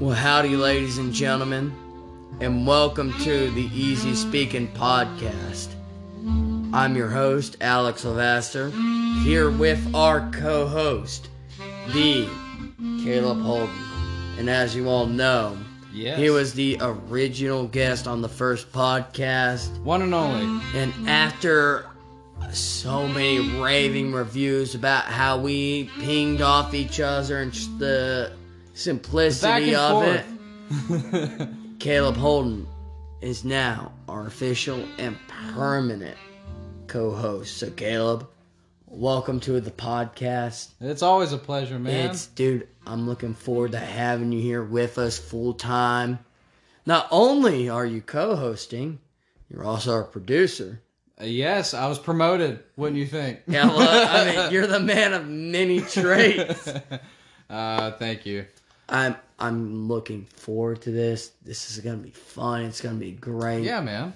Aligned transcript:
Well, 0.00 0.14
howdy, 0.14 0.56
ladies 0.56 0.96
and 0.96 1.12
gentlemen, 1.12 1.74
and 2.40 2.66
welcome 2.66 3.12
to 3.24 3.50
the 3.50 3.68
Easy 3.74 4.14
Speaking 4.14 4.68
Podcast. 4.68 5.68
I'm 6.72 6.96
your 6.96 7.10
host, 7.10 7.58
Alex 7.60 8.04
Levaster, 8.04 8.70
here 9.22 9.50
with 9.50 9.94
our 9.94 10.30
co 10.30 10.66
host, 10.66 11.28
the 11.92 12.26
Caleb 13.04 13.42
Holden. 13.42 13.74
And 14.38 14.48
as 14.48 14.74
you 14.74 14.88
all 14.88 15.04
know, 15.04 15.58
Yes. 15.92 16.18
he 16.18 16.30
was 16.30 16.54
the 16.54 16.78
original 16.80 17.66
guest 17.66 18.06
on 18.06 18.22
the 18.22 18.28
first 18.30 18.72
podcast. 18.72 19.78
one 19.82 20.00
and 20.00 20.14
only. 20.14 20.62
And 20.74 20.94
after 21.06 21.84
so 22.52 23.06
many 23.06 23.60
raving 23.60 24.12
reviews 24.12 24.74
about 24.74 25.04
how 25.04 25.38
we 25.38 25.90
pinged 25.98 26.40
off 26.40 26.74
each 26.74 27.00
other 27.00 27.40
and 27.40 27.52
just 27.52 27.78
the 27.78 28.32
simplicity 28.74 29.74
of 29.74 30.02
it. 30.04 30.24
Caleb 31.78 32.16
Holden 32.16 32.66
is 33.20 33.44
now 33.44 33.92
our 34.08 34.26
official 34.26 34.84
and 34.98 35.16
permanent 35.54 36.16
co 36.86 37.10
host. 37.10 37.58
So, 37.58 37.70
Caleb, 37.70 38.28
welcome 38.86 39.40
to 39.40 39.60
the 39.60 39.70
podcast. 39.70 40.70
it's 40.80 41.02
always 41.02 41.32
a 41.32 41.38
pleasure, 41.38 41.78
man. 41.78 42.10
It's, 42.10 42.26
dude, 42.26 42.68
I'm 42.86 43.06
looking 43.06 43.34
forward 43.34 43.72
to 43.72 43.78
having 43.78 44.32
you 44.32 44.40
here 44.40 44.62
with 44.62 44.98
us 44.98 45.18
full 45.18 45.54
time. 45.54 46.18
Not 46.86 47.06
only 47.10 47.68
are 47.68 47.84
you 47.84 48.00
co 48.00 48.36
hosting, 48.36 49.00
you're 49.50 49.64
also 49.64 49.92
our 49.92 50.04
producer. 50.04 50.80
Uh, 51.20 51.24
yes, 51.24 51.74
I 51.74 51.88
was 51.88 51.98
promoted. 51.98 52.60
Wouldn't 52.76 52.98
you 52.98 53.06
think? 53.06 53.40
Yeah, 53.46 53.66
well, 53.66 54.08
I 54.08 54.24
mean, 54.24 54.52
you're 54.52 54.66
the 54.66 54.80
man 54.80 55.12
of 55.14 55.26
many 55.26 55.80
traits. 55.96 56.68
uh, 57.50 57.92
thank 57.92 58.26
you. 58.26 58.46
I'm 58.88 59.16
I'm 59.38 59.88
looking 59.88 60.24
forward 60.26 60.82
to 60.82 60.90
this. 60.90 61.32
This 61.44 61.70
is 61.70 61.80
gonna 61.80 61.96
be 61.98 62.10
fun. 62.10 62.62
It's 62.64 62.80
gonna 62.80 62.96
be 62.96 63.12
great. 63.12 63.64
Yeah, 63.64 63.80
man. 63.80 64.12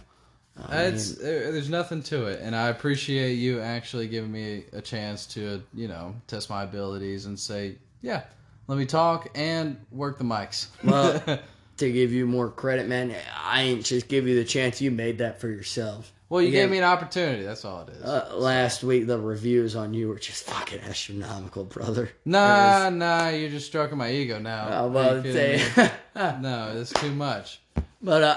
Oh, 0.59 0.67
it's 0.71 1.15
there, 1.15 1.51
there's 1.51 1.71
nothing 1.71 2.03
to 2.05 2.27
it, 2.27 2.41
and 2.43 2.55
I 2.55 2.69
appreciate 2.69 3.35
you 3.35 3.61
actually 3.61 4.07
giving 4.07 4.31
me 4.31 4.65
a 4.73 4.83
chance 4.83 5.27
to, 5.29 5.55
uh, 5.55 5.59
you 5.73 5.89
know, 5.89 6.15
test 6.27 6.51
my 6.51 6.63
abilities 6.65 7.25
and 7.25 7.39
say, 7.41 7.77
yeah, 8.03 8.25
let 8.67 8.77
me 8.77 8.85
talk 8.85 9.29
and 9.35 9.79
work 9.91 10.19
the 10.19 10.25
mics. 10.25 10.69
Well, 10.85 11.41
to 11.79 11.93
give 11.93 12.13
you 12.13 12.27
more 12.27 12.51
credit, 12.51 12.87
man, 12.87 13.15
I 13.43 13.63
ain't 13.63 13.85
just 13.85 14.09
give 14.09 14.29
you 14.29 14.37
the 14.37 14.45
chance. 14.45 14.81
You 14.81 14.91
made 14.91 15.19
that 15.19 15.41
for 15.41 15.48
yourself. 15.48 16.13
Well, 16.33 16.41
you 16.41 16.49
Again, 16.49 16.63
gave 16.63 16.71
me 16.71 16.79
an 16.79 16.85
opportunity. 16.85 17.43
That's 17.43 17.63
all 17.63 17.83
it 17.83 17.91
is. 17.91 18.03
Uh, 18.03 18.33
last 18.37 18.83
week, 18.83 19.07
the 19.07 19.21
reviews 19.21 19.77
on 19.77 19.93
you 19.93 20.09
were 20.09 20.19
just 20.19 20.45
fucking 20.45 20.81
astronomical, 20.81 21.65
brother. 21.65 22.09
nah, 22.25 22.89
nah, 22.89 23.29
you're 23.29 23.51
just 23.51 23.67
stroking 23.67 23.99
my 23.99 24.11
ego 24.11 24.39
now. 24.39 24.67
I 24.67 24.77
Are 24.77 24.87
about 24.87 25.25
to 25.25 25.33
say. 25.35 25.91
no, 26.17 26.73
it's 26.75 26.91
too 26.95 27.13
much. 27.13 27.61
but 28.01 28.23
uh, 28.23 28.37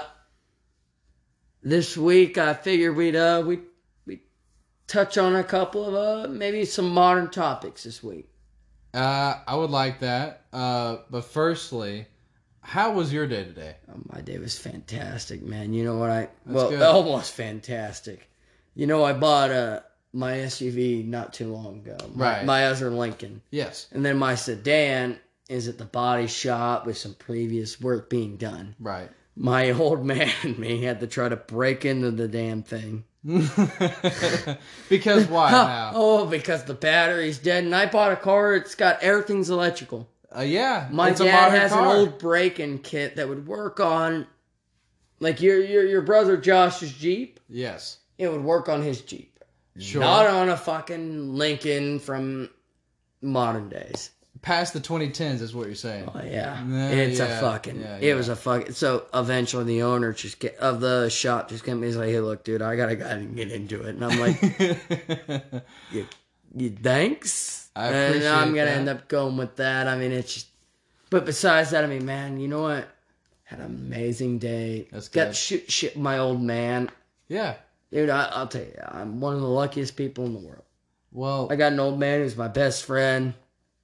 this 1.62 1.96
week, 1.96 2.36
I 2.36 2.52
figured 2.52 2.94
we'd 2.96 3.16
uh 3.16 3.42
we 3.46 3.60
we 4.04 4.20
touch 4.86 5.16
on 5.16 5.34
a 5.34 5.42
couple 5.42 5.86
of 5.86 5.94
uh 5.94 6.28
maybe 6.28 6.66
some 6.66 6.90
modern 6.90 7.30
topics 7.30 7.84
this 7.84 8.02
week. 8.02 8.28
Uh, 8.92 9.38
I 9.46 9.56
would 9.56 9.70
like 9.70 10.00
that. 10.00 10.42
Uh, 10.52 10.98
but 11.10 11.24
firstly, 11.24 12.08
how 12.66 12.92
was 12.92 13.12
your 13.12 13.26
day 13.28 13.44
today? 13.44 13.76
Oh, 13.88 14.00
my 14.12 14.20
day 14.20 14.38
was 14.38 14.58
fantastic, 14.58 15.40
man. 15.42 15.72
You 15.72 15.84
know 15.84 15.96
what 15.98 16.10
I 16.10 16.28
well 16.44 16.70
good. 16.70 16.82
almost 16.82 17.32
fantastic. 17.32 18.28
You 18.74 18.86
know 18.86 19.04
I 19.04 19.12
bought 19.12 19.50
uh 19.50 19.80
my 20.12 20.32
SUV 20.32 21.06
not 21.06 21.32
too 21.32 21.52
long 21.52 21.76
ago. 21.80 21.96
My, 22.14 22.24
Right. 22.38 22.44
My 22.44 22.66
other 22.66 22.90
Lincoln. 22.90 23.42
Yes. 23.50 23.86
And 23.92 24.04
then 24.04 24.16
my 24.18 24.34
sedan 24.34 25.18
is 25.48 25.68
at 25.68 25.78
the 25.78 25.84
body 25.84 26.26
shop 26.26 26.86
with 26.86 26.98
some 26.98 27.14
previous 27.14 27.80
work 27.80 28.10
being 28.10 28.36
done. 28.36 28.74
Right. 28.80 29.10
My 29.36 29.70
old 29.82 30.04
man 30.04 30.30
and 30.42 30.58
me 30.58 30.82
had 30.82 31.00
to 31.00 31.06
try 31.06 31.28
to 31.28 31.36
break 31.36 31.84
into 31.84 32.10
the 32.10 32.26
damn 32.28 32.62
thing. 32.62 33.04
because 34.88 35.26
why 35.26 35.50
now? 35.52 35.92
Oh, 35.94 36.26
because 36.26 36.64
the 36.64 36.74
battery's 36.74 37.38
dead. 37.38 37.64
And 37.64 37.74
I 37.74 37.86
bought 37.86 38.12
a 38.12 38.16
car. 38.16 38.54
It's 38.54 38.74
got 38.74 39.02
everything's 39.02 39.50
electrical. 39.50 40.08
Uh, 40.36 40.42
yeah, 40.42 40.88
My 40.92 41.10
it's 41.10 41.20
dad 41.20 41.32
modern 41.32 41.60
has 41.60 41.72
car. 41.72 41.80
an 41.82 41.96
old 41.96 42.18
break-in 42.18 42.78
kit 42.80 43.16
that 43.16 43.28
would 43.28 43.46
work 43.46 43.80
on, 43.80 44.26
like 45.20 45.40
your 45.40 45.62
your 45.64 45.86
your 45.86 46.02
brother 46.02 46.36
Josh's 46.36 46.92
Jeep. 46.92 47.40
Yes. 47.48 47.98
It 48.18 48.30
would 48.30 48.42
work 48.44 48.68
on 48.68 48.82
his 48.82 49.00
Jeep, 49.02 49.38
Sure. 49.78 50.00
not 50.00 50.26
on 50.26 50.48
a 50.48 50.56
fucking 50.56 51.34
Lincoln 51.34 51.98
from 52.00 52.50
modern 53.22 53.68
days. 53.68 54.10
Past 54.42 54.74
the 54.74 54.80
2010s 54.80 55.40
is 55.40 55.54
what 55.54 55.66
you're 55.66 55.74
saying. 55.74 56.08
Oh 56.14 56.20
yeah, 56.22 56.62
Yeah, 56.66 56.88
it's 56.90 57.18
a 57.20 57.26
fucking. 57.40 57.80
yeah, 57.80 57.98
It 58.00 58.14
was 58.14 58.28
a 58.28 58.36
fucking. 58.36 58.72
So 58.74 59.06
eventually, 59.14 59.64
the 59.64 59.82
owner 59.82 60.12
just 60.12 60.38
get 60.38 60.56
of 60.58 60.80
the 60.80 61.08
shop 61.08 61.48
just 61.48 61.64
came. 61.64 61.82
He's 61.82 61.96
like, 61.96 62.10
"Hey, 62.10 62.20
look, 62.20 62.44
dude, 62.44 62.60
I 62.62 62.76
gotta 62.76 62.94
gotta 62.96 63.22
get 63.22 63.50
into 63.50 63.80
it," 63.82 63.96
and 63.96 64.04
I'm 64.04 64.20
like, 64.20 64.40
"You, 65.90 66.06
you 66.54 66.70
thanks." 66.70 67.65
I 67.76 67.88
and 67.88 67.96
appreciate 68.08 68.30
I'm 68.32 68.48
gonna 68.54 68.64
that. 68.66 68.76
end 68.78 68.88
up 68.88 69.08
going 69.08 69.36
with 69.36 69.56
that. 69.56 69.86
I 69.86 69.96
mean, 69.96 70.12
it's 70.12 70.32
just. 70.34 70.46
But 71.10 71.24
besides 71.24 71.70
that, 71.70 71.84
I 71.84 71.86
mean, 71.86 72.04
man, 72.04 72.40
you 72.40 72.48
know 72.48 72.62
what? 72.62 72.88
Had 73.44 73.60
an 73.60 73.66
amazing 73.66 74.38
day. 74.38 74.88
That's 74.90 75.08
Got 75.08 75.26
good. 75.28 75.36
shoot 75.36 75.70
shit 75.70 75.96
my 75.96 76.18
old 76.18 76.42
man, 76.42 76.90
yeah. 77.28 77.54
dude. 77.92 78.10
I, 78.10 78.24
I'll 78.32 78.48
tell 78.48 78.62
you, 78.62 78.74
I'm 78.88 79.20
one 79.20 79.34
of 79.34 79.40
the 79.40 79.46
luckiest 79.46 79.94
people 79.96 80.24
in 80.26 80.32
the 80.32 80.40
world. 80.40 80.64
Well, 81.12 81.46
I 81.50 81.56
got 81.56 81.72
an 81.72 81.78
old 81.80 81.98
man 82.00 82.20
who's 82.22 82.36
my 82.36 82.48
best 82.48 82.84
friend. 82.84 83.34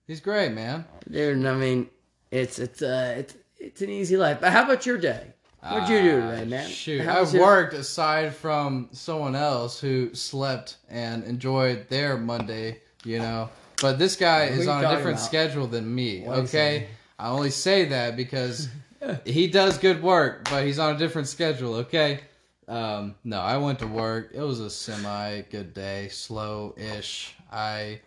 he's 0.08 0.20
great, 0.20 0.52
man. 0.52 0.84
Dude, 1.08 1.46
I 1.46 1.54
mean, 1.54 1.88
it's 2.32 2.58
it's 2.58 2.82
uh 2.82 3.14
it's 3.18 3.36
it's 3.58 3.82
an 3.82 3.90
easy 3.90 4.16
life. 4.16 4.38
But 4.40 4.52
how 4.52 4.64
about 4.64 4.84
your 4.86 4.98
day? 4.98 5.28
What'd 5.60 5.88
you 5.88 6.00
do 6.00 6.20
today, 6.22 6.42
Ah, 6.42 6.44
man? 6.46 6.68
Shoot, 6.68 7.02
How 7.02 7.20
I've 7.20 7.32
your- 7.32 7.44
worked 7.44 7.74
aside 7.74 8.34
from 8.34 8.88
someone 8.90 9.36
else 9.36 9.78
who 9.80 10.12
slept 10.12 10.78
and 10.90 11.22
enjoyed 11.22 11.88
their 11.88 12.16
Monday, 12.18 12.80
you 13.04 13.20
know. 13.20 13.48
But 13.82 13.98
this 13.98 14.16
guy 14.16 14.44
What 14.44 14.52
is 14.52 14.60
are 14.60 14.62
you 14.62 14.70
on 14.70 14.78
a 14.78 14.82
talking 14.82 14.96
different 14.96 15.18
about? 15.18 15.26
schedule 15.26 15.66
than 15.66 15.92
me. 15.94 16.22
What 16.22 16.38
is 16.38 16.50
okay, 16.50 16.86
I 17.18 17.28
only 17.28 17.50
say 17.50 17.86
that 17.86 18.16
because 18.16 18.68
he 19.24 19.48
does 19.48 19.76
good 19.76 20.02
work, 20.02 20.48
but 20.48 20.64
he's 20.64 20.78
on 20.78 20.94
a 20.94 20.98
different 20.98 21.28
schedule. 21.28 21.74
Okay. 21.74 22.20
Um, 22.68 23.16
no, 23.24 23.40
I 23.40 23.56
went 23.56 23.80
to 23.80 23.86
work. 23.88 24.30
It 24.32 24.40
was 24.40 24.60
a 24.60 24.70
semi 24.70 25.42
good 25.50 25.74
day, 25.74 26.08
slow 26.08 26.74
ish. 26.76 27.34
I 27.50 28.00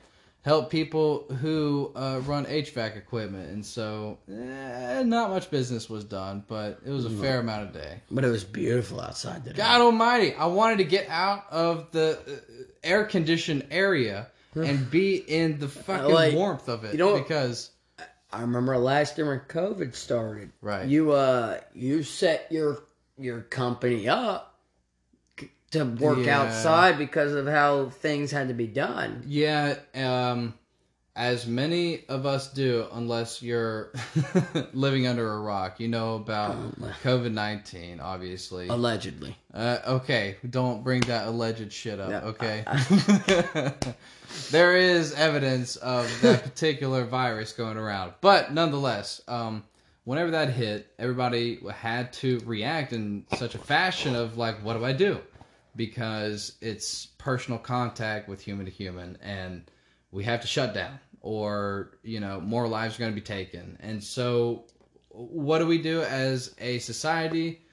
help 0.43 0.69
people 0.69 1.25
who 1.41 1.91
uh, 1.95 2.21
run 2.23 2.45
HVAC 2.45 2.95
equipment, 2.95 3.49
and 3.51 3.65
so 3.65 4.17
eh, 4.31 5.03
not 5.03 5.29
much 5.29 5.51
business 5.51 5.89
was 5.89 6.05
done, 6.05 6.45
but 6.47 6.79
it 6.85 6.91
was 6.91 7.05
a 7.05 7.09
fair 7.09 7.39
amount 7.39 7.63
of 7.63 7.73
day. 7.73 7.99
But 8.09 8.23
it 8.23 8.29
was 8.29 8.43
beautiful 8.45 9.01
outside 9.01 9.43
today. 9.43 9.57
God 9.57 9.81
Almighty! 9.81 10.33
I 10.35 10.45
wanted 10.45 10.77
to 10.77 10.85
get 10.85 11.09
out 11.09 11.45
of 11.51 11.91
the 11.91 12.17
uh, 12.25 12.63
air 12.83 13.03
conditioned 13.03 13.67
area 13.71 14.27
and 14.55 14.89
be 14.89 15.15
in 15.17 15.59
the 15.59 15.67
fucking 15.67 16.13
Like, 16.13 16.33
warmth 16.33 16.67
of 16.69 16.83
it. 16.85 16.93
you 16.93 16.97
know- 16.99 17.17
because 17.17 17.71
I 18.31 18.41
remember 18.41 18.77
last 18.77 19.17
year 19.17 19.27
when 19.27 19.39
COVID 19.41 19.95
started. 19.95 20.51
Right. 20.61 20.87
You 20.87 21.11
uh 21.11 21.59
you 21.73 22.03
set 22.03 22.47
your 22.51 22.83
your 23.17 23.41
company 23.41 24.07
up 24.09 24.59
to 25.71 25.83
work 25.83 26.19
Yeah. 26.25 26.41
outside 26.41 26.97
because 26.97 27.33
of 27.33 27.47
how 27.47 27.89
things 27.89 28.31
had 28.31 28.47
to 28.49 28.53
be 28.53 28.67
done. 28.67 29.23
yeah, 29.25 29.75
um, 29.93 30.53
as 31.15 31.47
many 31.47 32.03
of 32.09 32.25
us 32.25 32.51
do, 32.51 32.87
unless 32.91 33.41
you're 33.41 33.93
living 34.73 35.07
under 35.07 35.33
a 35.33 35.39
rock, 35.39 35.79
you 35.79 35.87
know 35.87 36.15
about 36.15 36.55
COVID 37.03 37.31
nineteen, 37.31 37.99
obviously. 37.99 38.67
Allegedly. 38.67 39.37
Uh, 39.53 39.79
okay, 39.87 40.35
don't 40.49 40.83
bring 40.83 41.01
that 41.01 41.27
alleged 41.27 41.71
shit 41.71 41.99
up. 41.99 42.09
No, 42.09 42.17
okay, 42.29 42.65
there 44.51 44.75
is 44.75 45.13
evidence 45.13 45.77
of 45.77 46.09
that 46.21 46.43
particular 46.43 47.05
virus 47.05 47.53
going 47.53 47.77
around, 47.77 48.13
but 48.19 48.53
nonetheless, 48.53 49.21
um, 49.29 49.63
whenever 50.03 50.31
that 50.31 50.49
hit, 50.49 50.91
everybody 50.99 51.59
had 51.73 52.11
to 52.13 52.41
react 52.45 52.91
in 52.91 53.25
such 53.37 53.55
a 53.55 53.59
fashion 53.59 54.15
of 54.15 54.37
like, 54.37 54.57
what 54.65 54.73
do 54.73 54.83
I 54.83 54.91
do? 54.91 55.19
Because 55.77 56.57
it's 56.61 57.05
personal 57.17 57.59
contact 57.59 58.27
with 58.27 58.41
human 58.41 58.65
to 58.65 58.71
human, 58.71 59.17
and 59.21 59.63
we 60.11 60.23
have 60.23 60.39
to 60.41 60.47
shut 60.47 60.73
down, 60.73 60.97
or 61.25 61.97
you 62.03 62.19
know, 62.19 62.39
more 62.39 62.67
lives 62.67 62.95
are 62.95 62.99
going 62.99 63.11
to 63.11 63.15
be 63.15 63.21
taken, 63.21 63.77
and 63.81 64.03
so. 64.03 64.65
What 65.17 65.59
do 65.59 65.65
we 65.65 65.77
do 65.77 66.01
as 66.01 66.53
a 66.59 66.79
society? 66.79 67.65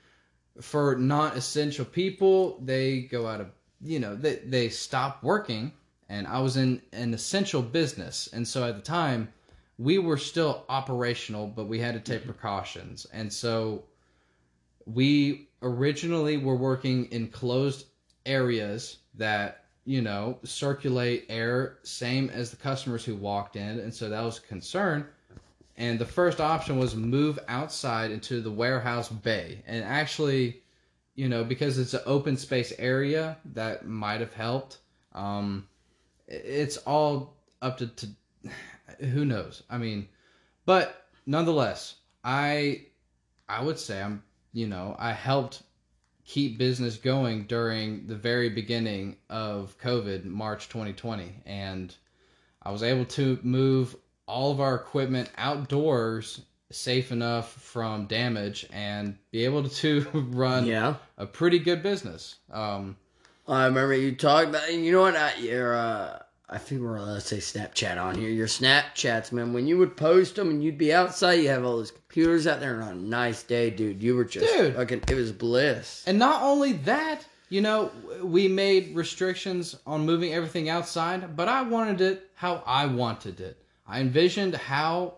for 0.61 0.97
non-essential 0.97 1.85
people 1.85 2.59
they 2.63 3.03
go 3.03 3.27
out 3.27 3.41
of 3.41 3.49
you 3.81 3.99
know 3.99 4.15
they, 4.15 4.37
they 4.37 4.69
stop 4.69 5.23
working 5.23 5.73
and 6.09 6.27
i 6.27 6.39
was 6.39 6.57
in 6.57 6.81
an 6.93 7.15
essential 7.15 7.63
business 7.63 8.29
and 8.33 8.47
so 8.47 8.65
at 8.65 8.77
the 8.77 8.83
time 8.83 9.33
we 9.79 9.99
were 9.99 10.19
still 10.19 10.65
operational 10.69 11.47
but 11.47 11.67
we 11.67 11.79
had 11.79 11.95
to 11.95 12.01
take 12.01 12.21
mm-hmm. 12.21 12.33
precautions 12.33 13.07
and 13.13 13.33
so 13.33 13.83
we 14.85 15.49
originally 15.63 16.37
were 16.37 16.57
working 16.57 17.07
in 17.07 17.29
closed 17.29 17.87
areas 18.27 18.99
that 19.15 19.62
you 19.85 20.01
know, 20.01 20.39
circulate 20.45 21.27
air 21.29 21.79
same 21.83 22.31
as 22.31 22.51
the 22.51 22.57
customers 22.57 23.05
who 23.05 23.17
walked 23.17 23.57
in, 23.57 23.81
and 23.81 23.93
so 23.93 24.09
that 24.09 24.23
was 24.23 24.39
a 24.39 24.43
concern. 24.43 25.07
And 25.77 25.99
the 25.99 26.07
first 26.07 26.41
option 26.41 26.79
was 26.79 26.95
move 26.95 27.39
outside 27.49 28.11
into 28.11 28.41
the 28.41 28.51
warehouse 28.51 29.09
bay, 29.09 29.63
and 29.67 29.85
actually, 29.85 30.63
you 31.15 31.29
know, 31.29 31.43
because 31.43 31.79
it's 31.79 31.95
an 31.95 32.03
open 32.07 32.37
space 32.37 32.73
area, 32.79 33.37
that 33.55 33.87
might 33.87 34.21
have 34.21 34.35
helped. 34.35 34.79
Um, 35.15 35.67
it's 36.29 36.77
all 36.79 37.37
up 37.61 37.79
to, 37.79 37.87
to 37.89 38.07
who 39.07 39.25
knows. 39.25 39.63
I 39.69 39.79
mean, 39.79 40.09
but 40.65 41.07
nonetheless, 41.27 41.97
I 42.23 42.87
I 43.49 43.63
would 43.63 43.79
say 43.79 44.01
I'm 44.01 44.23
you 44.53 44.67
know 44.67 44.95
I 44.99 45.13
helped 45.13 45.63
keep 46.25 46.59
business 46.59 46.97
going 46.97 47.45
during 47.45 48.07
the 48.07 48.15
very 48.17 48.49
beginning 48.49 49.17
of 49.29 49.77
COVID, 49.83 50.25
March 50.25 50.69
2020, 50.69 51.33
and 51.47 51.95
I 52.63 52.71
was 52.71 52.83
able 52.83 53.05
to 53.07 53.39
move 53.43 53.97
all 54.27 54.53
of 54.53 54.61
our 54.61 54.75
equipment 54.77 55.31
outdoors 55.37 56.43
safe 56.71 57.13
enough 57.13 57.53
from 57.53 58.07
damage 58.07 58.67
and 58.73 59.19
be 59.31 59.45
able 59.45 59.69
to 59.69 60.01
run 60.15 60.65
Yeah. 60.65 60.95
a 61.19 61.27
pretty 61.27 61.59
good 61.59 61.83
business. 61.83 62.37
Um, 62.51 62.97
I 63.49 63.67
remember 63.67 63.95
you 63.95 64.15
talked 64.15 64.49
about. 64.51 64.73
You 64.73 64.93
know 64.93 65.03
what? 65.03 65.41
Your 65.43 65.75
uh, 65.77 66.22
I 66.53 66.59
think 66.59 66.83
we're 66.83 66.97
allowed 66.97 67.15
to 67.15 67.21
say 67.21 67.39
Snapchat 67.39 68.01
on 68.01 68.17
here. 68.17 68.29
Your 68.29 68.47
Snapchats, 68.47 69.33
man. 69.33 69.53
When 69.53 69.67
you 69.67 69.79
would 69.79 69.97
post 69.97 70.37
them 70.37 70.51
and 70.51 70.63
you'd 70.63 70.77
be 70.77 70.93
outside, 70.93 71.35
you 71.35 71.49
have 71.49 71.65
all 71.65 71.79
those 71.79 71.91
computers 71.91 72.47
out 72.47 72.61
there, 72.61 72.75
and 72.75 72.83
on 72.83 72.91
a 72.91 73.01
nice 73.01 73.43
day, 73.43 73.71
dude, 73.71 74.03
you 74.03 74.15
were 74.15 74.25
just 74.25 74.55
Dude. 74.55 74.77
fucking. 74.77 75.03
It 75.09 75.15
was 75.15 75.33
bliss. 75.33 76.05
And 76.07 76.19
not 76.19 76.43
only 76.43 76.75
that, 76.75 77.25
you 77.49 77.63
know, 77.63 77.91
we 78.23 78.49
made 78.49 78.95
restrictions 78.95 79.77
on 79.87 80.05
moving 80.05 80.35
everything 80.35 80.69
outside, 80.69 81.37
but 81.37 81.49
I 81.49 81.63
wanted 81.63 82.01
it 82.01 82.31
how 82.35 82.63
I 82.67 82.87
wanted 82.87 83.41
it. 83.41 83.65
I 83.87 84.01
envisioned 84.01 84.55
how 84.55 85.15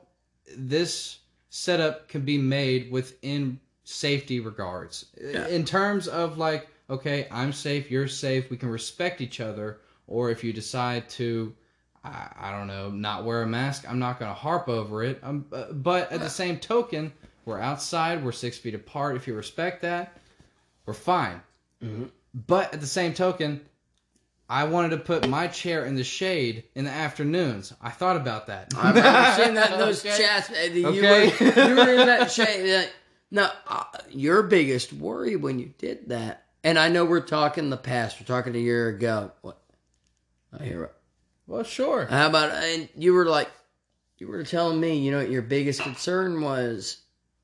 this 0.57 1.19
setup 1.51 2.09
can 2.09 2.23
be 2.23 2.39
made 2.39 2.91
within 2.91 3.59
safety 3.85 4.41
regards. 4.41 5.07
In 5.51 5.65
terms 5.65 6.09
of 6.09 6.39
like, 6.39 6.69
okay, 6.91 7.27
I'm 7.31 7.53
safe, 7.53 7.91
you're 7.91 8.09
safe, 8.09 8.51
we 8.51 8.57
can 8.57 8.69
respect 8.69 9.21
each 9.21 9.41
other, 9.41 9.81
or 10.07 10.31
if 10.31 10.45
you 10.45 10.53
decide 10.53 11.09
to 11.11 11.55
I, 12.05 12.29
I 12.39 12.51
don't 12.51 12.67
know, 12.67 12.91
not 12.91 13.25
wear 13.25 13.43
a 13.43 13.47
mask. 13.47 13.89
I'm 13.89 13.99
not 13.99 14.19
going 14.19 14.31
to 14.31 14.35
harp 14.35 14.69
over 14.69 15.03
it. 15.03 15.21
Um, 15.23 15.47
uh, 15.53 15.73
but 15.73 16.13
at 16.13 16.21
the 16.21 16.29
same 16.29 16.59
token, 16.59 17.13
we're 17.47 17.59
outside. 17.61 18.23
We're 18.23 18.33
six 18.33 18.59
feet 18.59 18.75
apart. 18.75 19.17
If 19.17 19.27
you 19.27 19.35
respect 19.35 19.81
that, 19.83 20.15
we're 20.85 20.93
fine. 20.93 21.41
But 22.35 22.75
at 22.75 22.81
the 22.83 22.87
same 22.87 23.15
token, 23.15 23.63
I 24.51 24.65
wanted 24.65 24.91
to 24.91 24.99
put 24.99 25.27
my 25.29 25.47
chair 25.47 25.87
in 25.87 25.95
the 25.95 26.05
shade 26.05 26.65
in 26.75 26.85
the 26.85 26.91
afternoons. 26.91 27.73
I 27.81 27.89
thought 27.91 28.17
about 28.17 28.49
that. 28.49 28.75
I 28.77 28.89
remember 28.91 29.33
seeing 29.43 29.55
that 29.55 29.73
in 29.73 29.79
those 29.79 30.05
Okay. 30.05 30.19
chats. 30.19 30.51
You, 30.75 30.89
Okay. 30.89 31.29
were, 31.31 31.69
you 31.69 31.77
were 31.77 32.01
in 32.01 32.07
that 32.07 32.31
shade. 32.31 32.91
Now, 33.31 33.51
uh, 33.67 33.85
your 34.11 34.43
biggest 34.43 34.93
worry 34.93 35.37
when 35.37 35.59
you 35.59 35.73
did 35.79 36.11
that, 36.11 36.45
and 36.63 36.79
I 36.79 36.89
know 36.91 37.07
we're 37.07 37.21
talking 37.21 37.71
the 37.71 37.79
past. 37.79 38.21
We're 38.21 38.27
talking 38.27 38.55
a 38.55 38.59
year 38.59 38.89
ago. 38.89 39.33
What? 39.41 39.59
I 40.59 40.65
hear. 40.65 40.85
it. 40.85 40.93
Well, 41.47 41.63
sure. 41.63 42.07
How 42.07 42.29
about 42.29 42.51
and 42.53 42.89
you 42.97 43.13
were 43.13 43.27
like, 43.27 43.51
you 44.19 44.29
were 44.29 44.45
telling 44.45 44.81
me, 44.81 44.99
you 44.99 45.11
know, 45.11 45.19
what 45.19 45.31
your 45.31 45.43
biggest 45.43 45.83
concern 45.83 46.41
was 46.41 46.99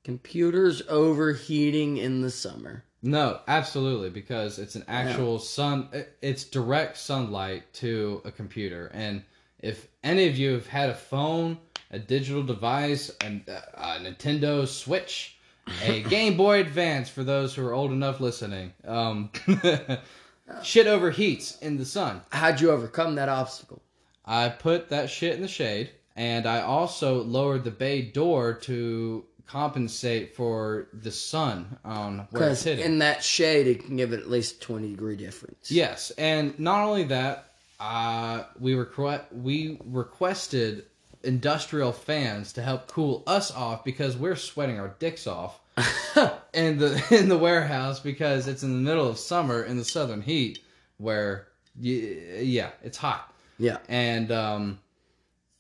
computers 0.04 0.82
overheating 0.88 1.98
in 1.98 2.22
the 2.22 2.30
summer. 2.30 2.84
No, 3.02 3.40
absolutely, 3.48 4.10
because 4.10 4.58
it's 4.58 4.74
an 4.74 4.84
actual 4.86 5.38
sun. 5.38 5.88
It's 6.20 6.44
direct 6.44 6.98
sunlight 6.98 7.72
to 7.74 8.20
a 8.24 8.30
computer, 8.30 8.90
and 8.92 9.22
if 9.58 9.88
any 10.02 10.28
of 10.28 10.36
you 10.36 10.52
have 10.52 10.66
had 10.66 10.90
a 10.90 10.94
phone, 10.94 11.58
a 11.90 11.98
digital 11.98 12.42
device, 12.42 13.10
and 13.22 13.42
uh, 13.48 13.60
a 13.74 13.98
Nintendo 14.00 14.66
Switch, 14.68 15.38
a 15.82 16.02
Game 16.10 16.36
Boy 16.36 16.60
Advance 16.60 17.08
for 17.08 17.24
those 17.24 17.54
who 17.54 17.66
are 17.66 17.72
old 17.72 17.90
enough 17.90 18.20
listening, 18.20 18.74
um, 18.86 19.30
shit 20.62 20.86
overheats 20.86 21.60
in 21.62 21.76
the 21.78 21.84
sun. 21.84 22.22
How'd 22.30 22.60
you 22.60 22.70
overcome 22.70 23.14
that 23.16 23.28
obstacle? 23.28 23.82
I 24.24 24.48
put 24.48 24.88
that 24.90 25.10
shit 25.10 25.34
in 25.34 25.42
the 25.42 25.48
shade, 25.48 25.90
and 26.16 26.46
I 26.46 26.60
also 26.62 27.22
lowered 27.22 27.64
the 27.64 27.70
bay 27.70 28.02
door 28.02 28.54
to 28.62 29.24
compensate 29.46 30.36
for 30.36 30.86
the 30.92 31.10
sun 31.10 31.76
on 31.84 32.18
where 32.18 32.22
it's 32.22 32.32
Because 32.32 32.62
hitting. 32.62 32.84
in 32.84 32.98
that 33.00 33.24
shade, 33.24 33.66
it 33.66 33.84
can 33.84 33.96
give 33.96 34.12
it 34.12 34.20
at 34.20 34.30
least 34.30 34.60
twenty 34.62 34.90
degree 34.90 35.16
difference. 35.16 35.70
Yes, 35.70 36.10
and 36.12 36.56
not 36.60 36.86
only 36.86 37.04
that, 37.04 37.52
uh, 37.80 38.44
we 38.60 38.74
requ- 38.74 39.24
we 39.32 39.78
requested 39.84 40.84
industrial 41.24 41.92
fans 41.92 42.52
to 42.52 42.62
help 42.62 42.86
cool 42.86 43.22
us 43.26 43.50
off 43.50 43.84
because 43.84 44.16
we're 44.16 44.36
sweating 44.36 44.78
our 44.80 44.94
dicks 45.00 45.26
off 45.26 45.60
in 46.54 46.78
the 46.78 47.02
in 47.10 47.28
the 47.28 47.38
warehouse 47.38 48.00
because 48.00 48.48
it's 48.48 48.62
in 48.62 48.72
the 48.72 48.80
middle 48.90 49.08
of 49.08 49.18
summer 49.18 49.62
in 49.62 49.76
the 49.76 49.84
southern 49.84 50.22
heat 50.22 50.58
where 50.98 51.48
yeah, 51.78 52.70
it's 52.82 52.98
hot 52.98 53.32
Yeah. 53.58 53.78
and 53.88 54.30
um, 54.32 54.78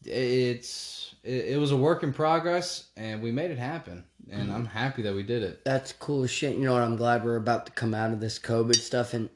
it's 0.04 1.14
it, 1.22 1.46
it 1.54 1.60
was 1.60 1.70
a 1.72 1.76
work 1.76 2.02
in 2.02 2.12
progress 2.12 2.88
and 2.96 3.22
we 3.22 3.30
made 3.32 3.50
it 3.50 3.58
happen 3.58 4.04
and 4.30 4.52
I'm 4.52 4.66
happy 4.66 5.02
that 5.02 5.14
we 5.14 5.24
did 5.24 5.42
it. 5.42 5.64
That's 5.64 5.92
cool 5.92 6.22
as 6.22 6.30
shit. 6.30 6.54
You 6.54 6.62
know 6.64 6.74
what? 6.74 6.82
I'm 6.82 6.94
glad 6.96 7.24
we're 7.24 7.34
about 7.36 7.66
to 7.66 7.72
come 7.72 7.94
out 7.94 8.12
of 8.12 8.20
this 8.20 8.38
COVID 8.38 8.76
stuff. 8.76 9.12
And 9.12 9.28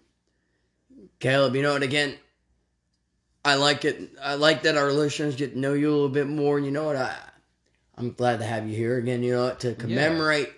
Caleb, 1.18 1.56
you 1.56 1.62
know 1.62 1.72
what? 1.72 1.82
Again, 1.82 2.14
I 3.44 3.56
like 3.56 3.84
it. 3.84 4.12
I 4.22 4.34
like 4.34 4.62
that 4.62 4.76
our 4.76 4.92
listeners 4.92 5.34
get 5.34 5.54
to 5.54 5.58
know 5.58 5.72
you 5.74 5.90
a 5.90 5.94
little 5.94 6.08
bit 6.10 6.28
more. 6.28 6.58
and 6.58 6.66
You 6.66 6.70
know 6.70 6.84
what? 6.84 6.94
I, 6.96 7.16
I'm 7.98 8.12
glad 8.12 8.38
to 8.38 8.44
have 8.44 8.68
you 8.68 8.76
here 8.76 8.96
again. 8.96 9.24
You 9.24 9.32
know 9.32 9.44
what? 9.46 9.60
To 9.60 9.74
commemorate 9.74 10.52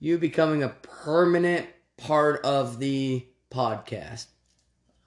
you 0.00 0.18
becoming 0.18 0.62
a 0.62 0.68
permanent 0.68 1.66
part 1.96 2.44
of 2.44 2.78
the 2.78 3.26
podcast. 3.50 4.26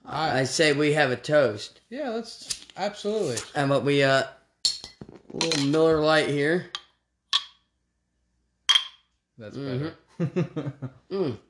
I, 0.04 0.40
I 0.40 0.44
say 0.44 0.72
we 0.72 0.92
have 0.94 1.10
a 1.10 1.16
toast. 1.16 1.80
yeah, 1.90 2.10
that's 2.10 2.64
absolutely. 2.76 3.36
And 3.54 3.68
but 3.68 3.84
we 3.84 4.02
uh, 4.02 4.22
a 4.24 5.36
little 5.36 5.64
Miller 5.66 6.00
Lite 6.00 6.28
here. 6.28 6.70
That's 9.38 9.56
Mm-hmm. 9.56 9.88
better. 11.08 11.32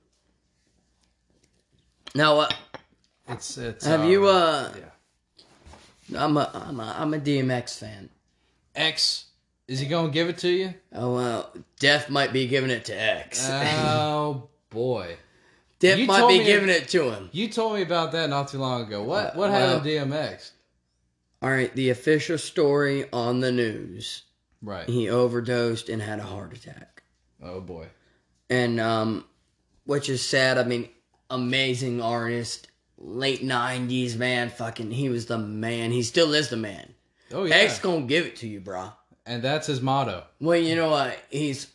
Now, 2.14 2.40
uh, 2.40 2.50
it's 3.28 3.56
it's. 3.56 3.86
have 3.86 4.04
you 4.04 4.26
uh? 4.26 4.70
yeah. 4.78 6.22
I'm 6.24 6.36
a 6.36 6.50
I'm 6.52 6.78
a 6.78 6.94
I'm 6.98 7.14
a 7.14 7.18
DMX 7.18 7.78
fan. 7.78 8.11
X 8.75 9.26
is 9.69 9.81
he 9.81 9.87
gonna 9.87 10.11
give 10.11 10.28
it 10.28 10.38
to 10.38 10.49
you? 10.50 10.75
Oh 10.92 11.14
well, 11.14 11.52
Def 11.78 12.09
might 12.11 12.33
be 12.33 12.47
giving 12.47 12.71
it 12.71 12.85
to 12.87 12.95
X. 12.95 13.47
Oh 13.50 14.49
boy, 14.71 15.16
Def 15.78 15.99
you 15.99 16.07
might 16.07 16.19
told 16.21 16.31
be 16.33 16.38
me- 16.38 16.45
giving 16.45 16.69
it 16.69 16.88
to 16.90 17.11
him. 17.11 17.28
you 17.33 17.49
told 17.49 17.75
me 17.75 17.83
about 17.83 18.12
that 18.12 18.28
not 18.31 18.49
too 18.49 18.59
long 18.59 18.83
ago. 18.83 19.02
What 19.02 19.37
what 19.37 19.49
Uh, 19.50 19.52
well- 19.52 19.69
happened 19.78 19.85
to 19.85 19.90
DMX? 19.90 20.50
All 21.40 21.50
right, 21.50 21.75
the 21.75 21.90
official 21.90 22.38
story 22.38 23.07
on 23.12 23.40
the 23.40 23.50
news: 23.50 24.23
Right. 24.62 24.88
he 24.88 25.09
overdosed 25.11 25.88
and 25.88 26.00
had 26.00 26.21
a 26.21 26.23
heart 26.25 26.57
attack, 26.57 27.02
Oh 27.42 27.61
boy. 27.61 27.87
and 28.49 28.78
um, 28.81 29.25
which 29.85 30.09
is 30.09 30.25
sad. 30.25 30.57
I 30.59 30.62
mean, 30.62 30.88
amazing 31.31 32.00
artist, 32.00 32.69
late 32.97 33.42
'90s 33.42 34.16
man. 34.16 34.50
Fucking, 34.50 34.92
he 34.92 35.09
was 35.09 35.26
the 35.26 35.38
man. 35.38 35.90
He 35.90 36.02
still 36.04 36.33
is 36.33 36.49
the 36.49 36.57
man. 36.57 36.95
Oh 37.33 37.42
yeah. 37.45 37.57
X 37.57 37.81
gonna 37.81 38.02
give 38.02 38.25
it 38.26 38.37
to 38.37 38.47
you, 38.47 38.61
bro. 38.61 38.90
And 39.26 39.43
that's 39.43 39.67
his 39.67 39.81
motto. 39.81 40.25
Well, 40.41 40.59
you 40.59 40.75
know 40.76 40.91
what? 40.91 41.19
He's 41.31 41.69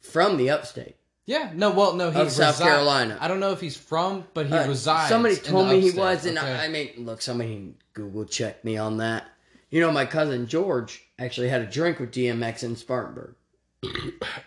from 0.00 0.36
the 0.36 0.50
upstate. 0.50 0.96
Yeah. 1.26 1.52
No. 1.54 1.70
Well, 1.70 1.94
no. 1.94 2.10
he's 2.10 2.32
South 2.34 2.56
resi- 2.58 2.62
Carolina. 2.62 3.16
I 3.20 3.28
don't 3.28 3.40
know 3.40 3.52
if 3.52 3.60
he's 3.60 3.76
from, 3.76 4.24
but 4.34 4.46
he 4.46 4.52
Uh, 4.54 4.68
resides. 4.68 5.08
Somebody 5.08 5.36
told 5.36 5.68
me 5.68 5.80
he 5.80 5.88
upstate, 5.88 6.00
was, 6.00 6.26
and 6.26 6.38
okay? 6.38 6.52
I, 6.52 6.64
I 6.64 6.68
mean, 6.68 6.90
look, 6.98 7.22
somebody 7.22 7.74
Google 7.94 8.24
checked 8.24 8.64
me 8.64 8.76
on 8.76 8.96
that. 8.98 9.24
You 9.70 9.80
know, 9.80 9.90
my 9.92 10.04
cousin 10.04 10.46
George 10.48 11.02
actually 11.18 11.48
had 11.48 11.62
a 11.62 11.66
drink 11.66 11.98
with 11.98 12.10
DMX 12.12 12.62
in 12.62 12.76
Spartanburg, 12.76 13.34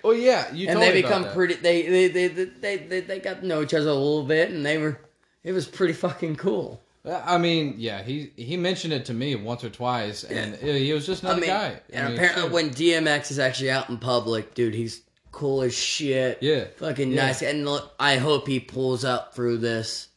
oh 0.04 0.12
yeah, 0.12 0.54
you 0.54 0.68
and 0.70 0.80
they 0.82 0.92
become 1.02 1.24
that. 1.24 1.34
pretty. 1.34 1.56
They 1.56 1.82
they, 1.84 2.08
they 2.10 2.28
they 2.28 2.46
they 2.46 2.78
they 2.78 3.00
they 3.02 3.20
got 3.20 3.42
to 3.42 3.48
know 3.48 3.62
each 3.64 3.74
other 3.74 3.90
a 3.90 3.94
little 3.94 4.24
bit, 4.24 4.52
and 4.52 4.66
they 4.66 4.78
were. 4.78 5.00
It 5.44 5.52
was 5.54 5.66
pretty 5.68 5.94
fucking 5.94 6.36
cool. 6.36 6.82
I 7.08 7.38
mean, 7.38 7.76
yeah, 7.78 8.02
he 8.02 8.32
he 8.36 8.58
mentioned 8.58 8.94
it 8.94 9.06
to 9.06 9.14
me 9.14 9.36
once 9.36 9.64
or 9.64 9.70
twice, 9.70 10.24
and 10.24 10.56
he 10.56 10.92
was 10.94 11.06
just 11.06 11.24
I 11.24 11.28
another 11.30 11.42
mean, 11.42 11.50
guy. 11.50 11.68
I 11.68 11.82
and 11.94 12.08
mean, 12.10 12.18
apparently, 12.18 12.50
when 12.50 12.70
DMX 12.72 13.32
is 13.32 13.40
actually 13.40 13.72
out 13.72 13.90
in 13.90 13.98
public, 13.98 14.56
dude, 14.56 14.74
he's 14.74 15.02
cool 15.32 15.62
as 15.62 15.76
shit. 15.76 16.40
Yeah. 16.42 16.66
fucking 16.78 17.12
Yeah. 17.12 17.28
nice. 17.28 17.42
And 17.42 17.66
look, 17.66 17.94
I 18.00 18.18
hope 18.18 18.48
he 18.48 18.60
pulls 18.60 19.04
up 19.06 19.36
through 19.36 19.58
this. 19.58 20.08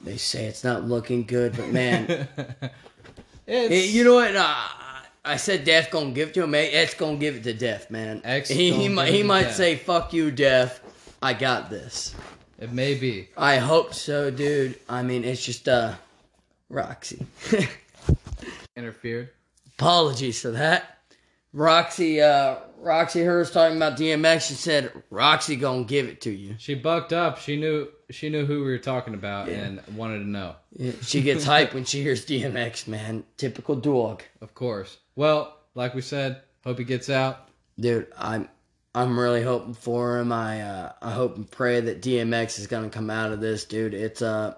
They 0.00 0.16
say 0.18 0.44
it's 0.44 0.62
not 0.62 0.84
looking 0.84 1.24
good, 1.24 1.56
but 1.56 1.68
man, 1.70 2.28
it's, 3.46 3.92
you 3.92 4.04
know 4.04 4.14
what? 4.14 4.36
Uh, 4.36 4.54
I 5.24 5.36
said 5.36 5.64
Def 5.64 5.90
gonna 5.90 6.12
give 6.12 6.28
it 6.28 6.34
to 6.34 6.44
him. 6.44 6.52
Hey, 6.52 6.70
X 6.70 6.94
gonna 6.94 7.16
give 7.16 7.36
it 7.36 7.42
to 7.44 7.52
Def, 7.54 7.90
man. 7.90 8.20
X 8.24 8.48
he 8.48 8.70
gonna 8.70 8.82
he, 8.82 8.88
might 8.88 9.12
he 9.12 9.22
might 9.24 9.50
say 9.50 9.74
fuck 9.74 10.12
you, 10.12 10.30
Def. 10.30 10.80
I 11.20 11.32
got 11.34 11.68
this. 11.70 12.14
It 12.58 12.72
may 12.72 12.94
be. 12.94 13.28
I 13.36 13.56
hope 13.56 13.94
so, 13.94 14.30
dude. 14.30 14.78
I 14.88 15.02
mean, 15.02 15.24
it's 15.24 15.44
just 15.44 15.68
uh, 15.68 15.94
Roxy. 16.68 17.26
Interfered. 18.76 19.30
Apologies 19.78 20.40
for 20.42 20.50
that. 20.52 20.98
Roxy, 21.52 22.20
uh, 22.20 22.56
Roxy 22.80 23.26
us 23.26 23.50
talking 23.50 23.76
about 23.76 23.96
DMX. 23.96 24.48
She 24.48 24.54
said, 24.54 24.92
"Roxy 25.10 25.56
gonna 25.56 25.84
give 25.84 26.06
it 26.06 26.20
to 26.22 26.30
you." 26.30 26.56
She 26.58 26.74
bucked 26.74 27.12
up. 27.12 27.38
She 27.38 27.56
knew 27.56 27.88
she 28.10 28.28
knew 28.28 28.44
who 28.46 28.64
we 28.64 28.70
were 28.70 28.78
talking 28.78 29.14
about 29.14 29.48
and 29.48 29.80
wanted 29.96 30.18
to 30.20 30.28
know. 30.28 30.56
Yeah, 30.76 30.92
She 31.02 31.22
gets 31.22 31.44
hype 31.44 31.74
when 31.74 31.84
she 31.84 32.02
hears 32.02 32.24
DMX, 32.24 32.86
man. 32.86 33.24
Typical 33.36 33.76
dog, 33.76 34.22
Of 34.40 34.54
course. 34.54 34.98
Well, 35.16 35.56
like 35.74 35.94
we 35.94 36.00
said, 36.02 36.42
hope 36.64 36.78
he 36.78 36.84
gets 36.84 37.10
out. 37.10 37.48
dude. 37.78 38.06
I'm, 38.16 38.48
I'm 38.94 39.18
really 39.18 39.42
hoping 39.42 39.74
for 39.74 40.18
him. 40.18 40.32
I, 40.32 40.62
uh, 40.62 40.92
I 41.00 41.10
hope 41.12 41.36
and 41.36 41.48
pray 41.50 41.80
that 41.80 42.02
DMX 42.02 42.58
is 42.58 42.66
gonna 42.66 42.90
come 42.90 43.10
out 43.10 43.32
of 43.32 43.40
this, 43.40 43.64
dude. 43.64 43.94
It's 43.94 44.22
uh, 44.22 44.54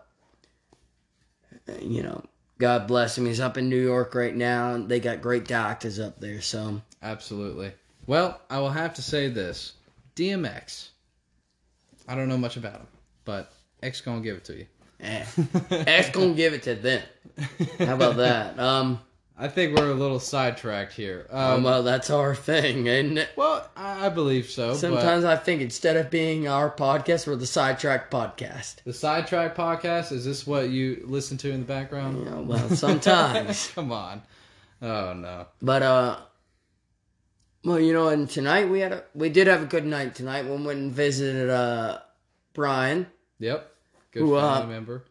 you 1.81 2.03
know, 2.03 2.25
God 2.59 2.87
bless 2.87 3.17
him. 3.17 3.27
He's 3.27 3.41
up 3.41 3.59
in 3.59 3.69
New 3.69 3.81
York 3.83 4.15
right 4.15 4.35
now, 4.35 4.75
and 4.75 4.89
they 4.89 5.01
got 5.01 5.21
great 5.23 5.47
doctors 5.47 5.99
up 5.99 6.21
there. 6.21 6.41
So 6.41 6.81
Absolutely. 7.03 7.73
Well, 8.07 8.41
I 8.51 8.59
will 8.61 8.71
have 8.71 8.95
to 8.95 9.03
say 9.03 9.29
this. 9.29 9.75
DMX. 10.17 10.89
I 12.09 12.15
don't 12.15 12.29
know 12.29 12.39
much 12.39 12.57
about 12.57 12.75
him, 12.75 12.87
but 13.25 13.53
X 13.83 14.01
gonna 14.01 14.21
give 14.21 14.37
it 14.39 14.45
to 14.45 14.57
you. 14.57 14.67
eh, 15.01 15.25
X 15.71 16.11
gonna 16.11 16.35
give 16.35 16.53
it 16.55 16.63
to 16.65 16.75
them. 16.75 17.03
How 17.79 17.95
about 17.95 18.17
that? 18.17 18.59
Um. 18.59 19.01
I 19.43 19.49
think 19.49 19.77
we're 19.79 19.91
a 19.91 19.95
little 19.95 20.21
sidetracked 20.21 20.93
here. 20.93 21.27
Um, 21.31 21.41
Um, 21.41 21.63
well, 21.63 21.83
that's 21.83 22.11
our 22.11 22.35
thing, 22.35 22.87
isn't 22.87 23.17
it? 23.17 23.31
well, 23.37 23.67
I, 23.75 24.07
I 24.07 24.09
believe 24.11 24.51
so. 24.51 24.75
Sometimes 24.75 25.25
I 25.25 25.37
think 25.37 25.63
instead 25.63 25.97
of 25.97 26.11
being 26.11 26.47
our 26.47 26.71
podcast, 26.71 27.27
we're 27.27 27.37
the 27.37 27.47
sidetrack 27.47 28.11
podcast. 28.11 28.83
the 28.85 28.93
sidetrack 28.93 29.57
podcast 29.57 30.13
is 30.13 30.25
this 30.27 30.47
what 30.47 30.69
you 30.69 31.03
listen 31.07 31.39
to 31.39 31.51
in 31.51 31.61
the 31.61 31.67
background? 31.67 32.23
Know, 32.25 32.43
well, 32.43 32.69
sometimes, 32.71 33.69
Come 33.75 33.93
on. 33.93 34.23
Oh 34.83 35.15
no. 35.15 35.47
but 35.63 35.83
uh, 35.83 36.19
well, 37.65 37.81
you 37.81 37.93
know, 37.93 38.09
and 38.09 38.29
tonight 38.29 38.69
we 38.69 38.81
had 38.81 38.93
a 38.93 39.05
we 39.15 39.29
did 39.29 39.47
have 39.47 39.63
a 39.63 39.67
good 39.67 39.85
night 39.87 40.15
tonight 40.15 40.47
when 40.47 40.61
we 40.61 40.67
went 40.69 40.79
and 40.81 40.93
visited 40.93 41.51
uh 41.51 41.99
Brian, 42.53 43.07
Yep. 43.39 43.71
Good 44.13 44.21
Who, 44.21 44.35
uh, 44.35 44.59
family 44.61 44.75
member. 44.75 45.05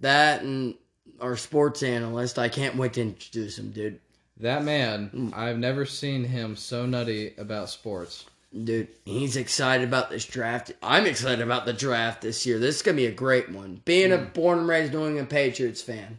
that 0.00 0.42
and 0.42 0.74
our 1.20 1.36
sports 1.36 1.82
analyst. 1.82 2.38
I 2.38 2.48
can't 2.48 2.76
wait 2.76 2.94
to 2.94 3.02
introduce 3.02 3.58
him, 3.58 3.70
dude. 3.70 4.00
That 4.38 4.62
Mm. 4.62 4.64
man, 4.64 5.32
I've 5.34 5.58
never 5.58 5.84
seen 5.84 6.24
him 6.24 6.56
so 6.56 6.86
nutty 6.86 7.34
about 7.36 7.68
sports. 7.70 8.24
Dude, 8.64 8.88
he's 9.04 9.36
excited 9.36 9.86
about 9.86 10.10
this 10.10 10.24
draft. 10.24 10.72
I'm 10.82 11.06
excited 11.06 11.40
about 11.40 11.66
the 11.66 11.72
draft 11.72 12.22
this 12.22 12.44
year. 12.46 12.58
This 12.58 12.76
is 12.76 12.82
gonna 12.82 12.96
be 12.96 13.06
a 13.06 13.12
great 13.12 13.50
one. 13.50 13.82
Being 13.84 14.10
a 14.12 14.18
born 14.18 14.58
and 14.60 14.68
raised 14.68 14.92
New 14.92 15.06
England 15.06 15.30
Patriots 15.30 15.82
fan, 15.82 16.18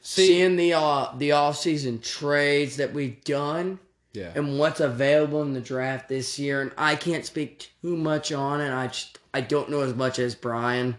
See, 0.00 0.26
seeing 0.28 0.56
the 0.56 0.72
uh, 0.74 1.08
the 1.18 1.32
off 1.32 1.58
season 1.58 1.98
trades 2.00 2.76
that 2.76 2.94
we've 2.94 3.22
done 3.24 3.78
yeah. 4.12 4.30
and 4.34 4.58
what's 4.58 4.80
available 4.80 5.42
in 5.42 5.52
the 5.54 5.60
draft 5.60 6.08
this 6.08 6.38
year, 6.38 6.62
and 6.62 6.70
I 6.78 6.94
can't 6.96 7.26
speak 7.26 7.70
too 7.82 7.96
much 7.96 8.32
on 8.32 8.60
it. 8.60 8.72
I 8.72 8.86
just 8.86 9.18
I 9.34 9.40
don't 9.42 9.70
know 9.70 9.80
as 9.80 9.94
much 9.94 10.18
as 10.18 10.34
Brian. 10.34 10.96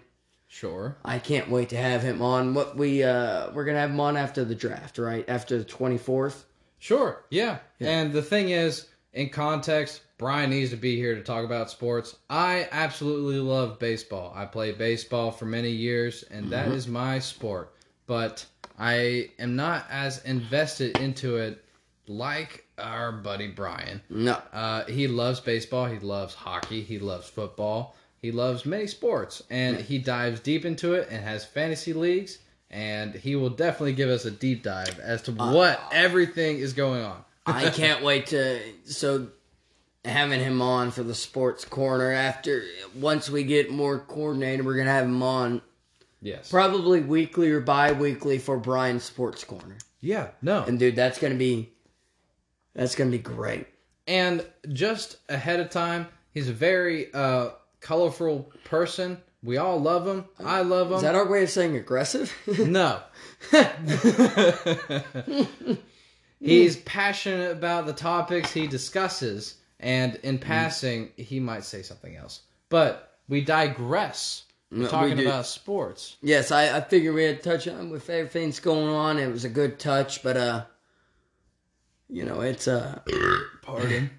Sure. 0.56 0.96
I 1.04 1.20
can't 1.20 1.50
wait 1.50 1.68
to 1.70 1.78
have 1.78 2.02
him 2.02 2.22
on. 2.22 2.54
What 2.54 2.78
we 2.78 3.04
uh 3.04 3.52
we're 3.52 3.66
gonna 3.66 3.80
have 3.82 3.90
him 3.90 4.00
on 4.00 4.16
after 4.16 4.46
the 4.46 4.56
draft, 4.56 4.98
right? 4.98 5.26
After 5.28 5.58
the 5.58 5.66
twenty 5.66 5.98
fourth. 5.98 6.46
Sure. 6.80 7.26
Yeah. 7.30 7.58
And 7.82 8.14
the 8.14 8.22
thing 8.22 8.50
is, 8.52 8.88
in 9.12 9.30
context, 9.32 10.02
Brian 10.18 10.52
needs 10.52 10.70
to 10.70 10.78
be 10.78 10.96
here 10.96 11.14
to 11.14 11.22
talk 11.22 11.44
about 11.44 11.70
sports. 11.70 12.16
I 12.30 12.70
absolutely 12.72 13.40
love 13.40 13.80
baseball. 13.80 14.32
I 14.34 14.46
played 14.46 14.78
baseball 14.78 15.32
for 15.32 15.44
many 15.46 15.72
years, 15.72 16.24
and 16.32 16.50
that 16.52 16.70
is 16.70 16.88
my 16.88 17.20
sport. 17.20 17.74
But 18.08 18.46
I 18.80 19.32
am 19.40 19.58
not 19.58 19.88
as 19.90 20.24
invested 20.24 20.98
into 21.00 21.36
it 21.36 21.66
like 22.08 22.66
our 22.78 23.12
buddy 23.12 23.48
Brian. 23.48 24.02
No, 24.10 24.42
Uh, 24.54 24.86
he 24.86 25.08
loves 25.10 25.42
baseball. 25.42 25.88
He 25.88 26.00
loves 26.00 26.34
hockey. 26.34 26.82
He 26.82 26.98
loves 27.00 27.28
football. 27.28 27.98
He 28.26 28.32
loves 28.32 28.66
many 28.66 28.88
sports, 28.88 29.44
and 29.52 29.78
he 29.80 30.00
dives 30.00 30.40
deep 30.40 30.66
into 30.66 30.94
it 30.96 31.10
and 31.12 31.24
has 31.24 31.46
fantasy 31.46 31.94
leagues. 31.94 32.40
And 32.72 33.14
he 33.14 33.36
will 33.36 33.52
definitely 33.52 33.94
give 33.94 34.10
us 34.10 34.26
a 34.26 34.32
deep 34.32 34.64
dive 34.64 34.98
as 35.00 35.22
to 35.24 35.32
what 35.32 35.80
everything 35.92 36.58
is 36.58 36.74
going 36.74 37.04
on. 37.04 37.24
I 37.46 37.70
can't 37.74 38.04
wait 38.04 38.26
to 38.28 38.60
so 38.86 39.28
having 40.04 40.40
him 40.40 40.60
on 40.60 40.90
for 40.90 41.04
the 41.04 41.14
sports 41.14 41.66
corner 41.66 42.12
after 42.12 42.64
once 42.96 43.30
we 43.30 43.44
get 43.44 43.70
more 43.72 44.00
coordinated 44.00 44.66
we're 44.66 44.76
gonna 44.78 44.90
have 44.92 45.06
him 45.06 45.22
on 45.22 45.62
Yes. 46.22 46.50
probably 46.50 47.02
weekly 47.02 47.52
or 47.52 47.60
bi-weekly 47.60 48.38
for 48.40 48.58
brian's 48.58 49.04
sports 49.04 49.44
corner 49.44 49.78
Yeah. 50.02 50.30
No. 50.42 50.64
and 50.64 50.78
dude 50.80 50.96
that's 50.96 51.18
gonna 51.20 51.36
be 51.36 51.72
that's 52.74 52.96
gonna 52.96 53.10
be 53.12 53.18
great 53.20 53.66
And 54.08 54.46
just 54.74 55.18
ahead 55.30 55.60
of 55.60 55.70
time, 55.72 56.08
he's 56.32 56.50
a 56.50 56.54
very 56.54 57.12
uh, 57.14 57.50
colorful 57.86 58.52
person. 58.64 59.22
We 59.44 59.58
all 59.58 59.80
love 59.80 60.08
him. 60.08 60.26
I 60.44 60.62
love 60.62 60.88
him. 60.88 60.96
is 60.96 61.02
that 61.04 61.14
our 61.14 61.30
way 61.30 61.44
of 61.44 61.52
saying 61.52 61.76
aggressive 61.76 62.34
No. 62.60 63.00
He's 66.40 66.78
passionate 66.78 67.52
about 67.52 67.86
the 67.86 67.94
topics 67.94 68.52
he 68.52 68.68
discusses, 68.68 69.56
and 69.80 70.16
in 70.24 70.38
passing, 70.40 71.12
he 71.16 71.40
might 71.40 71.64
say 71.64 71.82
something 71.82 72.16
else. 72.16 72.42
But 72.70 73.18
we 73.30 73.42
digress. 73.42 74.44
We're 74.72 74.80
we 74.80 74.88
talking 74.88 75.18
do. 75.18 75.28
about 75.28 75.46
sports. 75.46 76.18
yes 76.22 76.52
I, 76.52 76.78
I 76.78 76.82
figured 76.82 77.14
we 77.14 77.24
had 77.24 77.42
to 77.44 77.50
touch 77.50 77.68
on 77.68 77.92
with 77.92 78.10
everything's 78.10 78.60
going 78.60 78.90
on 78.90 79.20
it 79.20 79.32
was 79.32 79.46
a 79.46 79.50
good 79.50 79.78
touch 79.78 80.24
but 80.24 80.36
uh 80.36 80.66
you 82.10 82.26
know 82.26 82.42
it's 82.42 82.68
uh 82.68 83.00
Pardon. 83.62 84.10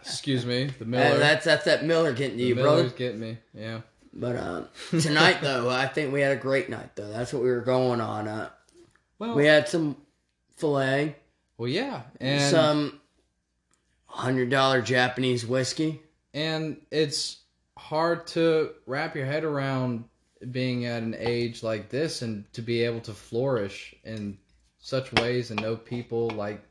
Excuse 0.00 0.44
me. 0.44 0.66
The 0.78 0.84
Uh, 0.84 0.88
Miller. 0.88 1.18
that's 1.18 1.44
that's 1.44 1.64
that 1.64 1.84
Miller 1.84 2.12
getting 2.12 2.36
to 2.38 2.42
the 2.42 2.48
you, 2.48 2.54
Miller's 2.54 2.82
brother. 2.92 2.96
getting 2.96 3.20
me. 3.20 3.38
Yeah. 3.54 3.80
But 4.12 4.36
um, 4.36 4.68
tonight, 5.00 5.38
though, 5.42 5.68
I 5.68 5.86
think 5.88 6.12
we 6.12 6.20
had 6.20 6.32
a 6.32 6.40
great 6.40 6.68
night. 6.70 6.96
Though 6.96 7.08
that's 7.08 7.32
what 7.32 7.42
we 7.42 7.50
were 7.50 7.60
going 7.60 8.00
on. 8.00 8.28
Uh, 8.28 8.48
Well, 9.18 9.34
we 9.34 9.46
had 9.46 9.68
some 9.68 9.96
filet, 10.56 11.16
well, 11.58 11.68
yeah, 11.68 12.02
and 12.20 12.50
some 12.50 13.00
hundred 14.06 14.48
dollar 14.50 14.80
Japanese 14.82 15.44
whiskey. 15.46 16.00
and 16.32 16.78
it's 16.90 17.38
hard 17.78 18.26
to 18.28 18.70
wrap 18.86 19.14
your 19.14 19.26
head 19.26 19.44
around 19.44 20.04
being 20.50 20.86
at 20.86 21.02
an 21.02 21.14
age 21.18 21.62
like 21.62 21.88
this 21.90 22.22
and 22.22 22.50
to 22.54 22.62
be 22.62 22.82
able 22.82 23.00
to 23.00 23.12
flourish 23.12 23.94
in 24.04 24.38
such 24.78 25.12
ways 25.14 25.50
and 25.50 25.60
know 25.60 25.76
people 25.76 26.30
like 26.30 26.62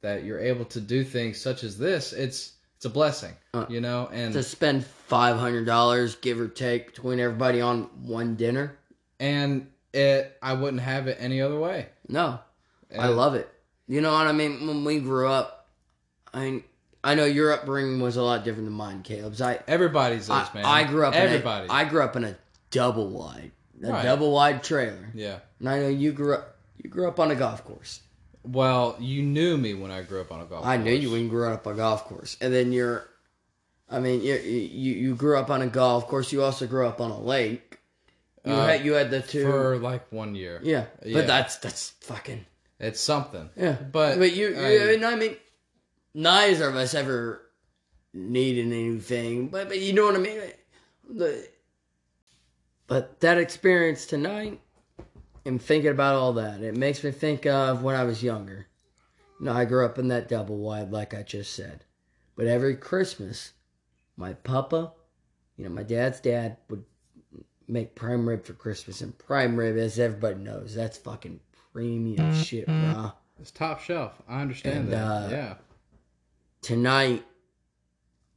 that 0.00 0.24
you're 0.24 0.38
able 0.38 0.64
to 0.66 0.80
do 0.80 1.04
things 1.04 1.40
such 1.40 1.64
as 1.64 1.76
this 1.78 2.12
it's 2.12 2.52
it's 2.76 2.84
a 2.84 2.90
blessing 2.90 3.32
Uh, 3.54 3.66
you 3.68 3.80
know 3.80 4.08
and 4.12 4.32
To 4.34 4.42
spend 4.42 4.84
five 4.86 5.36
hundred 5.36 5.64
dollars, 5.66 6.14
give 6.16 6.40
or 6.40 6.48
take, 6.48 6.86
between 6.94 7.18
everybody 7.20 7.60
on 7.60 7.82
one 8.04 8.36
dinner. 8.36 8.76
and 9.18 9.66
it 9.92 10.36
i 10.42 10.52
wouldn't 10.52 10.82
have 10.82 11.08
it 11.08 11.16
any 11.20 11.40
other 11.40 11.58
way 11.58 11.86
No, 12.08 12.38
I 12.96 13.08
love 13.08 13.34
it. 13.34 13.48
You 13.86 14.00
know 14.02 14.12
what 14.12 14.26
I 14.26 14.32
mean? 14.32 14.66
When 14.66 14.84
we 14.84 15.00
grew 15.00 15.28
up, 15.28 15.66
I 16.34 16.40
mean, 16.40 16.64
I 17.02 17.14
know 17.14 17.24
your 17.24 17.52
upbringing 17.52 18.00
was 18.00 18.16
a 18.16 18.22
lot 18.22 18.44
different 18.44 18.66
than 18.66 18.74
mine, 18.74 19.02
Caleb's. 19.02 19.40
I 19.40 19.60
everybody's 19.66 20.24
is 20.24 20.30
I, 20.30 20.46
man 20.54 20.64
I 20.66 20.84
grew 20.84 21.04
up. 21.06 21.14
everybody 21.14 21.64
In 21.64 21.70
a, 21.70 21.74
I 21.74 21.84
grew 21.84 22.02
up 22.02 22.14
in 22.16 22.24
a 22.24 22.36
double 22.70 23.08
wide, 23.08 23.50
a 23.82 23.90
Right. 23.90 24.02
double 24.02 24.30
wide 24.32 24.62
trailer. 24.62 25.08
yeah 25.14 25.38
And 25.58 25.68
I 25.70 25.80
know 25.80 25.88
you 25.88 26.12
grew 26.12 26.34
up. 26.34 26.56
You 26.82 26.90
grew 26.90 27.08
up 27.08 27.18
on 27.18 27.30
a 27.30 27.34
golf 27.34 27.64
course. 27.64 28.00
Well 28.44 28.96
you 29.00 29.22
knew 29.22 29.56
me 29.56 29.74
when 29.74 29.90
i 29.90 30.02
grew 30.02 30.20
up 30.20 30.30
on 30.32 30.40
a 30.40 30.44
golf 30.46 30.64
I 30.64 30.76
knew 30.76 30.92
you 30.92 31.10
when 31.10 31.22
you 31.24 31.28
grew 31.28 31.48
up 31.48 31.66
on 31.66 31.74
a 31.74 31.76
golf 31.76 32.04
course, 32.04 32.36
and 32.40 32.52
then 32.52 32.72
you're. 32.72 33.08
I 33.90 34.00
mean, 34.00 34.20
you 34.22 34.34
you 34.34 34.92
you 34.94 35.14
grew 35.14 35.38
up 35.38 35.48
on 35.50 35.62
a 35.62 35.66
golf 35.66 36.06
course. 36.08 36.30
You 36.32 36.42
also 36.42 36.66
grew 36.66 36.86
up 36.86 37.00
on 37.00 37.10
a 37.10 37.18
lake. 37.20 37.78
You 38.44 38.52
Uh, 38.52 38.66
had 38.66 38.84
you 38.84 38.92
had 38.92 39.10
the 39.10 39.20
two. 39.22 39.44
for 39.44 39.78
like 39.78 40.10
one 40.12 40.34
year 40.34 40.60
yeah, 40.62 40.84
yeah. 41.04 41.14
but 41.18 41.26
that's 41.26 41.56
that's 41.56 41.90
fucking 42.02 42.44
it's 42.78 43.00
something 43.00 43.48
yeah. 43.56 43.72
But, 43.92 44.18
but 44.18 44.32
you, 44.32 44.48
you 44.50 44.56
I- 44.82 44.86
mean, 44.96 45.04
I 45.04 45.14
mean, 45.16 45.36
neither 46.14 46.68
of 46.68 46.76
us 46.76 46.94
ever 46.94 47.42
needed 48.14 48.66
anything. 48.66 49.48
But 49.48 49.68
but 49.68 49.78
you 49.80 49.92
know 49.94 50.04
what 50.04 50.14
I 50.14 50.18
mean. 50.18 50.40
The, 51.10 51.48
but 52.86 53.20
that 53.20 53.38
experience 53.38 54.06
tonight, 54.06 54.60
and 55.44 55.60
thinking 55.60 55.90
about 55.90 56.14
all 56.16 56.32
that, 56.34 56.60
it 56.62 56.76
makes 56.76 57.02
me 57.02 57.10
think 57.10 57.46
of 57.46 57.82
when 57.82 57.94
I 57.94 58.04
was 58.04 58.22
younger. 58.22 58.66
You 59.40 59.46
know, 59.46 59.52
I 59.52 59.64
grew 59.64 59.84
up 59.84 59.98
in 59.98 60.08
that 60.08 60.28
double 60.28 60.58
wide, 60.58 60.90
like 60.90 61.14
I 61.14 61.22
just 61.22 61.54
said. 61.54 61.84
But 62.36 62.46
every 62.46 62.76
Christmas, 62.76 63.52
my 64.16 64.32
papa, 64.34 64.92
you 65.56 65.64
know, 65.64 65.70
my 65.70 65.82
dad's 65.82 66.20
dad 66.20 66.56
would 66.68 66.84
make 67.66 67.94
prime 67.94 68.28
rib 68.28 68.44
for 68.44 68.52
Christmas, 68.54 69.00
and 69.00 69.16
prime 69.18 69.56
rib, 69.56 69.76
as 69.76 69.98
everybody 69.98 70.36
knows, 70.36 70.74
that's 70.74 70.98
fucking 70.98 71.40
premium 71.72 72.34
shit, 72.34 72.66
bro. 72.66 73.12
it's 73.38 73.50
top 73.50 73.80
shelf 73.80 74.14
i 74.26 74.40
understand 74.40 74.84
And, 74.84 74.92
that 74.92 75.04
uh, 75.06 75.28
yeah 75.30 75.54
tonight 76.62 77.24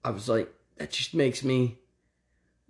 I 0.03 0.09
was 0.11 0.27
like, 0.27 0.51
that 0.77 0.91
just 0.91 1.13
makes 1.13 1.43
me 1.43 1.77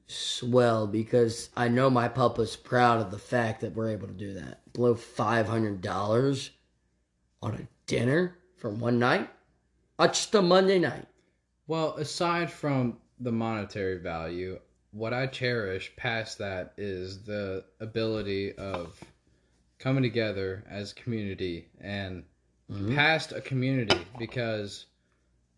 swell 0.07 0.87
because 0.87 1.49
I 1.55 1.67
know 1.67 1.89
my 1.89 2.07
papa's 2.07 2.55
proud 2.55 2.99
of 3.01 3.11
the 3.11 3.19
fact 3.19 3.61
that 3.61 3.73
we're 3.75 3.91
able 3.91 4.07
to 4.07 4.13
do 4.13 4.33
that. 4.33 4.61
Blow 4.73 4.95
five 4.95 5.47
hundred 5.47 5.81
dollars 5.81 6.51
on 7.41 7.55
a 7.55 7.67
dinner 7.87 8.37
for 8.57 8.69
one 8.69 8.99
night, 8.99 9.29
on 9.97 10.09
just 10.09 10.35
a 10.35 10.41
Monday 10.41 10.79
night. 10.79 11.07
Well, 11.67 11.95
aside 11.95 12.51
from 12.51 12.97
the 13.19 13.31
monetary 13.31 13.97
value, 13.97 14.59
what 14.91 15.13
I 15.13 15.27
cherish 15.27 15.95
past 15.95 16.37
that 16.39 16.73
is 16.77 17.23
the 17.23 17.63
ability 17.79 18.53
of 18.55 18.99
coming 19.79 20.03
together 20.03 20.63
as 20.69 20.91
a 20.91 20.95
community 20.95 21.67
and 21.79 22.23
mm-hmm. 22.71 22.95
past 22.95 23.31
a 23.31 23.41
community 23.41 24.01
because 24.19 24.85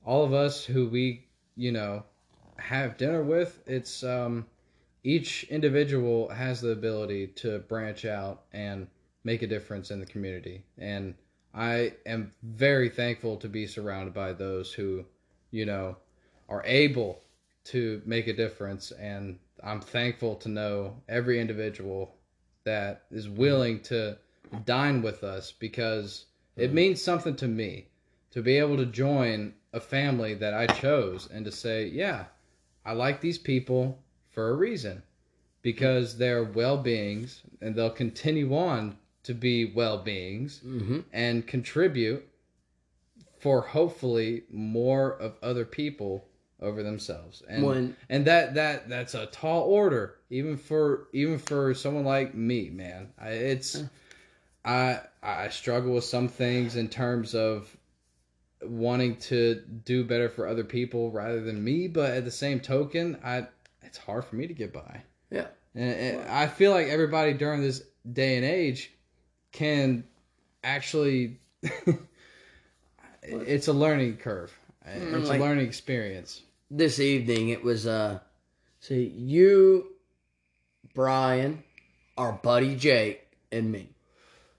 all 0.06 0.24
of 0.24 0.34
us 0.34 0.64
who 0.64 0.88
we, 0.88 1.28
you 1.56 1.72
know, 1.72 2.04
have 2.58 2.98
dinner 2.98 3.24
with, 3.24 3.62
it's 3.68 4.04
um 4.04 4.46
each 5.04 5.44
individual 5.46 6.30
has 6.30 6.62
the 6.62 6.72
ability 6.72 7.28
to 7.28 7.60
branch 7.60 8.06
out 8.06 8.44
and 8.54 8.88
make 9.24 9.42
a 9.42 9.48
difference 9.48 9.92
in 9.92 10.00
the 10.00 10.06
community. 10.06 10.64
And 10.78 11.16
I 11.54 11.94
am 12.06 12.32
very 12.42 12.90
thankful 12.90 13.38
to 13.38 13.50
be 13.50 13.68
surrounded 13.68 14.14
by 14.14 14.34
those 14.34 14.72
who, 14.72 15.06
you 15.52 15.66
know, 15.66 15.98
are 16.50 16.64
able 16.66 17.22
to 17.66 18.02
make 18.06 18.28
a 18.28 18.34
difference 18.34 18.92
and 18.92 19.40
I'm 19.64 19.80
thankful 19.80 20.36
to 20.36 20.50
know 20.50 21.02
every 21.08 21.40
individual 21.40 22.16
that 22.66 23.04
is 23.12 23.30
willing 23.30 23.80
to 23.84 24.18
dine 24.66 25.02
with 25.02 25.24
us 25.24 25.52
because 25.52 26.26
it 26.56 26.74
means 26.74 27.02
something 27.02 27.36
to 27.38 27.48
me 27.48 27.88
to 28.32 28.42
be 28.42 28.58
able 28.58 28.78
to 28.78 28.86
join 28.86 29.54
a 29.74 29.80
family 29.80 30.34
that 30.36 30.54
I 30.54 30.68
chose 30.68 31.30
and 31.32 31.46
to 31.46 31.52
say, 31.52 31.86
yeah, 31.86 32.26
I 32.86 32.94
like 32.94 33.22
these 33.22 33.38
people 33.38 34.00
for 34.30 34.50
a 34.50 34.54
reason. 34.56 35.04
Because 35.62 36.18
they're 36.18 36.44
well 36.44 36.78
beings 36.78 37.42
and 37.62 37.74
they'll 37.74 37.90
continue 37.90 38.54
on 38.56 38.98
to 39.24 39.34
be 39.34 39.64
well 39.66 39.98
beings 39.98 40.60
Mm-hmm. 40.66 41.00
and 41.14 41.48
contribute 41.48 42.28
for 43.40 43.62
hopefully 43.62 44.44
more 44.52 45.14
of 45.14 45.38
other 45.42 45.64
people 45.66 46.28
over 46.62 46.84
themselves. 46.84 47.44
And 47.48 47.64
When- 47.64 47.96
and 48.10 48.26
that 48.26 48.54
that 48.56 48.90
that's 48.90 49.14
a 49.16 49.26
tall 49.28 49.64
order 49.64 50.16
even 50.30 50.58
for 50.58 51.08
even 51.14 51.38
for 51.40 51.74
someone 51.74 52.04
like 52.06 52.34
me 52.36 52.70
man. 52.70 53.14
I, 53.18 53.30
it's 53.30 53.84
i 54.66 55.00
i 55.22 55.50
struggle 55.50 55.94
with 55.94 56.06
some 56.06 56.28
things 56.30 56.76
in 56.78 56.88
terms 56.90 57.36
of 57.36 57.76
wanting 58.68 59.18
to 59.18 59.56
do 59.86 60.04
better 60.04 60.30
for 60.30 60.48
other 60.48 60.64
people 60.64 61.12
rather 61.12 61.42
than 61.42 61.64
me 61.64 61.88
but 61.88 62.12
at 62.12 62.26
the 62.26 62.32
same 62.32 62.60
token 62.60 63.18
i 63.24 63.46
it's 63.84 63.98
hard 63.98 64.26
for 64.26 64.36
me 64.36 64.48
to 64.48 64.54
get 64.54 64.74
by 64.74 65.02
Yeah. 65.30 65.48
and, 65.76 65.92
and 65.92 66.30
I 66.30 66.48
feel 66.48 66.72
like 66.72 66.88
everybody 66.88 67.34
during 67.34 67.62
this 67.62 67.84
day 68.12 68.38
and 68.38 68.46
age 68.46 68.92
can 69.52 70.04
actually. 70.64 71.40
it's 73.22 73.68
a 73.68 73.74
learning 73.74 74.18
curve. 74.18 74.52
It's 74.86 75.30
like- 75.30 75.40
a 75.40 75.44
learning 75.44 75.66
experience. 75.68 76.42
This 76.72 77.00
evening 77.00 77.50
it 77.50 77.64
was 77.64 77.86
uh 77.86 78.20
see 78.80 79.06
you, 79.06 79.88
Brian, 80.96 81.64
our 82.18 82.34
buddy 82.34 82.76
Jake, 82.76 83.28
and 83.52 83.72
me. 83.72 83.90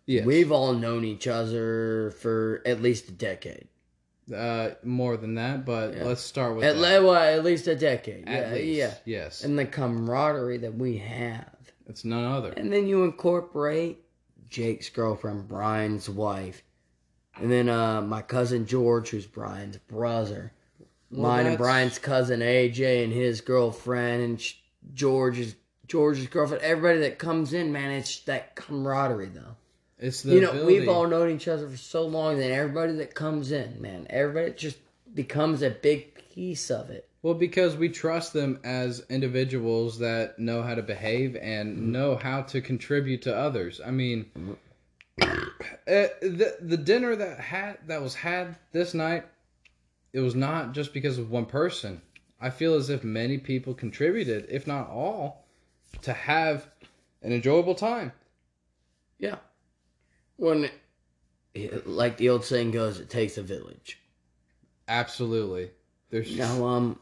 Yeah. 0.06 0.24
We've 0.24 0.52
all 0.52 0.74
known 0.74 1.04
each 1.04 1.26
other 1.26 2.12
for 2.20 2.62
at 2.64 2.80
least 2.82 3.08
a 3.08 3.12
decade. 3.12 3.66
Uh, 4.34 4.70
more 4.82 5.16
than 5.16 5.34
that, 5.34 5.64
but 5.64 5.94
Yeah. 5.96 6.04
let's 6.04 6.20
start 6.22 6.54
with 6.56 6.64
At, 6.64 6.76
that. 6.76 6.80
le- 6.80 7.06
well, 7.06 7.14
at 7.14 7.44
least 7.44 7.66
a 7.66 7.74
decade. 7.76 8.28
At 8.28 8.48
yeah, 8.50 8.54
least, 8.54 8.78
yeah. 8.78 8.94
Yes. 9.04 9.44
And 9.44 9.58
the 9.58 9.64
camaraderie 9.66 10.58
that 10.58 10.74
we 10.74 10.98
have. 10.98 11.50
it's 11.86 12.04
none 12.04 12.24
other. 12.24 12.52
And 12.52 12.72
then 12.72 12.86
you 12.86 13.04
incorporate 13.04 13.98
Jake's 14.48 14.88
girlfriend, 14.88 15.46
Brian's 15.48 16.08
wife. 16.08 16.62
And 17.36 17.50
then 17.50 17.68
uh, 17.68 18.00
my 18.00 18.22
cousin 18.22 18.64
George, 18.66 19.10
who's 19.10 19.26
Brian's 19.26 19.76
brother. 19.76 20.52
Well, 21.10 21.22
Mine 21.22 21.46
and 21.46 21.58
Brian's 21.58 21.98
cousin 21.98 22.40
AJ 22.40 23.04
and 23.04 23.12
his 23.12 23.40
girlfriend 23.40 24.22
and 24.22 24.42
George's 24.94 25.54
George's 25.86 26.26
girlfriend. 26.28 26.62
Everybody 26.62 27.00
that 27.00 27.18
comes 27.18 27.52
in, 27.52 27.70
man, 27.72 27.90
it's 27.90 28.20
that 28.20 28.54
camaraderie 28.56 29.28
though. 29.34 29.56
It's 29.98 30.22
the 30.22 30.34
you 30.34 30.40
know, 30.40 30.50
ability. 30.50 30.80
we've 30.80 30.88
all 30.88 31.06
known 31.06 31.30
each 31.30 31.48
other 31.48 31.68
for 31.68 31.76
so 31.76 32.06
long 32.06 32.38
that 32.38 32.50
everybody 32.50 32.94
that 32.94 33.14
comes 33.14 33.52
in, 33.52 33.80
man, 33.80 34.06
everybody 34.10 34.52
just 34.52 34.78
becomes 35.14 35.62
a 35.62 35.70
big 35.70 36.14
piece 36.32 36.70
of 36.70 36.90
it. 36.90 37.08
Well, 37.22 37.34
because 37.34 37.76
we 37.76 37.88
trust 37.88 38.32
them 38.32 38.60
as 38.64 39.02
individuals 39.08 40.00
that 40.00 40.38
know 40.38 40.62
how 40.62 40.74
to 40.74 40.82
behave 40.82 41.36
and 41.36 41.90
know 41.90 42.16
how 42.16 42.42
to 42.42 42.60
contribute 42.60 43.22
to 43.22 43.34
others. 43.34 43.80
I 43.84 43.92
mean, 43.92 44.26
uh, 45.22 45.26
the 45.86 46.56
the 46.60 46.76
dinner 46.76 47.16
that 47.16 47.40
had 47.40 47.78
that 47.86 48.02
was 48.02 48.14
had 48.14 48.56
this 48.72 48.92
night, 48.92 49.24
it 50.12 50.20
was 50.20 50.34
not 50.34 50.74
just 50.74 50.92
because 50.92 51.16
of 51.16 51.30
one 51.30 51.46
person. 51.46 52.02
I 52.40 52.50
feel 52.50 52.74
as 52.74 52.90
if 52.90 53.04
many 53.04 53.38
people 53.38 53.72
contributed, 53.72 54.46
if 54.50 54.66
not 54.66 54.90
all, 54.90 55.46
to 56.02 56.12
have 56.12 56.68
an 57.22 57.32
enjoyable 57.32 57.74
time. 57.74 58.12
Yeah. 59.18 59.36
When, 60.36 60.68
like 61.86 62.16
the 62.16 62.28
old 62.30 62.44
saying 62.44 62.72
goes, 62.72 62.98
it 63.00 63.08
takes 63.10 63.38
a 63.38 63.42
village. 63.42 64.00
Absolutely, 64.88 65.70
there's 66.10 66.36
no 66.36 66.66
um, 66.66 66.98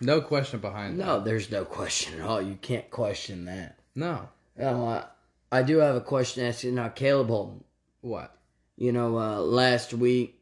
no 0.00 0.20
question 0.20 0.60
behind 0.60 0.98
that. 0.98 1.04
no, 1.06 1.20
there's 1.20 1.50
no 1.50 1.64
question 1.64 2.20
at 2.20 2.26
all. 2.26 2.42
You 2.42 2.56
can't 2.60 2.90
question 2.90 3.44
that. 3.46 3.78
No, 3.94 4.28
Now, 4.56 4.86
uh, 4.88 5.06
I 5.52 5.62
do 5.62 5.78
have 5.78 5.94
a 5.94 6.00
question 6.00 6.42
to 6.42 6.48
ask 6.48 6.64
you 6.64 6.72
now, 6.72 6.88
Caleb 6.88 7.28
Holden. 7.28 7.62
what? 8.00 8.36
You 8.76 8.90
know, 8.90 9.16
uh, 9.18 9.38
last 9.38 9.94
week 9.94 10.40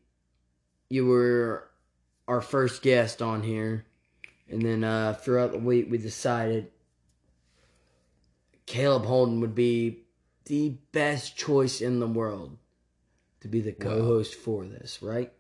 you 0.89 1.05
were 1.07 1.69
our 2.27 2.41
first 2.41 2.83
guest 2.83 3.21
on 3.21 3.43
here, 3.43 3.85
and 4.49 4.63
then 4.63 4.83
uh, 4.85 5.13
throughout 5.13 5.53
the 5.53 5.59
week 5.59 5.89
we 5.91 5.99
decided 5.99 6.71
Caleb 8.65 9.05
Holden 9.05 9.41
would 9.43 9.55
be 9.55 9.99
the 10.47 10.71
best 10.93 11.37
choice 11.37 11.81
in 11.81 12.01
the 12.01 12.07
world 12.07 12.57
to 13.41 13.49
be 13.49 13.61
the 13.61 13.73
co-host 13.73 14.35
for 14.35 14.65
this, 14.65 15.03
right? 15.03 15.33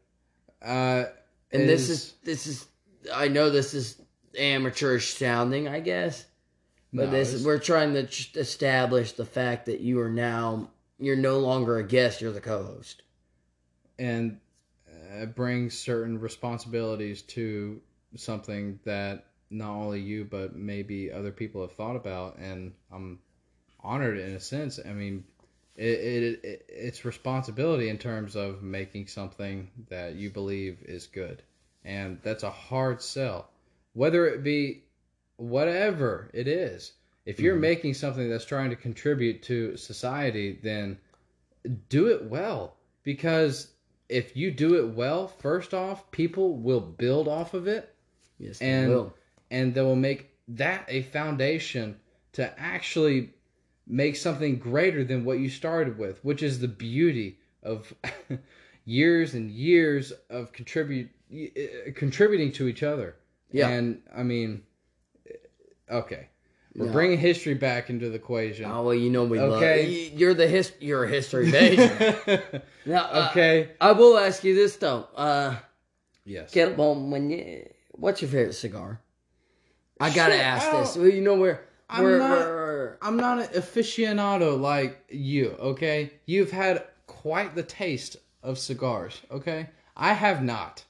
Uh, 0.60 1.04
And 1.52 1.68
this 1.68 1.88
is 1.88 2.14
this 2.24 2.46
is 2.46 2.66
I 3.12 3.28
know 3.28 3.50
this 3.50 3.74
is 3.74 4.00
amateurish 4.38 5.14
sounding, 5.14 5.68
I 5.68 5.80
guess, 5.80 6.24
but 6.92 7.06
No, 7.06 7.10
this 7.10 7.28
it's- 7.30 7.44
we're 7.44 7.58
trying 7.58 7.94
to 7.94 8.08
establish 8.38 9.12
the 9.12 9.24
fact 9.26 9.66
that 9.66 9.80
you 9.80 10.00
are 10.00 10.10
now 10.10 10.70
you're 10.98 11.16
no 11.16 11.38
longer 11.40 11.78
a 11.78 11.82
guest, 11.86 12.20
you're 12.20 12.32
the 12.32 12.40
co-host. 12.40 13.02
and 13.98 14.38
uh, 15.12 15.26
brings 15.26 15.76
certain 15.78 16.18
responsibilities 16.18 17.22
to 17.22 17.80
something 18.16 18.78
that 18.84 19.26
not 19.50 19.70
only 19.74 20.00
you 20.00 20.24
but 20.24 20.56
maybe 20.56 21.12
other 21.12 21.30
people 21.30 21.60
have 21.60 21.72
thought 21.72 21.94
about 21.96 22.38
and 22.38 22.72
i'm 22.90 23.18
honored 23.82 24.18
in 24.18 24.32
a 24.32 24.40
sense. 24.40 24.78
I 24.84 24.92
mean 24.92 25.24
it, 25.76 25.84
it, 25.84 26.44
it 26.44 26.64
it's 26.68 27.04
responsibility 27.04 27.88
in 27.88 27.98
terms 27.98 28.36
of 28.36 28.62
making 28.62 29.06
something 29.06 29.70
that 29.88 30.14
you 30.14 30.30
believe 30.30 30.78
is 30.84 31.06
good. 31.06 31.42
And 31.84 32.18
that's 32.22 32.42
a 32.42 32.50
hard 32.50 33.02
sell. 33.02 33.48
Whether 33.94 34.26
it 34.26 34.42
be 34.42 34.84
whatever 35.36 36.30
it 36.32 36.46
is 36.46 36.92
if 37.24 37.40
you're 37.40 37.54
mm-hmm. 37.54 37.62
making 37.62 37.94
something 37.94 38.28
that's 38.28 38.44
trying 38.44 38.70
to 38.70 38.76
contribute 38.76 39.42
to 39.42 39.76
society 39.76 40.58
then 40.62 40.98
do 41.88 42.08
it 42.08 42.24
well. 42.24 42.76
Because 43.02 43.68
if 44.08 44.36
you 44.36 44.50
do 44.50 44.74
it 44.76 44.94
well 44.94 45.26
first 45.26 45.74
off 45.74 46.10
people 46.10 46.56
will 46.56 46.80
build 46.80 47.28
off 47.28 47.54
of 47.54 47.66
it. 47.66 47.94
Yes, 48.38 48.58
they 48.58 48.70
and 48.70 48.90
will. 48.90 49.14
and 49.50 49.74
they 49.74 49.80
will 49.80 49.96
make 49.96 50.30
that 50.48 50.84
a 50.88 51.02
foundation 51.02 51.96
to 52.32 52.60
actually 52.60 53.32
make 53.92 54.16
something 54.16 54.56
greater 54.58 55.04
than 55.04 55.22
what 55.22 55.38
you 55.38 55.50
started 55.50 55.98
with 55.98 56.18
which 56.24 56.42
is 56.42 56.58
the 56.60 56.68
beauty 56.68 57.38
of 57.62 57.92
years 58.86 59.34
and 59.34 59.50
years 59.50 60.12
of 60.30 60.50
contribute 60.52 61.10
uh, 61.32 61.90
contributing 61.94 62.50
to 62.50 62.66
each 62.68 62.82
other 62.82 63.16
Yeah. 63.52 63.68
and 63.68 64.00
i 64.16 64.22
mean 64.22 64.62
okay 65.90 66.28
we're 66.74 66.86
No. 66.86 66.92
bringing 66.92 67.18
history 67.18 67.52
back 67.52 67.90
into 67.90 68.08
the 68.08 68.14
equation 68.16 68.64
Oh 68.64 68.82
well, 68.82 68.94
you 68.94 69.10
know 69.10 69.24
we 69.24 69.38
Okay. 69.38 69.84
love. 70.10 70.18
You're 70.18 70.32
the 70.32 70.48
his. 70.48 70.72
You're 70.80 71.04
a 71.04 71.08
history 71.08 71.50
major. 71.60 72.48
now, 72.86 73.04
uh, 73.12 73.28
okay 73.28 73.72
I 73.78 73.92
will 73.92 74.16
ask 74.16 74.42
you 74.42 74.54
this 74.54 74.76
though. 74.76 75.06
Uh, 75.14 75.56
yes 76.24 76.54
Holden, 76.54 77.10
when 77.10 77.28
you, 77.28 77.68
what's 77.90 78.22
your 78.22 78.30
favorite 78.30 78.54
cigar? 78.54 79.00
I 80.00 80.08
gotta 80.08 80.32
Shit, 80.36 80.46
ask 80.46 80.72
I 80.72 80.78
this. 80.78 80.96
Well, 80.96 81.08
you 81.08 81.20
know 81.20 81.34
where. 81.36 81.60
I'm 81.92 82.04
where, 82.04 82.18
not- 82.18 82.30
where- 82.38 82.98
I'm 83.02 83.16
not 83.16 83.38
an 83.40 83.48
aficionado 83.60 84.58
like 84.60 85.04
you, 85.08 85.56
okay? 85.58 86.12
You've 86.26 86.50
had 86.52 86.84
quite 87.06 87.54
the 87.54 87.62
taste 87.62 88.16
of 88.42 88.58
cigars, 88.58 89.20
okay? 89.30 89.68
I 89.96 90.12
have 90.14 90.42
not. 90.42 90.84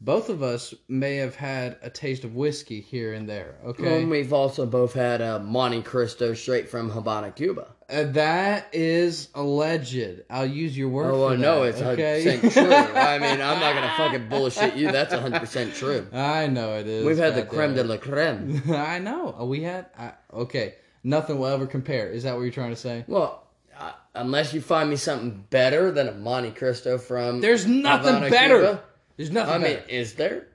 Both 0.00 0.28
of 0.28 0.42
us 0.42 0.74
may 0.88 1.16
have 1.16 1.34
had 1.34 1.78
a 1.82 1.88
taste 1.88 2.24
of 2.24 2.34
whiskey 2.34 2.80
here 2.80 3.14
and 3.14 3.28
there. 3.28 3.56
Okay, 3.64 4.02
And 4.02 4.10
we've 4.10 4.32
also 4.32 4.66
both 4.66 4.92
had 4.92 5.20
a 5.20 5.38
Monte 5.38 5.82
Cristo 5.82 6.34
straight 6.34 6.68
from 6.68 6.90
Havana, 6.90 7.30
Cuba. 7.30 7.68
Uh, 7.88 8.02
that 8.04 8.66
is 8.72 9.28
alleged. 9.34 10.22
I'll 10.28 10.44
use 10.44 10.76
your 10.76 10.88
word. 10.88 11.06
Oh, 11.06 11.12
for 11.12 11.18
well, 11.20 11.28
that, 11.30 11.38
no, 11.38 11.62
it's 11.62 11.80
okay? 11.80 12.40
100% 12.42 12.52
true. 12.52 12.72
I 12.74 13.18
mean, 13.18 13.40
I'm 13.40 13.60
not 13.60 13.72
going 13.74 13.88
to 13.88 13.94
fucking 13.96 14.28
bullshit 14.28 14.74
you. 14.74 14.90
That's 14.92 15.14
100% 15.14 15.74
true. 15.76 16.06
I 16.12 16.46
know 16.48 16.74
it 16.74 16.86
is. 16.88 17.04
We've 17.06 17.16
had 17.16 17.34
the 17.36 17.44
creme 17.44 17.74
de 17.74 17.84
la 17.84 17.96
creme. 17.96 18.62
I 18.70 18.98
know. 18.98 19.34
Uh, 19.40 19.44
We 19.44 19.62
had. 19.62 19.86
I, 19.96 20.12
okay, 20.32 20.74
nothing 21.04 21.38
will 21.38 21.46
ever 21.46 21.66
compare. 21.66 22.10
Is 22.10 22.24
that 22.24 22.34
what 22.34 22.42
you're 22.42 22.50
trying 22.50 22.70
to 22.70 22.76
say? 22.76 23.04
Well, 23.06 23.46
uh, 23.78 23.92
unless 24.14 24.52
you 24.52 24.60
find 24.60 24.90
me 24.90 24.96
something 24.96 25.44
better 25.50 25.90
than 25.92 26.08
a 26.08 26.12
Monte 26.12 26.50
Cristo 26.52 26.98
from 26.98 27.40
There's 27.40 27.66
nothing 27.66 28.14
Havana, 28.14 28.30
better. 28.30 28.58
Cuba, 28.58 28.82
There's 29.16 29.30
nothing 29.30 29.54
I 29.54 29.58
mean, 29.58 29.78
is 29.88 30.14
there? 30.14 30.48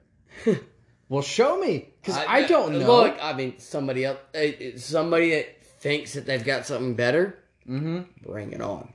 Well, 1.12 1.20
show 1.20 1.60
me, 1.60 1.90
because 2.00 2.16
I, 2.26 2.46
don't 2.46 2.78
know. 2.78 3.02
Look, 3.02 3.18
I 3.20 3.34
mean, 3.34 3.58
somebody 3.58 4.06
else, 4.06 4.16
uh, 4.34 4.78
somebody 4.78 5.32
that 5.32 5.62
thinks 5.62 6.14
that 6.14 6.24
they've 6.24 6.42
got 6.42 6.64
something 6.64 6.94
better, 6.94 7.38
mm-hmm. 7.68 8.04
bring 8.26 8.52
it 8.52 8.62
on. 8.62 8.94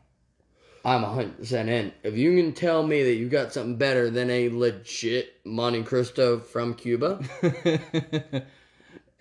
I'm 0.84 1.04
100% 1.04 1.68
in. 1.68 1.94
If 2.02 2.18
you 2.18 2.36
can 2.42 2.54
tell 2.54 2.82
me 2.82 3.04
that 3.04 3.14
you 3.14 3.30
got 3.30 3.54
something 3.54 3.76
better 3.76 4.10
than 4.10 4.32
a 4.32 4.50
legit 4.50 5.46
Monte 5.46 5.84
Cristo 5.84 6.40
from 6.40 6.74
Cuba, 6.74 7.20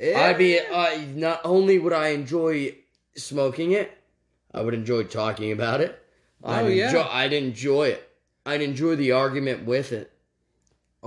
I'd 0.01 0.39
be. 0.39 0.59
Uh, 0.61 0.99
not 1.15 1.43
only 1.45 1.79
would 1.79 1.93
I 1.93 2.09
enjoy 2.09 2.77
smoking 3.15 3.73
it, 3.73 3.93
I 4.55 4.63
would 4.63 4.73
enjoy 4.73 5.03
talking 5.03 5.53
about 5.53 5.83
it. 5.83 6.03
I'd 6.43 6.65
Oh, 6.65 6.69
yeah. 6.69 6.87
enjoy, 6.87 7.03
I'd 7.03 7.33
enjoy 7.35 7.89
it. 7.89 8.09
I'd 8.47 8.63
enjoy 8.63 8.97
the 8.97 9.13
argument 9.13 9.67
with 9.67 9.93
it. 9.93 10.13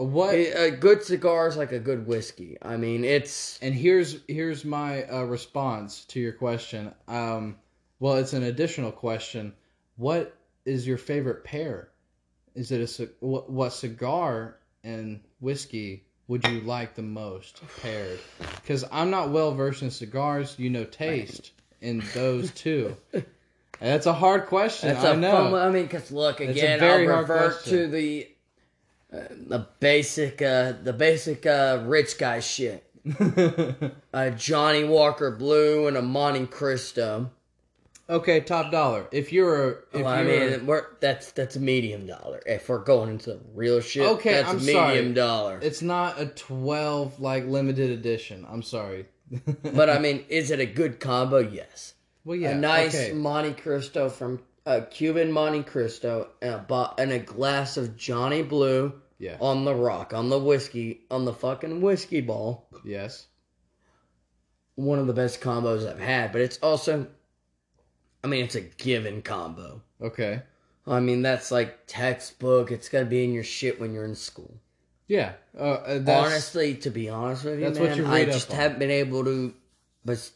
What? 0.05 0.33
A, 0.33 0.67
a 0.67 0.71
good 0.71 1.03
cigar 1.03 1.47
is 1.47 1.57
like 1.57 1.71
a 1.71 1.79
good 1.79 2.07
whiskey. 2.07 2.57
I 2.62 2.77
mean, 2.77 3.03
it's 3.03 3.59
and 3.62 3.73
here's 3.73 4.17
here's 4.27 4.63
my 4.63 5.03
uh, 5.03 5.23
response 5.23 6.05
to 6.05 6.19
your 6.19 6.33
question. 6.33 6.93
Um, 7.07 7.57
well, 7.99 8.15
it's 8.15 8.33
an 8.33 8.43
additional 8.43 8.91
question. 8.91 9.53
What 9.97 10.35
is 10.65 10.88
your 10.88 10.97
favorite 10.97 11.43
pair? 11.43 11.89
Is 12.55 12.71
it 12.71 12.99
a 12.99 13.09
what, 13.19 13.49
what 13.49 13.73
cigar 13.73 14.57
and 14.83 15.19
whiskey 15.39 16.03
would 16.27 16.47
you 16.47 16.62
like 16.62 16.95
the 16.95 17.01
most 17.01 17.62
paired? 17.81 18.19
Because 18.55 18.85
I'm 18.91 19.09
not 19.09 19.31
well 19.31 19.53
versed 19.53 19.81
in 19.81 19.91
cigars. 19.91 20.55
You 20.57 20.69
know 20.69 20.85
taste 20.85 21.51
in 21.81 22.03
those 22.13 22.51
two. 22.55 22.95
That's 23.79 24.05
a 24.05 24.13
hard 24.13 24.47
question. 24.47 24.89
that's 24.89 25.05
I 25.05 25.15
know. 25.15 25.31
fun. 25.31 25.53
I 25.55 25.69
mean, 25.69 25.83
because 25.83 26.12
look 26.12 26.39
again, 26.39 26.83
I'll 26.83 27.19
revert 27.19 27.63
to 27.65 27.88
the 27.88 28.27
the 29.12 29.67
basic 29.80 30.41
uh, 30.41 30.74
the 30.84 30.93
basic 30.93 31.45
uh, 31.45 31.82
rich 31.86 32.17
guy 32.17 32.39
shit. 32.39 32.86
A 34.13 34.32
Johnnie 34.32 34.84
Walker 34.84 35.32
Blue 35.32 35.88
and 35.88 35.95
a 35.98 36.02
Monte 36.02 36.48
Cristo. 36.48 37.32
okay, 38.10 38.39
top 38.41 38.72
dollar. 38.72 39.08
If 39.12 39.32
you're 39.32 39.69
a, 39.69 39.76
if 39.93 40.04
Well, 40.04 40.08
I 40.08 40.22
you're 40.22 40.50
mean, 40.58 40.65
we're, 40.67 40.86
that's 41.00 41.32
that's 41.32 41.56
a 41.56 41.60
medium 41.60 42.06
dollar. 42.08 42.41
If 42.45 42.69
we're 42.69 42.84
going 42.84 43.10
into 43.10 43.39
real 43.56 43.80
shit, 43.82 44.06
Okay, 44.06 44.34
that's 44.34 44.50
I'm 44.50 44.58
a 44.58 44.60
medium 44.60 44.76
sorry. 44.76 45.13
dollar. 45.13 45.60
it's 45.62 45.82
not 45.82 46.19
a 46.19 46.26
12 46.28 47.19
like 47.19 47.45
limited 47.45 47.89
edition. 47.91 48.45
I'm 48.50 48.62
sorry. 48.63 49.06
But 49.63 49.89
I 49.89 49.98
mean, 50.06 50.26
is 50.28 50.52
it 50.52 50.60
a 50.60 50.65
good 50.65 51.00
combo? 51.00 51.38
Yes. 51.38 51.93
well, 52.26 52.36
yeah, 52.38 52.52
a 52.52 52.56
nice 52.56 52.93
okay. 52.95 53.13
Monte 53.13 53.54
Cristo 53.62 54.10
from 54.10 54.41
a 54.69 54.82
Cuban 54.84 55.32
Monte 55.32 55.63
Cristo 55.63 56.29
and 56.41 56.53
a, 56.53 56.58
bo- 56.60 56.93
and 56.97 57.12
a 57.12 57.19
glass 57.19 57.75
of 57.75 57.97
Johnny 57.97 58.43
Blue 58.43 58.93
Yeah. 59.17 59.36
on 59.41 59.65
the 59.65 59.73
rock, 59.73 60.13
on 60.13 60.29
the 60.29 60.38
whiskey, 60.39 61.01
on 61.10 61.25
the 61.25 61.34
fucking 61.34 61.82
whiskey 61.82 62.21
ball. 62.21 62.67
Yes. 62.86 63.25
One 64.75 64.99
of 64.99 65.08
the 65.08 65.13
best 65.13 65.41
combos 65.41 65.89
I've 65.89 65.99
had, 65.99 66.32
but 66.32 66.41
it's 66.41 66.58
also, 66.60 67.08
I 68.23 68.27
mean, 68.27 68.45
it's 68.45 68.55
a 68.55 68.62
given 68.62 69.21
combo. 69.21 69.82
Okay. 70.01 70.41
I 70.88 70.99
mean, 70.99 71.21
that's 71.21 71.51
like 71.51 71.79
textbook. 71.88 72.71
It's 72.71 72.89
got 72.89 72.99
to 72.99 73.05
be 73.05 73.23
in 73.23 73.34
your 73.34 73.43
shit 73.43 73.79
when 73.79 73.93
you're 73.93 74.05
in 74.05 74.15
school. 74.15 74.53
Yeah. 75.08 75.34
Uh, 75.58 75.63
uh, 75.63 75.99
that's, 75.99 76.27
Honestly, 76.27 76.75
to 76.75 76.89
be 76.91 77.10
honest 77.10 77.43
with 77.43 77.60
you, 77.60 77.65
that's 77.65 77.79
man, 77.79 77.89
what 77.89 77.97
you 77.97 78.05
I 78.05 78.19
read 78.19 78.29
up 78.29 78.34
just 78.36 78.51
on. 78.51 78.55
haven't 78.55 78.79
been 78.79 78.91
able 78.91 79.25
to. 79.25 79.53
But 80.05 80.29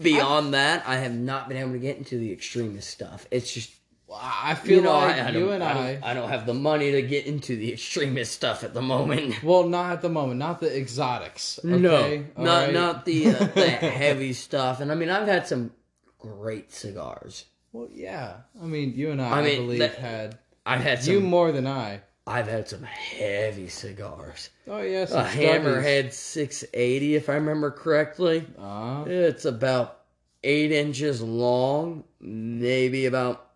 beyond 0.00 0.54
that, 0.54 0.84
I 0.86 0.96
have 0.96 1.14
not 1.14 1.48
been 1.48 1.56
able 1.58 1.72
to 1.72 1.78
get 1.78 1.96
into 1.96 2.18
the 2.18 2.32
extremist 2.32 2.88
stuff. 2.90 3.26
It's 3.30 3.52
just 3.52 3.70
I 4.14 4.54
feel 4.54 4.76
you 4.76 4.82
know, 4.82 4.92
like 4.92 5.16
I, 5.16 5.26
I 5.26 5.30
you 5.30 5.50
and 5.50 5.64
I, 5.64 5.70
I, 5.70 5.74
don't, 5.74 6.04
I 6.04 6.14
don't 6.14 6.28
have 6.28 6.46
the 6.46 6.54
money 6.54 6.92
to 6.92 7.02
get 7.02 7.26
into 7.26 7.56
the 7.56 7.72
extremist 7.72 8.32
stuff 8.32 8.62
at 8.62 8.72
the 8.72 8.80
moment. 8.82 9.34
Well, 9.42 9.64
not 9.64 9.92
at 9.92 10.02
the 10.02 10.08
moment. 10.08 10.38
Not 10.38 10.60
the 10.60 10.74
exotics. 10.76 11.58
Okay? 11.64 11.76
No, 11.76 12.24
All 12.36 12.44
not 12.44 12.64
right? 12.66 12.72
not 12.74 13.04
the 13.04 13.28
uh, 13.28 13.32
the 13.54 13.68
heavy 13.68 14.32
stuff. 14.32 14.80
And 14.80 14.92
I 14.92 14.94
mean, 14.94 15.10
I've 15.10 15.26
had 15.26 15.46
some 15.48 15.72
great 16.18 16.72
cigars. 16.72 17.46
Well, 17.72 17.88
yeah. 17.92 18.34
I 18.62 18.64
mean, 18.66 18.94
you 18.94 19.10
and 19.10 19.20
I, 19.20 19.28
I 19.28 19.38
I, 19.40 19.42
mean, 19.42 19.56
believe, 19.62 19.78
that- 19.80 19.96
had 19.96 20.38
I've 20.64 20.80
had 20.82 21.02
some. 21.02 21.14
you 21.14 21.20
more 21.20 21.50
than 21.52 21.66
I. 21.66 22.00
I've 22.26 22.48
had 22.48 22.68
some 22.68 22.82
heavy 22.82 23.68
cigars. 23.68 24.50
Oh 24.66 24.80
yes. 24.80 25.12
A 25.12 25.22
Hammerhead 25.24 26.12
680, 26.12 27.14
if 27.14 27.28
I 27.28 27.34
remember 27.34 27.70
correctly. 27.70 28.44
Uh, 28.58 29.04
It's 29.06 29.44
about 29.44 30.00
eight 30.42 30.72
inches 30.72 31.22
long, 31.22 32.02
maybe 32.20 33.06
about 33.06 33.50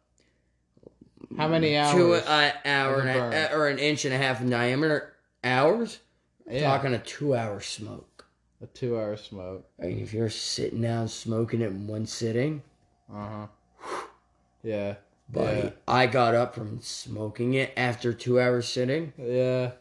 how 1.36 1.48
many 1.48 1.76
hours? 1.76 1.94
two 1.94 2.14
uh, 2.14 2.52
hour 2.64 3.00
and 3.00 3.34
a, 3.34 3.54
or 3.54 3.68
an 3.68 3.78
inch 3.78 4.04
and 4.04 4.14
a 4.14 4.18
half 4.18 4.40
in 4.40 4.50
diameter. 4.50 5.14
Hours. 5.42 5.98
yeah. 6.48 6.62
Talking 6.62 6.92
a 6.94 6.98
two-hour 6.98 7.60
smoke. 7.60 8.26
a 8.62 8.66
two-hour 8.66 9.16
smoke. 9.16 9.66
I 9.82 9.86
mean, 9.86 10.00
if 10.00 10.12
you're 10.12 10.28
sitting 10.28 10.82
down 10.82 11.08
smoking 11.08 11.60
it 11.62 11.68
in 11.70 11.86
one 11.86 12.06
sitting, 12.06 12.62
Uh 13.12 13.26
huh. 13.28 13.46
Yeah. 14.62 14.94
Buddy, 15.32 15.58
Yeah. 15.60 15.70
I 15.88 16.06
got 16.06 16.34
up 16.34 16.54
from 16.54 16.80
smoking 16.80 17.54
it 17.54 17.72
after 17.76 18.12
two 18.12 18.40
hours 18.40 18.68
sitting. 18.68 19.12
Yeah. 19.18 19.72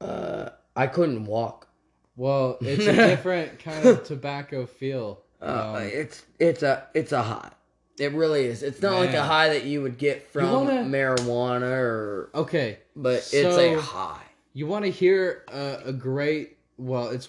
Uh, 0.00 0.50
I 0.74 0.86
couldn't 0.86 1.26
walk. 1.26 1.68
Well, 2.16 2.58
it's 2.60 2.86
a 2.86 2.92
different 3.08 3.58
kind 3.58 3.86
of 3.86 4.04
tobacco 4.04 4.66
feel. 4.66 5.20
Uh, 5.40 5.74
Um, 5.76 5.82
it's 5.82 6.22
it's 6.38 6.62
a 6.62 6.86
it's 6.94 7.12
a 7.12 7.22
high. 7.22 7.50
It 7.98 8.12
really 8.12 8.44
is. 8.46 8.62
It's 8.62 8.80
not 8.80 8.98
like 8.98 9.12
a 9.14 9.22
high 9.22 9.48
that 9.50 9.64
you 9.64 9.82
would 9.82 9.98
get 9.98 10.30
from 10.32 10.50
wanna- 10.50 10.82
marijuana 10.84 11.70
or, 11.78 12.30
okay. 12.34 12.78
but 12.96 13.28
it's 13.32 13.34
a 13.56 13.80
high. 13.80 14.22
You 14.54 14.66
want 14.66 14.84
to 14.84 14.90
hear 14.90 15.44
a, 15.52 15.78
a 15.86 15.92
great? 15.92 16.56
Well, 16.78 17.08
it's 17.08 17.28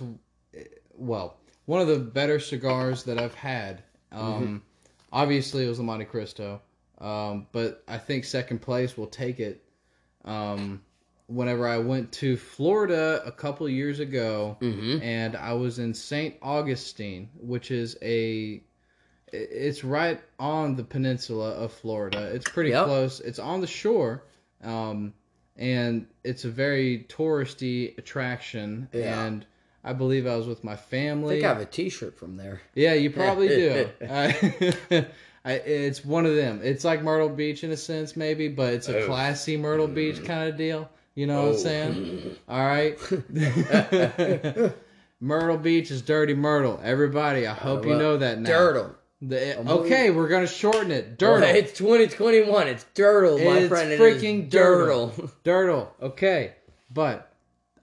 well 0.95 1.37
one 1.65 1.81
of 1.81 1.87
the 1.87 1.99
better 1.99 2.39
cigars 2.39 3.03
that 3.03 3.19
I've 3.19 3.35
had. 3.35 3.83
Um, 4.11 4.63
Obviously, 5.11 5.63
it 5.65 5.67
was 5.69 5.77
the 5.77 5.83
Monte 5.83 6.05
Cristo, 6.05 6.59
um, 7.03 7.47
but 7.51 7.83
I 7.87 7.97
think 7.97 8.23
second 8.25 8.61
place 8.61 8.97
will 8.97 9.07
take 9.07 9.39
it. 9.39 9.63
Um, 10.25 10.81
whenever 11.27 11.67
I 11.67 11.77
went 11.77 12.11
to 12.13 12.37
Florida 12.37 13.21
a 13.25 13.31
couple 13.31 13.67
years 13.69 13.99
ago, 13.99 14.57
Mm-hmm. 14.61 15.01
and 15.03 15.35
I 15.35 15.53
was 15.53 15.79
in 15.79 15.93
St. 15.93 16.35
Augustine, 16.41 17.29
which 17.39 17.71
is 17.71 17.97
a 18.01 18.63
it's 19.35 19.83
right 19.83 20.21
on 20.39 20.75
the 20.75 20.83
peninsula 20.83 21.51
of 21.51 21.71
Florida. 21.73 22.29
It's 22.35 22.47
pretty 22.49 22.69
Yep. 22.69 22.85
close. 22.85 23.19
It's 23.19 23.39
on 23.39 23.61
the 23.61 23.67
shore. 23.67 24.25
Um, 24.63 25.13
and 25.57 26.05
it's 26.23 26.45
a 26.45 26.49
very 26.49 27.05
touristy 27.09 27.97
attraction 27.97 28.87
Yeah. 28.93 29.25
and 29.25 29.45
I 29.83 29.93
believe 29.93 30.27
I 30.27 30.35
was 30.37 30.47
with 30.47 30.63
my 30.63 30.75
family. 30.75 31.37
I 31.37 31.39
think 31.39 31.45
I 31.45 31.53
have 31.53 31.61
a 31.61 31.65
T-shirt 31.65 32.15
from 32.17 32.37
there. 32.37 32.61
Yeah, 32.75 32.93
you 32.93 33.09
probably 33.09 33.47
do. 33.49 33.89
I, 34.09 35.07
I, 35.45 35.53
it's 35.53 36.05
one 36.05 36.25
of 36.25 36.35
them. 36.35 36.61
It's 36.63 36.85
like 36.85 37.01
Myrtle 37.03 37.29
Beach 37.29 37.63
in 37.63 37.71
a 37.71 37.77
sense, 37.77 38.15
maybe, 38.15 38.47
but 38.47 38.73
it's 38.73 38.87
a 38.87 39.03
Oh. 39.03 39.05
classy 39.07 39.57
Myrtle 39.57 39.87
mm. 39.89 39.93
Beach 39.95 40.23
kind 40.23 40.49
of 40.49 40.55
deal. 40.57 40.89
You 41.15 41.27
know 41.27 41.43
what 41.43 41.49
I'm 41.49 41.55
Oh. 41.55 41.57
saying? 41.57 42.35
All 42.49 42.65
right. 42.65 42.97
Myrtle 45.19 45.57
Beach 45.57 45.91
is 45.91 46.01
Dirty 46.01 46.33
Myrtle. 46.33 46.79
Everybody, 46.83 47.47
I 47.47 47.53
hope 47.53 47.85
you 47.85 47.95
know 47.95 48.17
that 48.17 48.39
now. 48.39 48.49
Dirtle. 48.49 48.95
The- 49.21 49.57
okay, 49.59 50.09
we're 50.11 50.27
gonna 50.27 50.47
shorten 50.47 50.91
it. 50.91 51.15
Well, 51.21 51.41
it's 51.43 51.71
2021. 51.77 52.67
It's 52.67 52.85
Dirtle, 52.93 53.37
my 53.43 53.59
It's 53.59 53.69
friend. 53.69 53.91
It 53.91 53.99
freaking 53.99 54.47
is 54.47 54.53
Dirtle. 54.53 55.31
Dirtle. 55.45 55.87
Okay, 56.01 56.53
but 56.91 57.31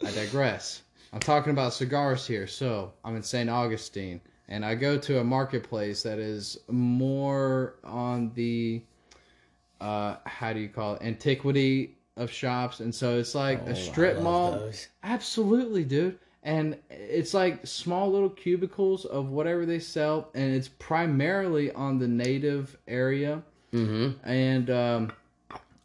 I 0.06 0.10
digress. 0.10 0.82
I'm 1.14 1.20
talking 1.20 1.50
about 1.52 1.72
cigars 1.72 2.26
here. 2.26 2.46
So 2.46 2.92
I'm 3.04 3.16
in 3.16 3.22
St. 3.22 3.48
Augustine, 3.48 4.20
and 4.50 4.64
I 4.64 4.74
go 4.74 4.98
to 4.98 5.20
a 5.20 5.24
marketplace 5.24 6.02
that 6.02 6.18
is 6.18 6.58
more 6.68 7.76
on 7.84 8.32
the 8.34 8.82
uh, 9.80 10.16
how 10.26 10.52
do 10.52 10.60
you 10.60 10.68
call 10.68 10.94
it 10.96 11.02
antiquity 11.02 11.96
of 12.16 12.30
shops, 12.30 12.80
and 12.80 12.94
so 12.94 13.18
it's 13.18 13.34
like 13.34 13.62
Oh, 13.66 13.70
a 13.70 13.74
strip 13.76 14.20
mall. 14.20 14.52
those. 14.52 14.88
Absolutely, 15.02 15.84
dude. 15.84 16.18
And 16.42 16.76
it's 16.90 17.32
like 17.34 17.66
small 17.66 18.10
little 18.10 18.30
cubicles 18.30 19.04
of 19.04 19.28
whatever 19.30 19.64
they 19.66 19.78
sell, 19.78 20.30
and 20.34 20.54
it's 20.54 20.68
primarily 20.68 21.70
on 21.72 21.98
the 21.98 22.08
native 22.08 22.76
area 22.88 23.42
Mm-hmm. 23.72 24.28
and 24.28 24.68
um, 24.68 25.12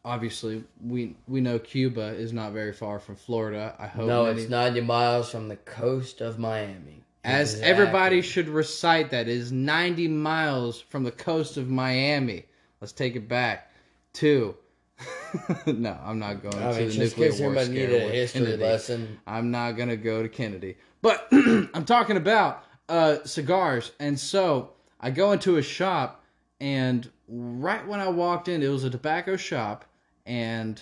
obviously 0.03 0.63
we 0.83 1.15
we 1.27 1.39
know 1.39 1.59
Cuba 1.59 2.15
is 2.15 2.33
not 2.33 2.51
very 2.51 2.73
far 2.73 2.99
from 2.99 3.15
Florida. 3.15 3.75
I 3.77 3.85
hope 3.87 4.07
No, 4.07 4.25
many- 4.25 4.41
it's 4.41 4.49
90 4.49 4.81
miles 4.81 5.29
from 5.29 5.47
the 5.49 5.55
coast 5.55 6.19
of 6.19 6.39
Miami. 6.39 7.03
As 7.25 7.55
Exactly. 7.55 7.71
everybody 7.71 8.21
should 8.21 8.47
recite 8.47 9.09
that, 9.09 9.27
it 9.27 9.35
is 9.35 9.51
90 9.51 10.07
miles 10.09 10.79
from 10.79 11.03
the 11.03 11.11
coast 11.11 11.57
of 11.57 11.67
Miami. 11.69 12.45
Let's 12.79 12.93
take 12.93 13.15
it 13.15 13.27
back 13.27 13.71
to. 14.13 14.55
no, 15.65 15.97
I'm 16.05 16.19
not 16.19 16.41
going 16.41 16.55
I 16.55 16.71
to 16.71 16.79
mean, 16.79 16.87
the 16.89 16.93
just 16.93 17.17
nuclear 17.17 17.51
war 17.51 17.63
scare 17.63 17.89
a 17.95 17.99
history 18.11 18.41
Kennedy. 18.45 18.63
lesson. 18.63 19.19
I'm 19.27 19.51
not 19.51 19.71
gonna 19.73 19.97
go 19.97 20.21
to 20.23 20.29
Kennedy, 20.29 20.77
but 21.01 21.27
I'm 21.31 21.83
talking 21.83 22.15
about 22.15 22.63
uh, 22.87 23.17
cigars. 23.25 23.91
And 23.99 24.17
so 24.19 24.71
I 25.01 25.09
go 25.09 25.31
into 25.33 25.57
a 25.57 25.61
shop, 25.61 26.23
and 26.61 27.09
right 27.27 27.85
when 27.87 27.99
I 27.99 28.07
walked 28.07 28.47
in, 28.47 28.63
it 28.63 28.67
was 28.69 28.83
a 28.85 28.89
tobacco 28.89 29.35
shop, 29.35 29.83
and 30.25 30.81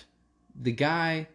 the 0.54 0.72
guy 0.72 1.26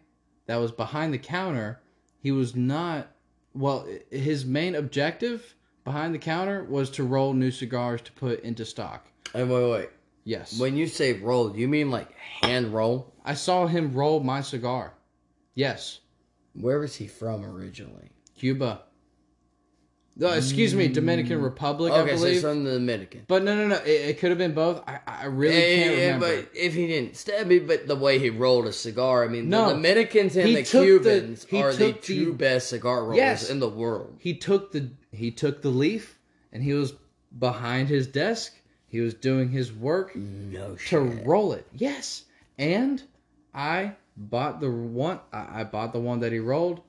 that 0.46 0.56
was 0.56 0.72
behind 0.72 1.12
the 1.12 1.18
counter, 1.18 1.80
he 2.22 2.30
was 2.30 2.54
not. 2.56 3.08
Well, 3.54 3.86
his 4.10 4.44
main 4.44 4.74
objective 4.74 5.54
behind 5.84 6.14
the 6.14 6.18
counter 6.18 6.64
was 6.64 6.90
to 6.90 7.04
roll 7.04 7.32
new 7.32 7.50
cigars 7.50 8.00
to 8.02 8.12
put 8.12 8.40
into 8.40 8.64
stock. 8.64 9.06
And 9.34 9.50
wait, 9.50 9.70
wait. 9.70 9.88
Yes, 10.24 10.58
When 10.60 10.76
you 10.76 10.86
say 10.86 11.14
roll, 11.14 11.48
do 11.48 11.58
you 11.58 11.66
mean 11.66 11.90
like 11.90 12.12
hand 12.42 12.74
roll? 12.74 13.12
I 13.24 13.34
saw 13.34 13.66
him 13.66 13.92
roll 13.94 14.20
my 14.20 14.42
cigar. 14.42 14.94
Yes, 15.54 16.00
Where 16.54 16.78
was 16.78 16.96
he 16.96 17.06
from 17.06 17.44
originally? 17.44 18.10
Cuba. 18.36 18.82
No, 20.16 20.32
excuse 20.32 20.74
me, 20.74 20.88
Dominican 20.88 21.38
mm. 21.40 21.44
Republic, 21.44 21.92
I 21.92 22.00
okay, 22.00 22.10
so 22.10 22.16
believe. 22.18 22.32
he's 22.34 22.42
from 22.42 22.64
the 22.64 22.72
Dominican. 22.72 23.24
But 23.26 23.42
no, 23.42 23.56
no, 23.56 23.68
no. 23.68 23.76
It, 23.76 23.88
it 24.10 24.18
could 24.18 24.28
have 24.30 24.38
been 24.38 24.52
both. 24.52 24.82
I, 24.86 24.98
I 25.06 25.24
really 25.26 25.54
Yeah, 25.54 25.76
can't 25.84 25.96
yeah, 25.96 26.04
remember. 26.14 26.42
but 26.42 26.50
if 26.54 26.74
he 26.74 26.86
didn't 26.88 27.16
stab 27.16 27.46
me, 27.46 27.58
but 27.58 27.86
the 27.86 27.96
way 27.96 28.18
he 28.18 28.28
rolled 28.28 28.66
a 28.66 28.72
cigar, 28.72 29.24
I 29.24 29.28
mean, 29.28 29.48
No. 29.48 29.68
the 29.68 29.74
Dominicans 29.74 30.36
and 30.36 30.48
He 30.48 30.56
the 30.56 30.62
took 30.64 30.82
the- 30.82 30.86
Cubans 30.86 31.46
are 31.52 31.72
the 31.72 31.92
took 31.92 32.02
the- 32.02 32.06
two 32.06 32.34
best 32.34 32.68
cigar 32.68 33.02
rollers 33.04 33.16
Yes. 33.16 33.50
in 33.50 33.60
the 33.60 33.68
world. 33.68 34.16
he 34.18 34.34
took 34.34 34.72
the 34.72 34.90
he 35.12 35.30
took 35.30 35.62
the 35.62 35.70
leaf 35.70 36.18
and 36.52 36.62
he 36.62 36.74
was 36.74 36.92
behind 37.38 37.88
his 37.88 38.06
desk. 38.06 38.52
He 38.88 39.00
was 39.00 39.14
doing 39.14 39.50
his 39.50 39.72
work 39.72 40.14
No 40.16 40.76
to 40.88 40.98
roll 40.98 41.52
it. 41.52 41.66
Yes, 41.72 42.24
and 42.58 43.02
I 43.54 43.92
bought 44.16 44.60
the 44.60 44.70
one. 44.70 45.20
I, 45.32 45.60
I 45.60 45.64
bought 45.64 45.92
the 45.92 46.00
one 46.00 46.20
that 46.20 46.32
he 46.32 46.40
rolled. 46.40 46.80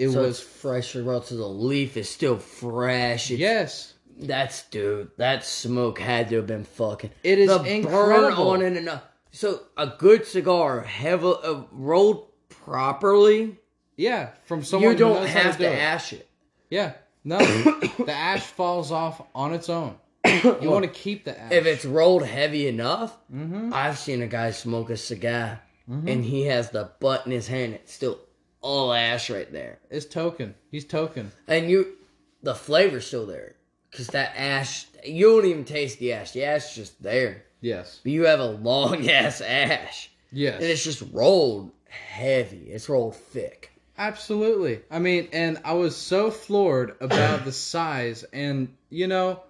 It 0.00 0.12
so 0.12 0.22
was 0.22 0.40
freshly 0.40 1.02
rolled, 1.02 1.26
so 1.26 1.36
the 1.36 1.46
leaf 1.46 1.98
is 1.98 2.08
still 2.08 2.38
fresh. 2.38 3.30
It's, 3.30 3.38
yes. 3.38 3.94
That's 4.16 4.62
dude. 4.68 5.10
That 5.18 5.44
smoke 5.44 5.98
had 5.98 6.30
to 6.30 6.36
have 6.36 6.46
been 6.46 6.64
fucking. 6.64 7.10
It 7.22 7.38
is 7.38 7.48
the 7.48 7.62
incredible. 7.64 8.48
on 8.48 8.62
it 8.62 8.78
enough. 8.78 9.02
So 9.30 9.60
a 9.76 9.88
good 9.98 10.26
cigar, 10.26 10.80
heavy 10.80 11.26
uh, 11.26 11.64
rolled 11.70 12.28
properly, 12.48 13.58
Yeah, 13.96 14.30
from 14.44 14.64
someone 14.64 14.92
you 14.92 14.98
don't 14.98 15.26
have 15.26 15.58
to, 15.58 15.64
do 15.64 15.68
ash 15.68 16.14
it. 16.14 16.28
Yeah, 16.70 16.94
no, 17.22 17.38
the 17.98 18.12
ash 18.12 18.42
falls 18.42 18.90
off 18.90 19.22
on 19.34 19.52
its 19.52 19.68
own. 19.68 19.96
You 20.62 20.70
want 20.70 20.84
to 20.84 20.90
keep 20.90 21.24
the 21.24 21.38
ash. 21.38 21.52
If 21.52 21.66
it's 21.66 21.84
rolled 21.84 22.24
heavy 22.24 22.68
enough, 22.68 23.16
mm-hmm. 23.32 23.70
I've 23.74 23.98
seen 23.98 24.22
a 24.22 24.26
guy 24.26 24.50
smoke 24.52 24.88
a 24.88 24.96
cigar 24.96 25.60
mm-hmm. 25.90 26.08
and 26.08 26.24
he 26.24 26.46
has 26.46 26.70
the 26.70 26.90
butt 27.00 27.26
in 27.26 27.32
his 27.32 27.48
hand. 27.48 27.74
It's 27.74 27.92
still 27.92 28.18
all 28.62 28.92
ash 28.92 29.30
right 29.30 29.50
there, 29.52 29.78
it's 29.90 30.06
token. 30.06 30.54
He's 30.70 30.84
token. 30.84 31.32
and 31.48 31.70
you, 31.70 31.94
the 32.42 32.54
flavor's 32.54 33.06
still 33.06 33.26
there 33.26 33.54
because 33.90 34.08
that 34.08 34.32
ash. 34.36 34.86
You 35.04 35.36
don't 35.36 35.46
even 35.46 35.64
taste 35.64 35.98
the 35.98 36.12
ash. 36.12 36.32
The 36.32 36.44
ash 36.44 36.70
is 36.70 36.74
just 36.76 37.02
there, 37.02 37.44
Yes. 37.62 38.00
but 38.02 38.12
you 38.12 38.24
have 38.26 38.40
a 38.40 38.44
long 38.46 39.08
ass 39.10 39.40
ash, 39.40 40.10
Yes. 40.30 40.56
and 40.56 40.64
it's 40.64 40.84
just 40.84 41.02
rolled 41.12 41.70
heavy. 41.88 42.70
It's 42.70 42.88
rolled 42.88 43.16
thick. 43.16 43.70
Absolutely. 43.96 44.80
I 44.90 44.98
mean, 44.98 45.28
and 45.32 45.58
I 45.64 45.74
was 45.74 45.94
so 45.96 46.30
floored 46.30 46.96
about 47.00 47.44
the 47.44 47.52
size, 47.52 48.24
and 48.32 48.74
you 48.90 49.06
know, 49.06 49.40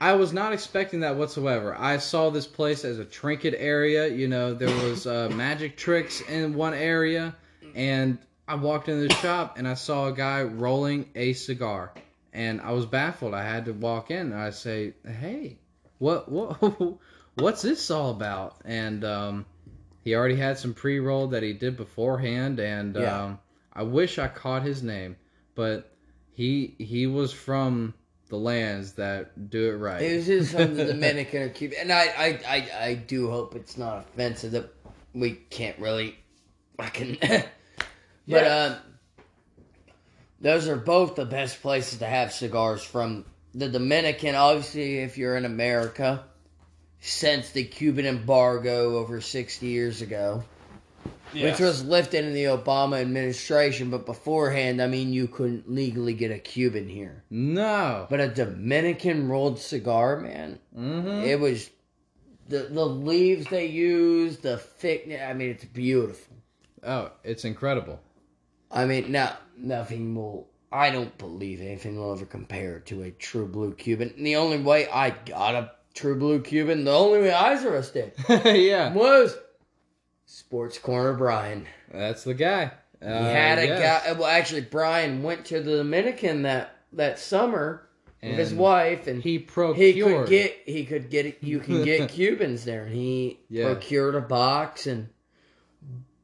I 0.00 0.14
was 0.14 0.32
not 0.32 0.52
expecting 0.52 1.00
that 1.00 1.16
whatsoever. 1.16 1.74
I 1.78 1.96
saw 1.98 2.28
this 2.30 2.46
place 2.46 2.84
as 2.84 2.98
a 2.98 3.04
trinket 3.04 3.54
area. 3.56 4.08
You 4.08 4.28
know, 4.28 4.52
there 4.54 4.74
was 4.86 5.06
uh, 5.06 5.30
magic 5.34 5.76
tricks 5.78 6.20
in 6.22 6.54
one 6.54 6.74
area, 6.74 7.34
and 7.74 8.18
I 8.46 8.56
walked 8.56 8.88
into 8.88 9.08
the 9.08 9.14
shop 9.14 9.56
and 9.58 9.66
I 9.66 9.74
saw 9.74 10.08
a 10.08 10.12
guy 10.12 10.42
rolling 10.42 11.08
a 11.14 11.32
cigar, 11.32 11.92
and 12.32 12.60
I 12.60 12.72
was 12.72 12.86
baffled. 12.86 13.34
I 13.34 13.42
had 13.42 13.64
to 13.66 13.72
walk 13.72 14.10
in 14.10 14.32
and 14.32 14.34
I 14.34 14.50
say, 14.50 14.94
"Hey, 15.06 15.58
what 15.98 16.30
what 16.30 16.60
what's 17.34 17.62
this 17.62 17.90
all 17.90 18.10
about?" 18.10 18.56
And 18.64 19.04
um, 19.04 19.46
he 20.02 20.14
already 20.14 20.36
had 20.36 20.58
some 20.58 20.74
pre-roll 20.74 21.28
that 21.28 21.42
he 21.42 21.52
did 21.54 21.76
beforehand, 21.76 22.60
and 22.60 22.94
Yeah. 22.96 23.24
um, 23.24 23.38
I 23.72 23.82
wish 23.82 24.18
I 24.18 24.28
caught 24.28 24.62
his 24.62 24.82
name, 24.82 25.16
but 25.54 25.90
he 26.32 26.74
he 26.78 27.06
was 27.06 27.32
from 27.32 27.94
the 28.28 28.36
lands 28.36 28.92
that 28.94 29.50
do 29.50 29.70
it 29.70 29.76
right. 29.76 30.02
It 30.02 30.16
was 30.16 30.26
just 30.26 30.52
from 30.52 30.74
the 30.74 30.84
Dominican 30.92 31.42
or 31.42 31.48
Cuba, 31.50 31.80
and 31.80 31.92
I, 31.92 32.02
I, 32.04 32.40
I, 32.46 32.68
I 32.88 32.94
do 32.94 33.30
hope 33.30 33.54
it's 33.54 33.76
not 33.78 33.98
offensive 33.98 34.52
that 34.52 34.74
we 35.14 35.32
can't 35.32 35.78
really 35.78 36.16
fucking. 36.76 37.18
but 37.20 37.48
Yeah. 38.26 38.38
um, 38.38 38.76
those 40.40 40.68
are 40.68 40.76
both 40.76 41.14
the 41.16 41.24
best 41.24 41.62
places 41.62 41.98
to 42.00 42.06
have 42.06 42.32
cigars 42.32 42.82
from. 42.82 43.24
The 43.54 43.68
Dominican, 43.68 44.34
obviously, 44.34 44.98
if 44.98 45.16
you're 45.16 45.36
in 45.36 45.44
America, 45.44 46.24
since 47.00 47.50
the 47.50 47.62
Cuban 47.64 48.04
embargo 48.04 48.96
over 48.98 49.20
sixty 49.20 49.68
years 49.68 50.02
ago, 50.02 50.42
which 51.32 51.60
was 51.60 51.84
lifted 51.84 52.24
in 52.24 52.32
the 52.34 52.44
Obama 52.44 53.00
administration, 53.00 53.90
but 53.90 54.06
beforehand, 54.06 54.82
I 54.82 54.88
mean, 54.88 55.12
you 55.12 55.28
couldn't 55.28 55.70
legally 55.70 56.14
get 56.14 56.30
a 56.32 56.38
Cuban 56.38 56.88
here. 56.88 57.22
no. 57.30 58.06
But 58.10 58.20
a 58.20 58.28
Dominican 58.28 59.28
rolled 59.28 59.60
cigar, 59.60 60.18
man, 60.18 60.58
hmm 60.74 61.22
it 61.22 61.38
was 61.38 61.70
the 62.48 62.64
the 62.70 62.84
leaves 62.84 63.46
they 63.46 63.66
use, 63.66 64.38
the 64.38 64.58
thickness. 64.58 65.22
I 65.22 65.32
mean, 65.32 65.50
it's 65.50 65.64
beautiful. 65.64 66.36
Oh, 66.82 67.12
it's 67.22 67.44
incredible. 67.44 68.00
I 68.74 68.84
mean, 68.86 69.12
now 69.12 69.36
nothing 69.56 70.14
will. 70.14 70.48
I 70.72 70.90
don't 70.90 71.16
believe 71.18 71.60
anything 71.60 71.96
will 71.96 72.12
ever 72.12 72.26
compare 72.26 72.80
to 72.80 73.02
a 73.04 73.10
true 73.12 73.46
blue 73.46 73.74
Cuban. 73.74 74.12
And 74.16 74.26
the 74.26 74.36
only 74.36 74.58
way 74.58 74.88
I 74.88 75.10
got 75.10 75.54
a 75.54 75.70
true 75.94 76.18
blue 76.18 76.40
Cuban, 76.40 76.84
the 76.84 76.92
only 76.92 77.20
way 77.20 77.32
I 77.32 77.56
saw 77.56 77.68
a 77.74 78.56
yeah, 78.58 78.92
was 78.92 79.36
Sports 80.26 80.78
Corner 80.78 81.12
Brian. 81.14 81.66
that's 81.92 82.24
the 82.24 82.34
guy. 82.34 82.72
Uh, 83.00 83.18
He 83.18 83.24
had 83.26 83.58
a 83.58 83.66
yes. 83.66 84.04
guy. 84.06 84.12
Well, 84.12 84.26
actually, 84.26 84.62
Brian 84.62 85.22
went 85.22 85.44
to 85.46 85.60
the 85.60 85.76
Dominican 85.76 86.42
that 86.42 86.76
that 86.92 87.18
summer 87.18 87.86
with 88.22 88.38
his 88.38 88.54
wife, 88.54 89.06
and 89.06 89.22
He 89.22 89.38
procured. 89.38 89.76
he 89.76 90.00
could 90.00 90.28
get 90.28 90.56
he 90.64 90.84
could 90.86 91.10
get 91.10 91.42
you 91.44 91.60
can 91.60 91.84
get 91.84 92.08
Cubans 92.10 92.64
there. 92.64 92.84
And 92.86 92.94
he 92.94 93.38
Yeah. 93.48 93.66
procured 93.66 94.14
a 94.14 94.20
box 94.22 94.86
and 94.86 95.08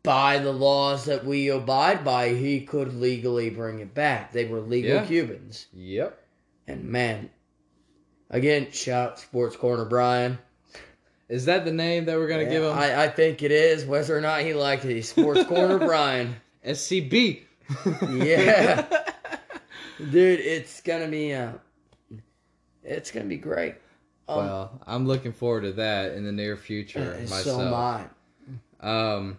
by 0.03 0.39
the 0.39 0.53
laws 0.53 1.05
that 1.07 1.25
we 1.25 1.49
abide 1.49 2.05
by, 2.05 2.31
he 2.35 2.61
could 2.63 2.95
legally 2.95 3.51
bring 3.51 3.81
it 3.81 3.95
back. 3.95 4.33
They 4.33 4.47
were 4.47 4.61
legal 4.61 4.97
Yeah. 4.97 5.07
Cubans. 5.07 5.67
Yep. 5.75 6.19
And 6.67 6.85
man, 6.85 7.31
again, 8.31 8.69
shout 8.73 9.11
out 9.13 9.19
Sports 9.21 9.57
Corner 9.57 9.85
Brian. 9.85 10.39
Is 11.29 11.45
that 11.45 11.65
the 11.65 11.73
name 11.73 12.07
that 12.07 12.17
we're 12.17 12.29
gonna 12.29 12.49
give 12.49 12.63
him? 12.65 12.73
I, 12.73 13.05
I 13.05 13.09
think 13.09 13.43
it 13.43 13.53
is, 13.53 13.85
whether 13.85 14.17
or 14.17 14.21
not 14.21 14.41
he 14.41 14.53
liked 14.55 14.85
it. 14.85 14.95
He's 14.95 15.09
Sports 15.09 15.45
Corner 15.45 15.79
Brian. 15.87 16.37
SCB. 16.67 17.43
Yeah. 18.11 18.85
Dude, 19.99 20.41
it's 20.41 20.81
gonna 20.81 21.07
be 21.09 21.35
uh 21.35 21.53
it's 22.83 23.11
gonna 23.13 23.27
be 23.27 23.37
great. 23.37 23.75
Um, 24.29 24.37
well, 24.39 24.81
I'm 24.87 25.07
looking 25.07 25.33
forward 25.33 25.63
to 25.63 25.73
that 25.75 26.13
in 26.15 26.25
the 26.25 26.33
near 26.33 26.57
future 26.57 27.17
myself. 27.21 27.43
so 27.45 27.61
am 27.61 27.75
I. 28.83 29.15
Um, 29.15 29.39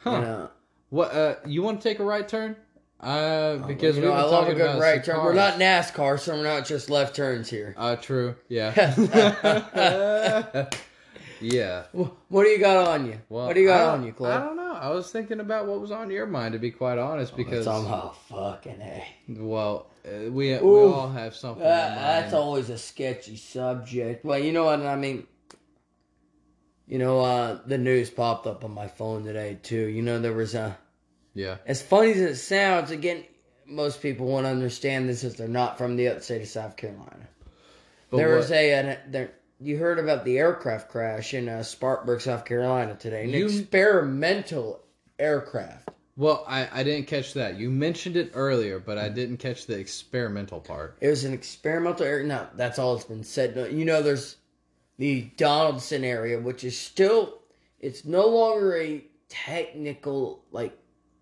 huh? 0.00 0.20
Know, 0.20 0.50
What? 0.90 1.12
Uh, 1.12 1.36
you 1.46 1.62
want 1.62 1.80
to 1.80 1.88
take 1.88 1.98
a 1.98 2.04
right 2.04 2.28
turn? 2.28 2.56
Uh, 3.00 3.56
because 3.66 3.96
you 3.96 4.02
we 4.02 4.08
know, 4.08 4.14
I 4.14 4.22
love 4.22 4.48
a 4.48 4.54
good 4.54 4.78
right 4.78 5.02
turn. 5.02 5.24
We're 5.24 5.32
not. 5.32 5.54
NASCAR, 5.54 6.20
so 6.20 6.34
we're 6.34 6.42
not 6.42 6.66
just 6.66 6.90
left 6.90 7.16
turns 7.16 7.48
here. 7.48 7.74
Uh, 7.76 7.96
true. 7.96 8.34
Yeah. 8.48 8.74
yeah. 11.40 11.84
What 11.92 12.44
do 12.44 12.50
you 12.50 12.58
got 12.58 12.88
on 12.88 13.06
you? 13.06 13.18
Well, 13.30 13.46
what 13.46 13.54
do 13.54 13.60
you 13.60 13.68
got 13.68 13.94
on 13.94 14.04
you, 14.04 14.14
I 14.20 14.38
don't 14.38 14.56
know. 14.56 14.74
I 14.74 14.90
was 14.90 15.10
thinking 15.10 15.40
about 15.40 15.66
what 15.66 15.80
was 15.80 15.90
on 15.90 16.10
your 16.10 16.26
mind, 16.26 16.52
to 16.52 16.58
be 16.58 16.70
quite 16.70 16.98
honest, 16.98 17.36
because 17.36 17.64
Somehow, 17.64 18.12
fucking 18.28 18.80
a. 18.80 19.04
well, 19.28 19.86
uh, 20.06 20.30
we 20.30 20.56
we 20.58 20.58
all 20.58 21.10
have 21.10 21.34
something. 21.34 21.62
Uh, 21.62 21.94
that's 21.96 22.32
always 22.34 22.70
a 22.70 22.78
sketchy 22.78 23.36
subject. 23.36 24.24
Well, 24.24 24.38
you 24.38 24.52
know 24.52 24.64
what 24.64 24.80
I 24.80 24.96
mean. 24.96 25.26
You 26.90 26.98
know, 26.98 27.20
uh, 27.20 27.60
the 27.66 27.78
news 27.78 28.10
popped 28.10 28.48
up 28.48 28.64
on 28.64 28.72
my 28.72 28.88
phone 28.88 29.22
today 29.24 29.56
too. 29.62 29.86
You 29.86 30.02
know, 30.02 30.18
there 30.18 30.32
was 30.32 30.56
a. 30.56 30.76
Yeah. 31.34 31.58
As 31.64 31.80
funny 31.80 32.10
as 32.10 32.16
it 32.18 32.34
sounds, 32.34 32.90
again, 32.90 33.22
most 33.64 34.02
people 34.02 34.26
won't 34.26 34.44
understand 34.46 35.08
this 35.08 35.22
if 35.22 35.36
they're 35.36 35.46
not 35.46 35.78
from 35.78 35.94
the 35.94 36.08
other 36.08 36.20
state 36.20 36.42
of 36.42 36.48
South 36.48 36.76
Carolina. 36.76 37.28
But 38.10 38.16
there 38.16 38.30
what- 38.30 38.38
was 38.38 38.50
a, 38.50 38.72
an, 38.72 38.98
there 39.06 39.30
you 39.60 39.76
heard 39.76 40.00
about 40.00 40.24
the 40.24 40.38
aircraft 40.38 40.88
crash 40.90 41.32
in 41.32 41.48
uh, 41.48 41.62
Spartanburg, 41.62 42.20
South 42.22 42.44
Carolina 42.44 42.96
today? 42.96 43.22
An 43.22 43.30
You- 43.30 43.46
experimental 43.46 44.80
aircraft. 45.16 45.90
Well, 46.16 46.44
I, 46.48 46.68
I 46.72 46.82
didn't 46.82 47.06
catch 47.06 47.34
that. 47.34 47.56
You 47.56 47.70
mentioned 47.70 48.16
it 48.16 48.32
earlier, 48.34 48.80
but 48.80 48.98
I 48.98 49.08
didn't 49.08 49.36
catch 49.36 49.66
the 49.66 49.78
experimental 49.78 50.58
part. 50.58 50.96
It 51.00 51.08
was 51.08 51.22
an 51.24 51.32
experimental 51.32 52.04
air. 52.04 52.24
No, 52.24 52.48
that's 52.56 52.80
all 52.80 52.96
it's 52.96 53.04
been 53.04 53.22
said. 53.22 53.54
You 53.72 53.84
know, 53.84 54.02
there's 54.02 54.36
the 55.00 55.22
Donaldson 55.38 56.04
area, 56.04 56.38
which 56.38 56.62
is 56.62 56.78
still, 56.78 57.38
it's 57.80 58.04
no 58.04 58.26
longer 58.28 58.76
a 58.76 59.02
technical 59.30 60.44
like 60.52 60.76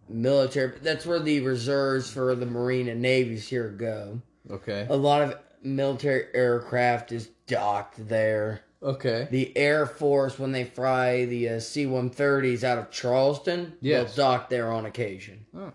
military. 0.09 0.71
But 0.71 0.83
that's 0.83 1.07
where 1.07 1.21
the 1.21 1.41
reserves 1.43 2.11
for 2.11 2.35
the 2.35 2.45
Marine 2.45 2.89
and 2.89 3.01
Navies 3.01 3.47
here 3.47 3.69
go. 3.69 4.21
Okay. 4.51 4.85
A 4.91 4.97
lot 4.97 5.23
of 5.23 5.39
military 5.63 6.25
aircraft 6.35 7.13
is 7.13 7.29
docked 7.47 8.09
there. 8.09 8.63
Okay. 8.83 9.29
The 9.31 9.57
Air 9.57 9.87
Force, 9.87 10.41
when 10.41 10.51
they 10.51 10.65
fly 10.65 11.27
the 11.27 11.49
uh, 11.51 11.61
C 11.61 11.87
130s 11.87 12.65
out 12.65 12.79
of 12.79 12.91
Charleston, 12.91 13.75
Yes. 13.81 14.17
they'll 14.17 14.25
dock 14.27 14.51
there 14.51 14.73
on 14.73 14.87
occasion. 14.87 15.47
Oh. 15.57 15.73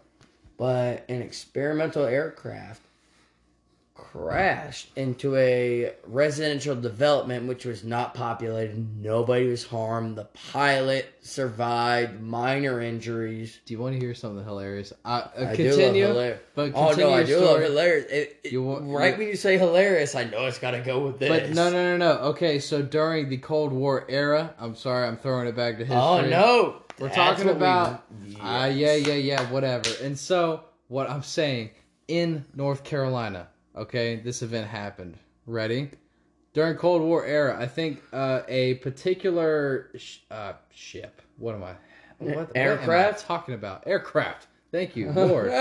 But 0.57 1.05
an 1.07 1.21
experimental 1.21 2.03
aircraft 2.03 2.81
crashed 4.11 4.89
into 4.97 5.35
a 5.37 5.93
residential 6.05 6.75
development 6.75 7.47
which 7.47 7.65
was 7.65 7.83
not 7.83 8.13
populated. 8.13 9.01
Nobody 9.01 9.47
was 9.47 9.65
harmed. 9.65 10.17
The 10.17 10.25
pilot 10.51 11.07
survived 11.21 12.21
minor 12.21 12.81
injuries. 12.81 13.59
Do 13.65 13.73
you 13.73 13.79
want 13.79 13.93
to 13.93 13.99
hear 13.99 14.13
something 14.13 14.43
hilarious? 14.45 14.93
Uh, 15.05 15.27
uh, 15.37 15.45
I 15.51 15.55
continue. 15.55 16.35
But 16.55 16.71
Oh 16.75 16.91
no, 16.93 17.13
I 17.13 17.23
do 17.23 17.39
love 17.39 17.61
hilarious. 17.61 18.05
It, 18.11 18.39
it- 18.43 18.51
You 18.51 18.63
want- 18.63 18.85
right 18.87 19.13
you- 19.13 19.17
when 19.19 19.27
you 19.27 19.35
say 19.35 19.57
hilarious, 19.57 20.15
I 20.15 20.25
know 20.25 20.45
it's 20.45 20.59
got 20.59 20.71
to 20.71 20.79
go 20.81 20.99
with 21.05 21.19
this. 21.19 21.29
But 21.29 21.49
no, 21.55 21.69
no, 21.71 21.97
no, 21.97 21.97
no. 21.97 22.11
Okay, 22.29 22.59
so 22.59 22.81
during 22.81 23.29
the 23.29 23.37
Cold 23.37 23.71
War 23.73 24.05
era, 24.09 24.53
I'm 24.59 24.75
sorry, 24.75 25.07
I'm 25.07 25.17
throwing 25.17 25.47
it 25.47 25.55
back 25.55 25.77
to 25.77 25.85
history. 25.85 25.97
Oh 25.97 26.21
no, 26.21 26.75
We're 26.99 27.07
That's 27.07 27.15
talking 27.15 27.45
what 27.47 27.55
we- 27.55 27.61
about 27.61 28.03
Yes. 28.27 28.37
ah 28.41 28.65
yeah 28.65 28.95
yeah 28.95 29.13
yeah 29.15 29.51
whatever. 29.51 29.89
And 30.03 30.17
so 30.17 30.61
what 30.87 31.09
I'm 31.09 31.23
saying 31.23 31.71
in 32.07 32.45
North 32.55 32.83
Carolina, 32.83 33.47
okay, 33.75 34.17
this 34.17 34.41
event 34.41 34.67
happened. 34.67 35.17
Ready? 35.45 35.91
During 36.53 36.75
Cold 36.77 37.01
War 37.01 37.25
era, 37.25 37.57
I 37.59 37.65
think 37.67 38.01
uh, 38.13 38.41
a 38.47 38.75
particular 38.75 39.89
sh- 39.97 40.19
uh, 40.29 40.53
ship. 40.71 41.21
What 41.37 41.55
am 41.55 41.63
I? 41.63 41.73
What, 42.19 42.35
what 42.35 42.37
am 42.37 42.47
I 42.55 42.59
Aircraft? 42.59 43.25
talking 43.25 43.55
about 43.55 43.83
aircraft. 43.87 44.47
Thank 44.71 44.95
you, 44.95 45.11
Lord. 45.15 45.51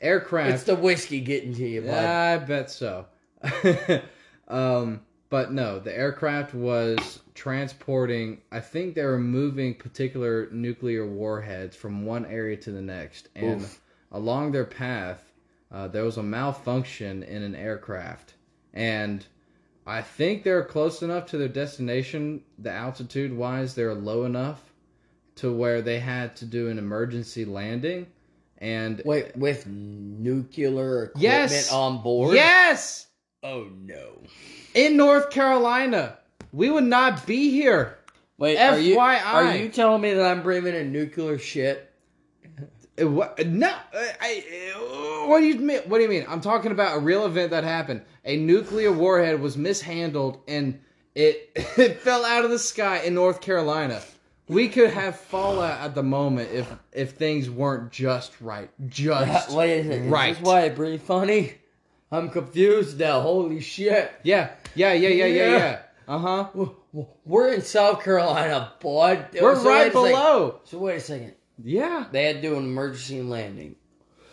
Aircraft. 0.00 0.54
It's 0.54 0.62
the 0.64 0.76
whiskey 0.76 1.20
getting 1.20 1.54
to 1.54 1.66
you, 1.66 1.82
bud. 1.82 2.04
I 2.04 2.38
bet 2.38 2.70
so. 2.70 3.06
um, 4.48 5.00
but 5.30 5.52
no, 5.52 5.78
the 5.78 5.96
aircraft 5.96 6.54
was 6.54 7.20
transporting. 7.34 8.40
I 8.50 8.60
think 8.60 8.94
they 8.94 9.04
were 9.04 9.18
moving 9.18 9.74
particular 9.74 10.48
nuclear 10.50 11.06
warheads 11.06 11.76
from 11.76 12.04
one 12.04 12.26
area 12.26 12.56
to 12.58 12.72
the 12.72 12.82
next, 12.82 13.28
and 13.36 13.62
Oof. 13.62 13.80
along 14.12 14.52
their 14.52 14.64
path, 14.64 15.27
uh, 15.72 15.88
there 15.88 16.04
was 16.04 16.16
a 16.16 16.22
malfunction 16.22 17.22
in 17.22 17.42
an 17.42 17.54
aircraft, 17.54 18.34
and 18.74 19.24
I 19.86 20.02
think 20.02 20.42
they're 20.44 20.64
close 20.64 21.02
enough 21.02 21.26
to 21.26 21.38
their 21.38 21.48
destination, 21.48 22.42
the 22.58 22.70
altitude 22.72 23.34
wise, 23.36 23.74
they're 23.74 23.94
low 23.94 24.24
enough 24.24 24.60
to 25.36 25.52
where 25.52 25.80
they 25.82 25.98
had 26.00 26.36
to 26.36 26.44
do 26.44 26.68
an 26.68 26.78
emergency 26.78 27.44
landing. 27.44 28.06
And 28.60 29.00
Wait, 29.04 29.36
with 29.36 29.66
nuclear 29.68 31.04
equipment 31.04 31.22
Yes! 31.22 31.72
on 31.72 32.02
board? 32.02 32.34
yes, 32.34 33.06
Oh 33.42 33.68
no. 33.84 34.18
in 34.74 34.96
North 34.96 35.30
Carolina. 35.30 36.18
We 36.52 36.70
would 36.70 36.84
not 36.84 37.24
be 37.26 37.50
here. 37.50 37.96
Wait, 38.36 38.56
are 38.58 38.78
you, 38.78 38.96
FYI. 38.96 39.22
are 39.24 39.56
you 39.56 39.68
telling 39.68 40.00
me 40.02 40.14
that 40.14 40.24
I'm 40.26 40.42
bringing 40.42 40.74
a 40.74 40.84
nuclear 40.84 41.38
shit? 41.38 41.87
What? 43.00 43.46
No. 43.46 43.68
uh, 43.68 44.04
I, 44.20 44.72
uh, 44.74 45.26
what 45.28 45.40
do 45.40 45.46
you 45.46 45.56
mean? 45.56 45.80
What 45.86 45.98
do 45.98 46.02
you 46.04 46.08
mean? 46.08 46.24
I'm 46.28 46.40
talking 46.40 46.72
about 46.72 46.96
a 46.96 47.00
real 47.00 47.24
event 47.26 47.50
that 47.50 47.64
happened. 47.64 48.02
A 48.24 48.36
nuclear 48.36 48.92
warhead 48.92 49.40
was 49.40 49.56
mishandled 49.56 50.40
and 50.48 50.80
it 51.14 51.50
it 51.76 52.00
fell 52.00 52.24
out 52.24 52.44
of 52.44 52.50
the 52.50 52.58
sky 52.58 52.98
in 53.00 53.14
North 53.14 53.40
Carolina. 53.40 54.00
We 54.48 54.68
could 54.68 54.90
have 54.90 55.16
fallout 55.18 55.80
at 55.80 55.94
the 55.94 56.02
moment 56.02 56.50
if 56.52 56.72
if 56.92 57.12
things 57.12 57.50
weren't 57.50 57.92
just 57.92 58.40
right. 58.40 58.70
Just 58.88 59.50
Wait 59.56 59.80
a 59.80 59.84
second. 59.84 60.10
right. 60.10 60.30
Is 60.32 60.38
this 60.38 60.46
why 60.46 60.62
I 60.64 60.68
breathe 60.70 61.02
funny? 61.02 61.54
I'm 62.10 62.30
confused 62.30 62.98
now. 62.98 63.20
Holy 63.20 63.60
shit. 63.60 64.10
Yeah. 64.22 64.50
Yeah. 64.74 64.94
Yeah. 64.94 65.08
Yeah. 65.10 65.26
Yeah. 65.26 65.44
Yeah. 65.44 65.56
Yeah. 65.58 65.82
Uh 66.08 66.18
huh. 66.18 66.66
We're 67.26 67.52
in 67.52 67.60
South 67.60 68.02
Carolina, 68.02 68.72
bud. 68.80 69.26
We're 69.38 69.54
So 69.56 69.68
right 69.68 69.92
below. 69.92 70.60
So 70.64 70.78
wait 70.78 70.96
a 70.96 71.00
second. 71.00 71.34
Yeah. 71.62 72.06
They 72.12 72.24
had 72.24 72.36
to 72.36 72.42
do 72.42 72.56
an 72.56 72.64
emergency 72.64 73.22
landing. 73.22 73.76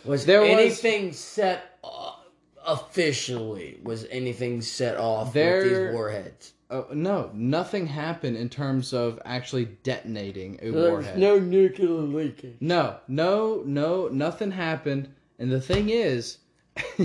Was 0.04 0.24
There 0.26 0.40
was- 0.42 0.50
anything 0.50 1.12
set 1.12 1.78
uh, 1.84 2.12
officially? 2.66 3.78
Was 3.82 4.06
anything 4.10 4.60
set 4.62 4.96
off 4.96 5.26
with 5.28 5.34
There- 5.34 5.64
these 5.86 5.94
warheads? 5.94 6.52
Uh, 6.68 6.82
no, 6.92 7.30
nothing 7.32 7.86
happened 7.86 8.36
in 8.36 8.48
terms 8.48 8.92
of 8.92 9.20
actually 9.24 9.66
detonating 9.84 10.58
a 10.60 10.66
So 10.66 10.72
there 10.72 10.94
was 10.96 11.04
warhead. 11.04 11.18
no 11.18 11.38
nuclear 11.38 11.88
leakage. 11.90 12.56
No, 12.60 12.96
no, 13.06 13.62
no, 13.64 14.08
nothing 14.08 14.50
happened. 14.50 15.08
And 15.38 15.52
the 15.52 15.60
thing 15.60 15.90
is, 15.90 16.38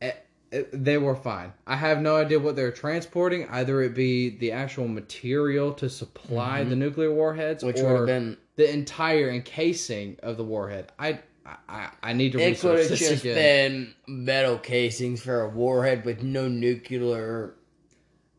eh, 0.00 0.12
eh, 0.52 0.62
they 0.72 0.98
were 0.98 1.16
fine. 1.16 1.52
I 1.66 1.74
have 1.74 2.00
no 2.00 2.14
idea 2.16 2.38
what 2.38 2.54
they're 2.54 2.70
transporting. 2.70 3.48
Either 3.48 3.82
it 3.82 3.94
be 3.94 4.30
the 4.30 4.52
actual 4.52 4.86
material 4.86 5.72
to 5.74 5.88
supply 5.90 6.62
the 6.62 6.76
nuclear 6.76 7.12
warheads, 7.12 7.64
Mm-hmm. 7.64 7.66
Which 7.66 7.82
would 7.82 7.96
have 7.96 8.06
been 8.06 8.36
the 8.56 8.70
entire 8.72 9.30
encasing 9.30 10.16
of 10.22 10.36
the 10.36 10.44
warhead. 10.44 10.90
I, 10.98 11.20
I, 11.68 11.90
I 12.02 12.12
need 12.12 12.32
to 12.32 12.40
It 12.40 12.58
could 12.58 12.78
have 12.78 12.88
just 12.98 13.22
again. 13.24 13.34
been 13.34 13.94
metal 14.24 14.58
casings 14.58 15.22
for 15.22 15.42
a 15.42 15.48
warhead 15.48 16.04
with 16.04 16.22
no 16.22 16.48
nuclear. 16.48 17.54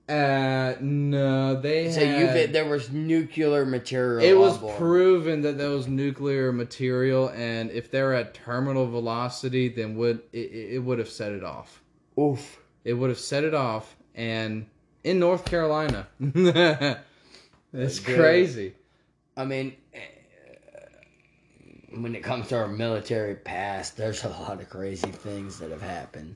Uh, 0.10 0.74
no, 0.80 1.60
they 1.60 1.92
So 1.92 2.00
had. 2.06 2.20
you 2.22 2.26
bet 2.28 2.54
there 2.54 2.66
was 2.68 2.90
nuclear 2.92 3.66
material. 3.66 4.24
It 4.26 4.38
was 4.38 4.58
board. 4.58 4.78
proven 4.78 5.42
that 5.42 5.58
there 5.58 5.70
was 5.70 5.88
nuclear 5.88 6.54
material, 6.54 7.30
and 7.36 7.70
if 7.72 7.92
they're 7.92 8.14
at 8.14 8.34
terminal 8.34 8.88
velocity, 8.88 9.68
then 9.68 9.98
would 9.98 10.22
it, 10.32 10.40
it 10.52 10.74
it 10.76 10.80
would 10.80 11.00
have 11.00 11.10
set 11.10 11.34
it 11.34 11.44
off. 11.44 11.82
Oof. 12.18 12.60
It 12.86 12.94
would 12.94 13.10
have 13.10 13.20
set 13.20 13.44
it 13.44 13.54
off, 13.54 13.98
and 14.16 14.68
in 15.04 15.20
North 15.20 15.44
Carolina, 15.44 16.08
it's 17.74 18.00
crazy. 18.00 18.76
I 19.38 19.46
mean, 19.46 19.76
eh, 19.94 20.00
when 21.96 22.16
it 22.16 22.24
comes 22.24 22.48
to 22.50 22.58
our 22.58 22.68
military 22.68 23.36
past, 23.36 23.96
there's 23.98 24.24
a 24.24 24.30
lot 24.30 24.60
of 24.60 24.70
crazy 24.70 25.12
things 25.12 25.60
that 25.60 25.72
have 25.72 25.82
happened. 25.82 26.36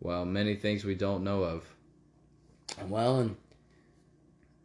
Well, 0.00 0.24
many 0.24 0.54
things 0.56 0.84
we 0.84 0.94
don't 0.94 1.24
know 1.24 1.42
of. 1.42 1.64
Well, 2.88 3.20
and 3.20 3.36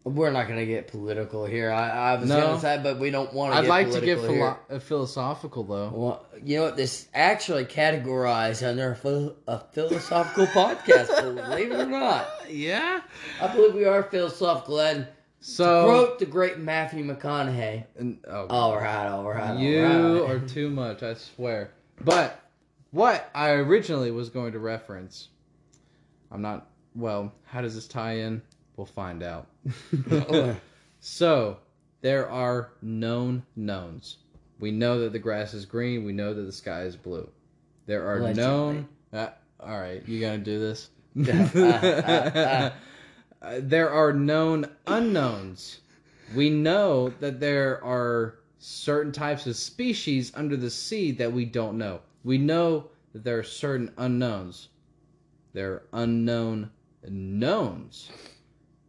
we're 0.03 0.31
not 0.31 0.47
going 0.47 0.59
to 0.59 0.65
get 0.65 0.87
political 0.87 1.45
here. 1.45 1.71
I, 1.71 2.13
I 2.13 2.15
was 2.17 2.27
No. 2.29 2.39
going 2.41 2.55
to 2.55 2.61
say, 2.61 2.79
but 2.83 2.99
we 2.99 3.09
don't 3.09 3.33
want 3.33 3.53
to. 3.53 3.57
I'd 3.59 3.61
get 3.63 3.69
like 3.69 3.91
to 3.91 4.01
get 4.01 4.19
philo- 4.19 4.57
uh, 4.69 4.79
philosophical 4.79 5.63
though. 5.63 5.89
Well, 5.93 6.25
you 6.43 6.57
know 6.57 6.63
what? 6.65 6.77
This 6.77 7.07
actually 7.13 7.65
categorized 7.65 8.67
under 8.67 8.91
a, 8.91 8.95
phil- 8.95 9.35
a 9.47 9.59
philosophical 9.59 10.45
podcast. 10.47 11.07
Believe 11.49 11.71
it 11.71 11.79
or 11.79 11.85
not, 11.85 12.27
Yeah. 12.49 13.01
I 13.41 13.47
believe 13.47 13.73
we 13.75 13.85
are 13.85 14.03
philosophical. 14.03 14.79
And 14.81 15.07
So, 15.45 15.83
quote 15.85 16.19
the 16.19 16.25
great 16.25 16.57
Matthew 16.57 17.03
McConaughey. 17.03 17.83
and- 17.97 18.17
oh, 18.29 18.47
All 18.47 18.77
right, 18.77 19.07
all 19.07 19.27
right, 19.29 19.59
You 19.59 19.85
all 19.85 20.21
right. 20.21 20.31
are 20.31 20.39
too 20.47 20.69
much, 20.69 21.03
I 21.03 21.15
swear. 21.15 21.71
But 22.01 22.39
what 22.91 23.29
I 23.35 23.49
originally 23.51 24.09
was 24.11 24.29
going 24.29 24.53
to 24.53 24.59
reference, 24.59 25.27
I'm 26.31 26.41
not. 26.41 26.67
Well, 26.95 27.33
how 27.43 27.59
does 27.61 27.75
this 27.75 27.87
tie 27.89 28.19
in? 28.19 28.41
We'll 28.77 28.85
find 28.85 29.21
out. 29.21 29.47
so, 31.01 31.57
there 32.01 32.29
are 32.29 32.69
known 32.81 33.43
knowns. 33.57 34.17
We 34.59 34.71
know 34.71 34.99
that 35.01 35.11
the 35.11 35.19
grass 35.19 35.53
is 35.53 35.65
green. 35.65 36.05
We 36.05 36.13
know 36.13 36.33
that 36.33 36.43
the 36.43 36.51
sky 36.53 36.83
is 36.83 36.95
blue. 36.95 37.29
There 37.85 38.07
are 38.07 38.17
Allegedly. 38.19 38.41
known. 38.43 38.87
Uh, 39.11 39.27
all 39.59 39.77
right, 39.79 40.07
you 40.07 40.21
gonna 40.21 40.37
do 40.37 40.57
this? 40.59 40.89
uh, 41.27 41.31
Uh, 41.59 42.71
there 43.59 43.89
are 43.89 44.13
known 44.13 44.65
unknowns. 44.87 45.79
We 46.35 46.49
know 46.49 47.09
that 47.19 47.39
there 47.39 47.83
are 47.83 48.39
certain 48.57 49.11
types 49.11 49.45
of 49.45 49.55
species 49.55 50.31
under 50.35 50.55
the 50.55 50.69
sea 50.69 51.11
that 51.11 51.31
we 51.31 51.45
don't 51.45 51.77
know. 51.77 51.99
We 52.23 52.37
know 52.37 52.89
that 53.11 53.23
there 53.23 53.37
are 53.37 53.43
certain 53.43 53.91
unknowns. 53.97 54.69
There 55.53 55.73
are 55.73 55.83
unknown 55.93 56.71
knowns. 57.07 58.09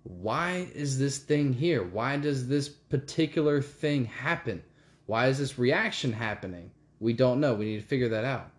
Why 0.04 0.68
is 0.74 0.98
this 0.98 1.18
thing 1.18 1.52
here? 1.52 1.82
Why 1.82 2.16
does 2.16 2.46
this 2.46 2.68
particular 2.68 3.60
thing 3.60 4.04
happen? 4.04 4.62
Why 5.06 5.26
is 5.26 5.38
this 5.38 5.58
reaction 5.58 6.12
happening? 6.12 6.70
We 7.00 7.12
don't 7.12 7.40
know. 7.40 7.54
We 7.54 7.66
need 7.66 7.80
to 7.80 7.86
figure 7.86 8.08
that 8.10 8.24
out. 8.24 8.50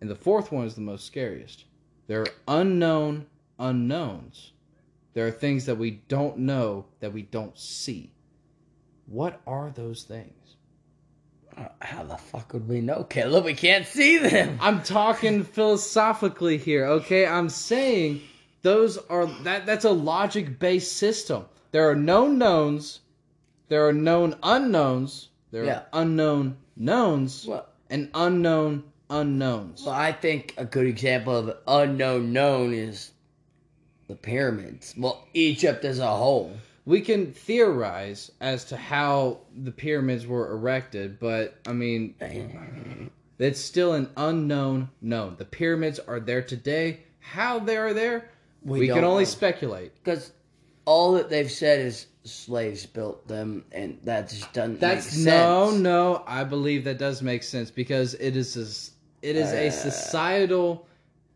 And 0.00 0.10
the 0.10 0.16
fourth 0.16 0.50
one 0.50 0.66
is 0.66 0.74
the 0.74 0.80
most 0.80 1.06
scariest. 1.06 1.64
There 2.08 2.22
are 2.22 2.26
unknown 2.48 3.26
unknowns. 3.58 4.51
There 5.14 5.26
are 5.26 5.30
things 5.30 5.66
that 5.66 5.76
we 5.76 5.90
don't 6.08 6.38
know 6.38 6.86
that 7.00 7.12
we 7.12 7.22
don't 7.22 7.56
see. 7.58 8.12
What 9.06 9.40
are 9.46 9.70
those 9.70 10.04
things? 10.04 10.56
Uh, 11.56 11.68
How 11.82 12.02
the 12.04 12.16
fuck 12.16 12.52
would 12.54 12.66
we 12.68 12.80
know, 12.80 13.04
Caleb? 13.04 13.44
We 13.44 13.54
can't 13.54 13.86
see 13.86 14.16
them. 14.18 14.58
I'm 14.62 14.82
talking 14.82 15.44
philosophically 15.44 16.56
here, 16.56 16.86
okay? 16.86 17.26
I'm 17.26 17.50
saying 17.50 18.22
those 18.62 18.96
are 18.96 19.26
that 19.44 19.66
that's 19.66 19.84
a 19.84 19.90
logic 19.90 20.58
based 20.58 20.96
system. 20.96 21.44
There 21.72 21.88
are 21.90 21.94
known 21.94 22.38
knowns, 22.38 23.00
there 23.68 23.86
are 23.86 23.92
known 23.92 24.36
unknowns, 24.42 25.28
there 25.50 25.64
Yeah. 25.64 25.78
are 25.78 25.86
unknown 26.02 26.56
knowns, 26.76 27.46
Well, 27.46 27.66
and 27.90 28.08
unknown 28.14 28.84
unknowns. 29.10 29.82
so 29.84 29.90
I 29.90 30.12
think 30.12 30.54
a 30.56 30.64
good 30.64 30.86
example 30.86 31.36
of 31.36 31.56
unknown 31.66 32.32
known 32.32 32.72
is 32.72 33.10
the 34.12 34.18
pyramids. 34.18 34.94
Well, 34.96 35.26
Egypt 35.34 35.84
as 35.84 35.98
a 35.98 36.06
whole. 36.06 36.52
We 36.84 37.00
can 37.00 37.32
theorize 37.32 38.30
as 38.40 38.64
to 38.66 38.76
how 38.76 39.38
the 39.56 39.70
pyramids 39.70 40.26
were 40.26 40.50
erected, 40.52 41.18
but 41.20 41.56
I 41.66 41.72
mean, 41.72 42.14
it's 43.38 43.60
still 43.60 43.92
an 43.94 44.10
unknown 44.16 44.90
known. 45.00 45.36
The 45.38 45.44
pyramids 45.44 45.98
are 46.00 46.20
there 46.20 46.42
today. 46.42 47.00
How 47.20 47.58
they 47.60 47.76
are 47.76 47.94
there, 47.94 48.28
We 48.64 48.80
we, 48.80 48.88
can 48.88 49.04
only 49.04 49.22
know. 49.24 49.30
speculate. 49.30 49.94
Because 50.02 50.32
all 50.84 51.12
that 51.12 51.30
they've 51.30 51.50
said 51.50 51.80
is 51.80 52.06
slaves 52.24 52.84
built 52.84 53.26
them, 53.28 53.64
and 53.72 53.98
that 54.02 54.28
just 54.28 54.52
doesn't 54.52 54.80
That's 54.80 55.16
no, 55.16 55.70
no. 55.70 56.24
I 56.26 56.42
believe 56.44 56.84
that 56.84 56.98
does 56.98 57.22
make 57.22 57.44
sense 57.44 57.70
because 57.70 58.14
it 58.14 58.36
is 58.36 58.56
a, 58.56 59.26
it 59.28 59.36
is 59.36 59.52
a 59.52 59.68
Uh, 59.68 59.70
societal. 59.70 60.86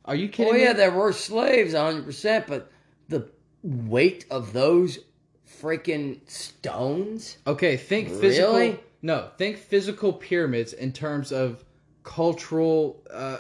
Are 0.07 0.15
you 0.15 0.29
kidding 0.29 0.53
Oh 0.53 0.57
me? 0.57 0.63
yeah, 0.63 0.73
there 0.73 0.91
were 0.93 1.13
slaves, 1.13 1.75
hundred 1.75 2.05
percent, 2.05 2.47
but 2.47 2.71
the 3.09 3.29
weight 3.63 4.25
of 4.31 4.53
those 4.53 4.99
freaking 5.61 6.21
stones. 6.31 7.39
okay, 7.47 7.77
think 7.77 8.09
physical. 8.09 8.53
Really? 8.55 8.81
No, 9.03 9.31
think 9.39 9.59
physical 9.59 10.13
pyramids 10.13 10.73
in 10.73 10.93
terms 10.93 11.33
of 11.33 11.65
cultural 12.03 13.03
uh, 13.13 13.39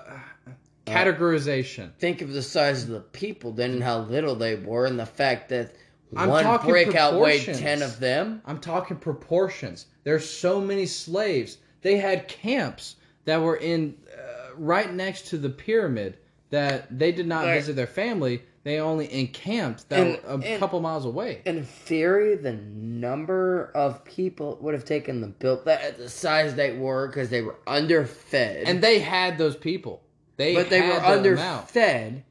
categorization. 0.86 1.92
Think 1.98 2.20
of 2.22 2.32
the 2.32 2.42
size 2.42 2.82
of 2.84 2.88
the 2.90 3.00
people, 3.00 3.52
then 3.52 3.72
and 3.72 3.82
how 3.82 4.00
little 4.00 4.34
they 4.34 4.56
were, 4.56 4.86
and 4.86 4.98
the 4.98 5.06
fact 5.06 5.48
that 5.50 5.74
I'm 6.14 6.28
one 6.28 6.60
brick 6.64 6.94
outweighed 6.94 7.54
ten 7.54 7.82
of 7.82 7.98
them. 8.00 8.42
I'm 8.44 8.60
talking 8.60 8.96
proportions. 8.96 9.86
There's 10.04 10.28
so 10.28 10.60
many 10.60 10.86
slaves. 10.86 11.58
They 11.82 11.96
had 11.98 12.28
camps 12.28 12.96
that 13.24 13.40
were 13.42 13.56
in 13.56 13.96
uh, 14.16 14.54
right 14.56 14.92
next 14.92 15.28
to 15.28 15.38
the 15.38 15.50
pyramid 15.50 16.18
that 16.50 16.98
they 16.98 17.12
did 17.12 17.26
not 17.26 17.44
Right. 17.44 17.54
visit 17.56 17.76
their 17.76 17.86
family. 17.86 18.42
They 18.64 18.80
only 18.80 19.12
encamped 19.12 19.88
that 19.90 20.00
And- 20.00 20.18
a 20.26 20.34
and- 20.48 20.58
couple 20.58 20.80
miles 20.80 21.04
away. 21.04 21.40
In 21.46 21.62
theory, 21.64 22.34
the 22.34 22.52
number 22.52 23.70
of 23.74 24.04
people 24.04 24.58
would 24.60 24.74
have 24.74 24.84
taken 24.84 25.20
the 25.20 25.28
built 25.28 25.64
that 25.66 25.82
at 25.82 25.98
the 25.98 26.08
size 26.08 26.54
they 26.56 26.72
were 26.72 27.06
because 27.06 27.30
they 27.30 27.42
were 27.42 27.56
underfed, 27.66 28.64
And 28.66 28.82
they 28.82 28.98
had 28.98 29.38
those 29.38 29.54
people. 29.56 30.02
They 30.36 30.54
but 30.54 30.68
they 30.68 30.80
were 30.80 30.86
had 30.98 31.22
the 31.22 31.32
amount. 31.32 31.76
underfed. 31.76 32.22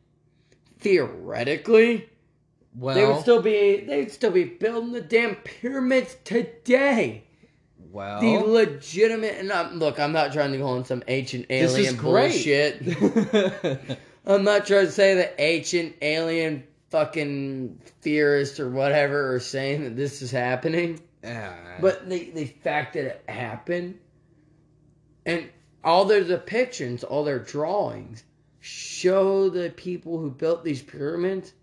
Theoretically, 0.79 2.09
Well, 2.77 2.95
they 2.95 3.05
would 3.05 3.21
still 3.21 3.41
be 3.41 3.77
they'd 3.87 4.11
still 4.11 4.31
be 4.31 4.43
building 4.43 4.91
the 4.91 5.01
damn 5.01 5.35
pyramids 5.35 6.17
today. 6.23 7.23
Well, 7.95 8.19
The 8.19 8.37
legitimate 8.39 9.35
and 9.39 9.51
I'm, 9.51 9.79
look, 9.79 9.99
I'm 9.99 10.11
not 10.11 10.33
trying 10.33 10.51
to 10.51 10.57
go 10.57 10.67
on 10.67 10.83
some 10.83 11.01
ancient 11.07 11.47
this 11.47 11.71
is 11.71 11.77
alien 11.77 11.95
great. 11.95 12.83
bullshit. 12.83 13.97
I'm 14.25 14.43
not 14.43 14.65
trying 14.67 14.87
to 14.87 14.91
say 14.91 15.15
that 15.15 15.35
ancient 15.39 15.95
alien 16.01 16.65
fucking 16.89 17.79
theorists 18.01 18.59
or 18.59 18.69
whatever 18.69 19.33
are 19.33 19.39
saying 19.39 19.85
that 19.85 19.95
this 19.95 20.21
is 20.21 20.29
happening. 20.29 20.99
Ah, 21.25 21.53
But 21.79 22.09
the, 22.09 22.31
the 22.31 22.45
fact 22.45 22.95
that 22.95 23.05
it 23.05 23.23
happened 23.29 23.97
and 25.25 25.49
all 25.83 26.03
their 26.05 26.23
depictions, 26.23 27.03
all 27.07 27.23
their 27.23 27.39
drawings 27.39 28.23
show 28.59 29.49
the 29.49 29.69
people 29.69 30.19
who 30.19 30.29
built 30.31 30.65
these 30.65 30.81
pyramids 30.81 31.53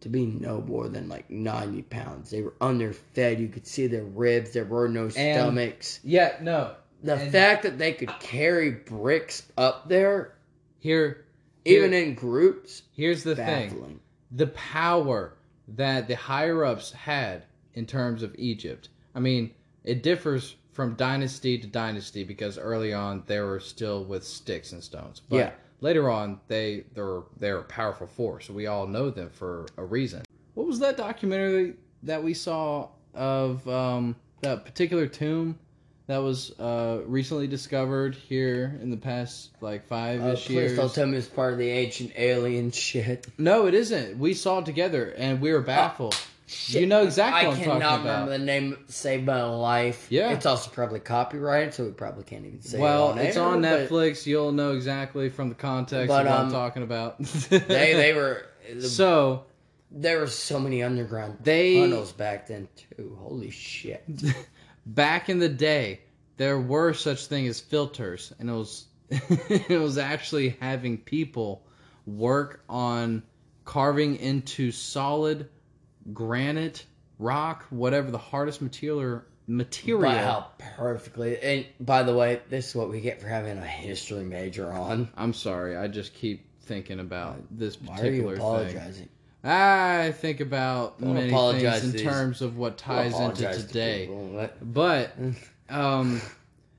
to 0.00 0.08
be 0.08 0.26
no 0.26 0.60
more 0.60 0.88
than 0.88 1.08
like 1.08 1.28
90 1.30 1.82
pounds. 1.82 2.30
They 2.30 2.42
were 2.42 2.54
underfed. 2.60 3.38
You 3.40 3.48
could 3.48 3.66
see 3.66 3.86
their 3.86 4.04
ribs. 4.04 4.52
There 4.52 4.64
were 4.64 4.88
no 4.88 5.08
stomachs. 5.08 6.00
yeah, 6.04 6.36
no. 6.40 6.74
The 7.02 7.14
And- 7.14 7.32
fact 7.32 7.62
that 7.64 7.78
they 7.78 7.92
could 7.92 8.10
carry 8.20 8.70
bricks 8.70 9.44
up 9.56 9.88
there, 9.88 10.34
Here, 10.78 11.24
even 11.64 11.92
in 11.92 12.14
groups, 12.14 12.82
here's 12.92 13.24
the 13.24 13.34
thing: 13.34 14.00
the 14.30 14.46
power 14.48 15.34
that 15.68 16.06
the 16.08 16.14
higher 16.16 16.64
ups 16.64 16.92
had 16.92 17.44
in 17.74 17.86
terms 17.86 18.22
of 18.22 18.34
Egypt. 18.38 18.88
I 19.14 19.20
mean, 19.20 19.50
it 19.84 20.02
differs 20.02 20.54
from 20.72 20.94
dynasty 20.94 21.58
to 21.58 21.66
dynasty 21.66 22.22
because 22.22 22.56
early 22.58 22.92
on 22.92 23.24
they 23.26 23.40
were 23.40 23.58
still 23.60 24.04
with 24.04 24.22
sticks 24.24 24.72
and 24.72 24.82
stones. 24.84 25.22
But 25.28 25.36
Yeah. 25.36 25.50
Later 25.80 26.10
on 26.10 26.40
they 26.48 26.84
they're 26.94 27.22
they're 27.38 27.58
a 27.58 27.64
powerful 27.64 28.06
force. 28.06 28.48
We 28.50 28.66
all 28.66 28.86
know 28.86 29.10
them 29.10 29.30
for 29.30 29.66
a 29.76 29.84
reason. 29.84 30.22
What 30.54 30.66
was 30.66 30.78
that 30.80 30.96
documentary 30.96 31.74
that 32.04 32.22
we 32.22 32.34
saw 32.34 32.88
of 33.14 33.66
um, 33.68 34.16
that 34.42 34.64
particular 34.64 35.06
tomb 35.06 35.58
that 36.06 36.18
was 36.18 36.52
uh, 36.60 37.00
recently 37.06 37.46
discovered 37.48 38.14
here 38.14 38.78
in 38.80 38.90
the 38.90 38.96
past 38.96 39.50
like 39.60 39.86
five 39.86 40.22
Uh, 40.22 40.28
ish 40.28 40.46
please 40.46 40.54
years? 40.54 40.76
don't 40.76 40.94
tell 40.94 41.06
me 41.06 41.16
it's 41.18 41.26
part 41.26 41.52
of 41.52 41.58
the 41.58 41.68
ancient 41.68 42.12
alien 42.16 42.70
shit. 42.70 43.26
No, 43.38 43.66
it 43.66 43.74
isn't. 43.74 44.18
We 44.18 44.34
saw 44.34 44.60
it 44.60 44.66
together 44.66 45.12
and 45.16 45.40
we 45.40 45.52
were 45.52 45.62
baffled. 45.62 46.16
You 46.66 46.86
know 46.86 47.02
exactly 47.02 47.46
I 47.46 47.48
what 47.48 47.56
I'm 47.58 47.62
cannot 47.62 47.80
talking 47.80 48.04
remember 48.06 48.22
about. 48.24 48.28
the 48.30 48.38
name. 48.44 48.84
Saved 48.88 49.26
my 49.26 49.42
life. 49.44 50.06
Yeah. 50.10 50.30
it's 50.32 50.46
also 50.46 50.70
probably 50.70 51.00
copyrighted, 51.00 51.74
so 51.74 51.84
we 51.84 51.90
probably 51.90 52.24
can't 52.24 52.44
even 52.46 52.62
say. 52.62 52.78
well, 52.78 53.08
it 53.08 53.12
on 53.12 53.18
it's 53.18 53.36
air, 53.36 53.42
on 53.42 53.62
but 53.62 53.88
Netflix. 53.90 54.26
You'll 54.26 54.52
know 54.52 54.72
exactly 54.72 55.28
from 55.28 55.48
the 55.48 55.54
context 55.54 56.08
But, 56.08 56.26
of 56.26 56.32
what 56.32 56.38
um, 56.40 56.46
I'm 56.46 56.52
talking 56.52 56.82
about. 56.82 57.18
They 57.48 57.58
they 57.94 58.12
were 58.14 58.46
so 58.80 59.44
there 59.90 60.20
were 60.20 60.26
so 60.26 60.58
many 60.60 60.82
underground 60.82 61.38
They- 61.42 61.80
tunnels 61.80 62.12
back 62.12 62.46
then 62.46 62.68
too. 62.96 63.16
Holy 63.20 63.50
shit! 63.50 64.04
back 64.86 65.28
in 65.28 65.38
the 65.38 65.48
day, 65.48 66.00
there 66.36 66.58
were 66.60 66.92
such 66.94 67.26
thing 67.26 67.46
as 67.48 67.58
filters, 67.60 68.32
and 68.38 68.48
it 68.50 68.52
was 68.52 68.86
it 69.10 69.80
was 69.80 69.98
actually 69.98 70.56
having 70.60 70.98
people 70.98 71.64
work 72.06 72.62
on 72.68 73.22
carving 73.64 74.16
into 74.16 74.70
solid 74.70 75.48
granite, 76.12 76.84
rock, 77.18 77.64
whatever 77.70 78.10
the 78.10 78.18
hardest 78.18 78.60
material 78.62 79.22
material. 79.46 80.10
By 80.12 80.18
how 80.18 80.46
perfectly. 80.76 81.38
And 81.40 81.66
by 81.80 82.02
the 82.02 82.14
way, 82.14 82.40
this 82.48 82.68
is 82.70 82.74
what 82.74 82.90
we 82.90 83.00
get 83.00 83.20
for 83.20 83.28
having 83.28 83.56
a 83.58 83.66
history 83.66 84.24
major 84.24 84.72
on. 84.72 85.08
I'm 85.16 85.32
sorry, 85.32 85.76
I 85.76 85.86
just 85.88 86.14
keep 86.14 86.44
thinking 86.62 86.98
about 87.00 87.36
this 87.50 87.80
Why 87.80 87.94
are 88.00 88.06
you 88.06 88.22
particular 88.22 88.32
thing. 88.36 88.40
apologizing? 88.44 89.08
I 89.44 90.12
think 90.18 90.40
about 90.40 91.00
Don't 91.00 91.14
many 91.14 91.28
apologize 91.28 91.82
things 91.82 91.84
in 91.84 91.90
to 91.92 91.96
these- 91.98 92.06
terms 92.06 92.42
of 92.42 92.56
what 92.58 92.76
ties 92.78 93.12
into 93.12 93.16
Apologize 93.18 93.58
to 93.62 93.66
today. 93.68 94.00
people. 94.06 94.26
What? 94.30 94.74
But 94.74 95.12
um, 95.70 96.20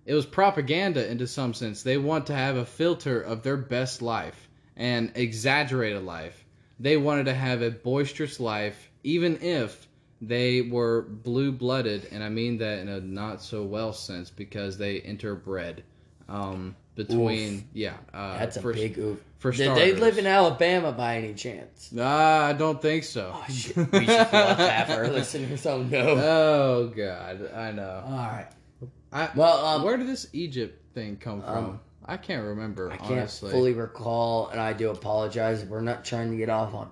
it 0.06 0.14
was 0.14 0.26
propaganda 0.26 1.10
into 1.10 1.28
some 1.28 1.54
sense. 1.54 1.84
They 1.84 1.98
want 1.98 2.28
to 2.28 2.34
have 2.36 2.58
a 2.58 2.66
filter 2.66 3.22
of 3.22 3.44
their 3.44 3.56
best 3.58 4.02
life 4.02 4.50
and 4.76 5.12
exaggerated 5.16 6.04
life. 6.04 6.44
They 6.80 6.98
wanted 6.98 7.26
to 7.28 7.34
have 7.34 7.62
a 7.62 7.72
boisterous 7.72 8.40
life, 8.42 8.87
even 9.08 9.42
if 9.42 9.88
they 10.22 10.62
were 10.62 11.04
blue 11.04 11.54
blooded, 11.54 12.10
and 12.12 12.22
I 12.22 12.28
mean 12.28 12.58
that 12.58 12.80
in 12.80 12.90
a 12.90 13.00
not 13.00 13.42
so 13.42 13.64
well 13.64 13.94
sense 13.94 14.30
because 14.30 14.78
they 14.78 15.00
interbred 15.00 15.80
um, 16.28 16.76
between 16.96 17.70
yeah. 17.74 17.94
Uh, 18.14 18.38
That's 18.38 18.58
a 18.58 18.62
for, 18.62 18.74
big 18.74 18.98
oof. 18.98 19.24
for 19.38 19.52
Did 19.52 19.64
starters. 19.64 19.84
they 19.84 19.94
live 19.94 20.18
in 20.18 20.28
Alabama 20.28 20.92
by 20.92 21.18
any 21.18 21.34
chance? 21.34 21.94
Ah, 21.98 22.48
I 22.48 22.54
don't 22.54 22.82
think 22.82 23.06
so. 23.06 23.32
Oh 23.34 23.46
shit! 23.50 23.78
We 23.78 24.00
should 24.00 24.08
half 24.08 24.90
our 24.90 25.08
listeners 25.08 25.64
don't 25.64 25.90
know. 25.90 26.10
Oh 26.10 26.94
God, 26.94 27.50
I 27.56 27.72
know. 27.72 28.04
All 28.06 28.12
right. 28.12 28.48
I, 29.14 29.30
Well, 29.36 29.66
um, 29.66 29.84
where 29.84 29.96
did 29.96 30.08
this 30.08 30.28
Egypt 30.34 30.94
thing 30.94 31.16
come 31.16 31.42
from? 31.42 31.66
Um, 31.66 31.80
I 32.06 32.18
can't 32.18 32.46
remember. 32.46 32.92
I 32.92 32.98
can't 32.98 33.12
honestly, 33.12 33.52
fully 33.52 33.74
recall, 33.74 34.50
and 34.50 34.60
I 34.60 34.74
do 34.74 34.90
apologize. 34.90 35.64
We're 35.64 35.80
not 35.80 36.04
trying 36.04 36.32
to 36.32 36.38
get 36.38 36.50
off 36.50 36.74
on. 36.74 36.90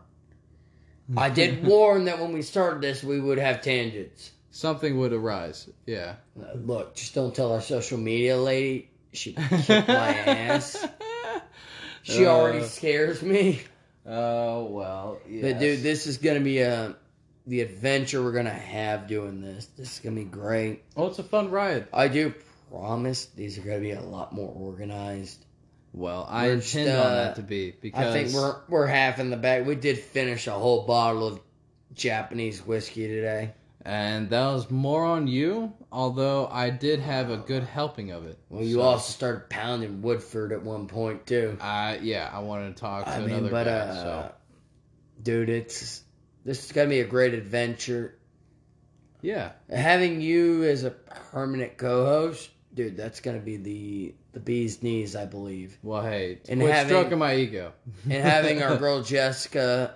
I 1.17 1.29
did 1.29 1.63
warn 1.63 2.05
that 2.05 2.19
when 2.19 2.33
we 2.33 2.41
started 2.41 2.81
this, 2.81 3.03
we 3.03 3.19
would 3.19 3.37
have 3.37 3.61
tangents. 3.61 4.31
something 4.51 4.97
would 4.99 5.13
arise. 5.13 5.69
Yeah. 5.85 6.15
Uh, 6.39 6.53
look, 6.55 6.95
just 6.95 7.13
don't 7.13 7.35
tell 7.35 7.51
our 7.51 7.61
social 7.61 7.97
media 7.97 8.37
lady. 8.37 8.89
She 9.13 9.33
kicked 9.33 9.69
my 9.87 10.09
ass. 10.15 10.85
She 12.03 12.25
Uh, 12.25 12.29
already 12.29 12.63
scares 12.65 13.23
me. 13.23 13.61
Oh 14.05 14.65
well. 14.65 15.19
But 15.25 15.57
dude, 15.59 15.81
this 15.81 16.05
is 16.05 16.17
gonna 16.19 16.39
be 16.41 16.59
a 16.59 16.95
the 17.47 17.61
adventure 17.61 18.21
we're 18.23 18.31
gonna 18.33 18.51
have 18.51 19.07
doing 19.07 19.41
this. 19.41 19.65
This 19.77 19.93
is 19.93 19.99
gonna 19.99 20.15
be 20.15 20.23
great. 20.23 20.83
oh, 20.95 21.07
it's 21.07 21.17
a 21.19 21.23
fun 21.23 21.49
ride. 21.49 21.87
I 21.93 22.07
do 22.07 22.33
promise 22.69 23.25
these 23.27 23.57
are 23.57 23.61
gonna 23.61 23.79
be 23.79 23.91
a 23.91 24.01
lot 24.01 24.33
more 24.33 24.53
organized. 24.55 25.44
Well, 25.95 26.27
I 26.29 26.47
We're 26.47 26.55
just, 26.57 26.75
intend 26.75 26.99
on 26.99 27.05
uh, 27.07 27.15
that 27.15 27.35
to 27.37 27.41
be 27.41 27.71
because 27.79 28.05
I 28.05 28.11
think 28.11 28.33
we're 28.35 28.55
we're 28.67 28.85
half 28.85 29.17
in 29.19 29.29
the 29.29 29.37
bag. 29.37 29.65
We 29.65 29.75
did 29.75 29.97
finish 29.97 30.45
a 30.47 30.51
whole 30.51 30.85
bottle 30.85 31.25
of 31.25 31.39
Japanese 31.93 32.59
whiskey 32.65 33.07
today. 33.07 33.53
And 33.87 34.29
that 34.31 34.47
was 34.51 34.69
more 34.71 35.05
on 35.05 35.27
you, 35.27 35.71
although 35.91 36.47
I 36.47 36.69
did 36.71 36.99
have 36.99 37.29
a 37.29 37.37
good 37.37 37.63
helping 37.63 38.11
of 38.11 38.25
it. 38.25 38.37
Well, 38.49 38.63
you 38.63 38.77
So, 38.77 38.81
also 38.81 39.11
started 39.13 39.47
pounding 39.49 40.01
Woodford 40.01 40.51
at 40.51 40.63
one 40.63 40.87
point 40.87 41.25
too. 41.27 41.55
Uh, 41.61 41.95
yeah, 42.01 42.29
I 42.33 42.39
wanted 42.39 42.75
to 42.75 42.81
talk 42.81 43.05
to 43.05 43.11
I 43.11 43.15
another 43.17 43.41
mean, 43.43 43.51
but 43.51 43.65
guy. 43.65 43.71
uh, 43.71 43.93
so 44.03 44.31
dude, 45.21 45.49
it's 45.49 46.03
this 46.43 46.65
is 46.65 46.71
gonna 46.73 46.89
be 46.89 46.99
a 46.99 47.07
great 47.07 47.33
adventure. 47.35 48.17
yeah, 49.21 49.51
Having 49.69 50.19
you 50.19 50.63
as 50.65 50.83
a 50.83 50.91
permanent 50.91 51.77
co-host, 51.77 52.49
dude, 52.75 52.95
that's 52.97 53.19
gonna 53.21 53.39
be 53.39 53.57
the 53.57 54.13
the 54.33 54.39
bee's 54.39 54.83
knees, 54.83 55.15
I 55.15 55.25
believe. 55.25 55.77
well, 55.81 56.03
hey, 56.03 56.39
And 56.49 56.59
quit 56.61 56.73
having- 56.73 56.89
stroking 56.89 57.17
my 57.19 57.35
ego. 57.35 57.71
And 58.03 58.13
having 58.23 58.61
our 58.61 58.75
girl 58.77 59.01
Jessica, 59.01 59.95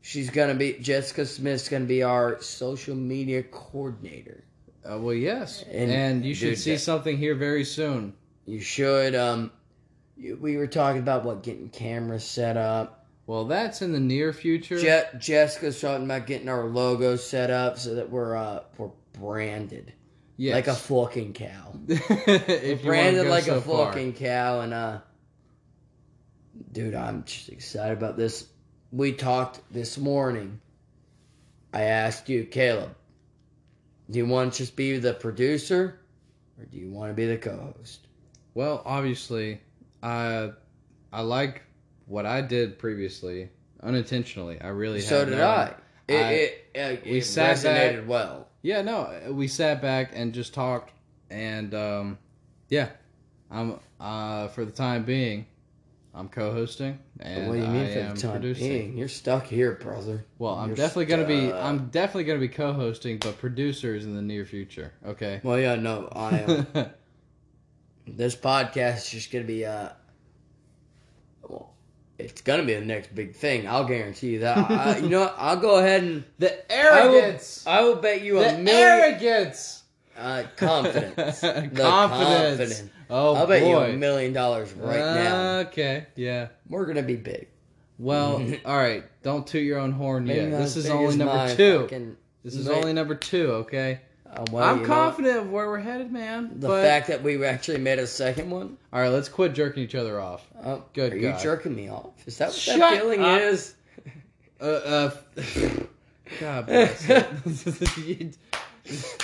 she's 0.00 0.30
gonna 0.30 0.54
be 0.54 0.74
Jessica 0.74 1.26
Smith's 1.26 1.68
gonna 1.68 1.84
be 1.84 2.02
our 2.02 2.40
social 2.40 2.94
media 2.96 3.42
coordinator. 3.42 4.44
Uh, 4.88 4.98
well, 4.98 5.14
yes, 5.14 5.64
And- 5.70 5.90
and, 5.90 6.24
you 6.24 6.34
should 6.34 6.50
dude, 6.50 6.58
see 6.58 6.72
that- 6.72 6.78
something 6.78 7.16
here 7.18 7.34
very 7.34 7.64
soon. 7.64 8.14
You 8.46 8.60
should. 8.60 9.14
Um, 9.16 9.50
we 10.40 10.56
were 10.56 10.68
talking 10.68 11.02
about 11.02 11.24
what 11.24 11.42
getting 11.42 11.68
cameras 11.68 12.24
set 12.24 12.56
up. 12.56 13.04
Well, 13.26 13.44
that's 13.46 13.82
in 13.82 13.90
the 13.92 13.98
near 14.00 14.32
future. 14.32 14.78
Je- 14.78 15.18
Jessica's 15.18 15.80
talking 15.80 16.04
about 16.04 16.28
getting 16.28 16.48
our 16.48 16.66
logo 16.66 17.16
set 17.16 17.50
up 17.50 17.76
so 17.76 17.96
that 17.96 18.08
we're 18.08 18.36
uh 18.36 18.60
we're 18.78 18.90
branded 19.14 19.92
yes. 20.36 20.54
like 20.54 20.66
a 20.66 20.74
fucking 20.74 21.32
cow. 21.32 21.74
if 21.88 22.82
branded 22.82 23.26
like 23.26 23.44
so 23.44 23.56
a 23.56 23.60
far. 23.60 23.86
fucking 23.86 24.14
cow, 24.14 24.60
and 24.60 24.72
uh, 24.74 24.98
dude, 26.72 26.94
I'm 26.94 27.24
just 27.24 27.48
excited 27.48 27.96
about 27.96 28.16
this. 28.16 28.46
We 28.92 29.12
talked 29.12 29.60
this 29.72 29.98
morning. 29.98 30.60
I 31.72 31.82
asked 31.82 32.28
you, 32.28 32.44
Caleb, 32.44 32.94
do 34.10 34.18
you 34.18 34.26
want 34.26 34.52
to 34.54 34.58
just 34.58 34.76
be 34.76 34.98
the 34.98 35.12
producer, 35.12 35.98
or 36.58 36.64
do 36.64 36.78
you 36.78 36.90
want 36.90 37.10
to 37.10 37.14
be 37.14 37.26
the 37.26 37.36
co-host? 37.36 38.06
Well, 38.54 38.82
obviously, 38.86 39.60
I 40.02 40.52
I 41.12 41.20
like 41.22 41.62
what 42.06 42.24
I 42.24 42.40
did 42.40 42.78
previously 42.78 43.50
unintentionally. 43.82 44.60
I 44.60 44.68
really 44.68 45.00
so 45.00 45.24
did 45.24 45.36
no- 45.36 45.46
I. 45.46 45.74
It, 46.08 46.14
I- 46.14 46.32
it, 46.32 46.64
it, 46.74 47.04
we 47.04 47.18
it 47.18 47.24
sat 47.24 47.56
resonated 47.56 48.00
back- 48.00 48.08
well. 48.08 48.45
Yeah, 48.66 48.82
no, 48.82 49.16
we 49.30 49.46
sat 49.46 49.80
back 49.80 50.10
and 50.12 50.34
just 50.34 50.52
talked, 50.52 50.90
and 51.30 51.72
um, 51.72 52.18
yeah, 52.68 52.88
I'm 53.48 53.78
uh, 54.00 54.48
for 54.48 54.64
the 54.64 54.72
time 54.72 55.04
being, 55.04 55.46
I'm 56.12 56.28
co-hosting, 56.28 56.98
and 57.20 57.46
what 57.46 57.54
do 57.54 57.60
you 57.60 57.68
mean 57.68 57.86
I 57.86 57.92
for 57.92 57.98
am 58.00 58.14
the 58.16 58.20
time 58.22 58.30
producing. 58.32 58.68
being? 58.68 58.98
You're 58.98 59.06
stuck 59.06 59.46
here, 59.46 59.74
brother. 59.74 60.24
Well, 60.38 60.56
I'm 60.56 60.70
You're 60.70 60.76
definitely 60.76 61.04
gonna 61.04 61.28
be 61.28 61.46
stuck. 61.46 61.62
I'm 61.62 61.88
definitely 61.90 62.24
gonna 62.24 62.40
be 62.40 62.48
co-hosting, 62.48 63.18
but 63.18 63.38
producers 63.38 64.04
in 64.04 64.16
the 64.16 64.22
near 64.22 64.44
future. 64.44 64.92
Okay. 65.06 65.40
Well, 65.44 65.60
yeah, 65.60 65.76
no, 65.76 66.08
I 66.10 66.38
am. 66.40 66.66
this 68.08 68.34
podcast 68.34 68.96
is 68.96 69.10
just 69.10 69.30
gonna 69.30 69.44
be 69.44 69.64
uh 69.64 69.90
it's 72.18 72.40
gonna 72.42 72.62
be 72.64 72.74
the 72.74 72.80
next 72.84 73.14
big 73.14 73.34
thing 73.34 73.66
i'll 73.68 73.84
guarantee 73.84 74.30
you 74.32 74.38
that 74.40 74.56
I, 74.70 74.98
you 74.98 75.08
know 75.08 75.20
what 75.20 75.34
i'll 75.38 75.56
go 75.58 75.78
ahead 75.78 76.02
and 76.02 76.24
the 76.38 76.72
I 76.72 77.06
will, 77.06 77.14
arrogance. 77.16 77.64
I 77.66 77.82
will 77.82 77.96
bet 77.96 78.22
you 78.22 78.38
the 78.38 78.54
a 78.56 78.58
million 78.58 78.68
arrogance. 78.68 79.82
uh, 80.16 80.44
confidence 80.56 81.40
The 81.40 81.70
confidence. 81.74 82.82
Oh 83.10 83.34
i'll 83.34 83.46
bet 83.46 83.66
you 83.66 83.76
a 83.76 83.92
million 83.96 84.32
dollars 84.32 84.72
right 84.72 84.98
now 84.98 85.58
Okay. 85.60 86.06
Yeah. 86.16 86.48
we're 86.68 86.86
gonna 86.86 87.02
be 87.02 87.16
big 87.16 87.48
Well, 87.98 88.42
all 88.64 88.76
right. 88.76 89.04
Don't 89.22 89.46
toot 89.46 89.62
your 89.64 89.78
own 89.78 89.92
horn 89.92 90.24
Maybe 90.24 90.50
yet. 90.50 90.58
This 90.58 90.76
is 90.76 90.88
only 90.90 91.16
number 91.16 91.54
two. 91.56 92.16
This 92.44 92.54
is 92.54 92.68
only 92.68 92.92
number 92.92 93.14
two. 93.14 93.52
Okay. 93.64 94.00
Uh, 94.32 94.44
well, 94.50 94.64
I'm 94.64 94.76
you 94.76 94.82
know 94.82 94.88
confident 94.88 95.36
of 95.38 95.50
where 95.50 95.66
we're 95.68 95.78
headed, 95.80 96.10
man. 96.12 96.50
the 96.60 96.68
but 96.68 96.82
fact 96.82 97.08
that 97.08 97.22
we 97.22 97.42
actually 97.44 97.78
made 97.78 97.98
a 97.98 98.06
second 98.06 98.50
one 98.50 98.76
all 98.92 99.00
right, 99.00 99.08
let's 99.08 99.28
quit 99.28 99.54
jerking 99.54 99.82
each 99.82 99.94
other 99.94 100.20
off. 100.20 100.46
oh, 100.64 100.82
Good 100.94 101.12
are 101.12 101.16
you 101.16 101.30
God. 101.30 101.40
jerking 101.40 101.74
me 101.74 101.88
off 101.88 102.12
is 102.26 102.38
that 102.38 102.48
what 102.48 102.54
Shut 102.56 102.78
that 102.78 102.98
feeling 103.00 103.22
up. 103.22 103.40
is 103.40 103.74
Uh, 104.60 104.64
uh, 104.64 105.10
God 106.40 106.66
bless 106.66 107.08
it. 107.08 108.36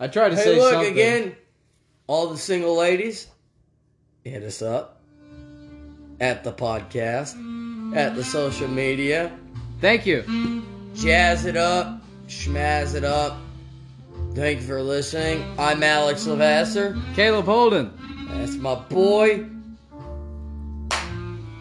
I 0.00 0.08
tried 0.08 0.30
to 0.30 0.36
Hey, 0.36 0.42
say 0.42 0.58
look 0.60 0.72
something. 0.72 0.92
again. 0.92 1.36
All 2.06 2.28
the 2.28 2.36
single 2.38 2.76
ladies, 2.76 3.26
hit 4.24 4.42
us 4.42 4.60
up 4.60 5.00
at 6.20 6.44
the 6.44 6.52
podcast, 6.52 7.34
at 7.96 8.14
the 8.14 8.22
social 8.22 8.68
media. 8.68 9.32
Thank 9.80 10.04
you. 10.04 10.62
Jazz 10.94 11.46
it 11.46 11.56
up, 11.56 12.02
schmazz 12.28 12.94
it 12.94 13.04
up. 13.04 13.36
Thank 14.34 14.60
you 14.60 14.66
for 14.66 14.82
listening. 14.82 15.44
I'm 15.58 15.82
Alex 15.82 16.26
Lavasser. 16.26 17.00
Caleb 17.14 17.44
Holden. 17.46 17.92
That's 18.30 18.56
my 18.56 18.74
boy. 18.74 19.46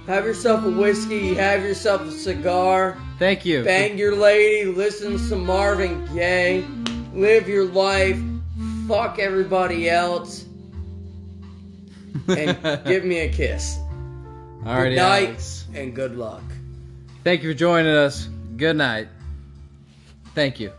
Have 0.07 0.25
yourself 0.25 0.65
a 0.65 0.71
whiskey. 0.71 1.33
Have 1.35 1.61
yourself 1.63 2.01
a 2.01 2.11
cigar. 2.11 2.97
Thank 3.19 3.45
you. 3.45 3.63
Bang 3.63 3.97
your 3.97 4.15
lady. 4.15 4.69
Listen 4.69 5.13
to 5.13 5.19
some 5.19 5.45
Marvin 5.45 6.05
Gaye. 6.13 6.65
Live 7.13 7.47
your 7.47 7.65
life. 7.65 8.19
Fuck 8.87 9.19
everybody 9.19 9.89
else. 9.89 10.45
And 12.27 12.57
give 12.85 13.05
me 13.05 13.19
a 13.19 13.29
kiss. 13.31 13.77
Alrighty, 14.63 14.89
Good 14.91 14.95
night 14.95 15.27
Alex. 15.29 15.65
and 15.73 15.95
good 15.95 16.15
luck. 16.17 16.43
Thank 17.23 17.43
you 17.43 17.51
for 17.51 17.57
joining 17.57 17.95
us. 17.95 18.27
Good 18.57 18.75
night. 18.77 19.07
Thank 20.35 20.59
you. 20.59 20.71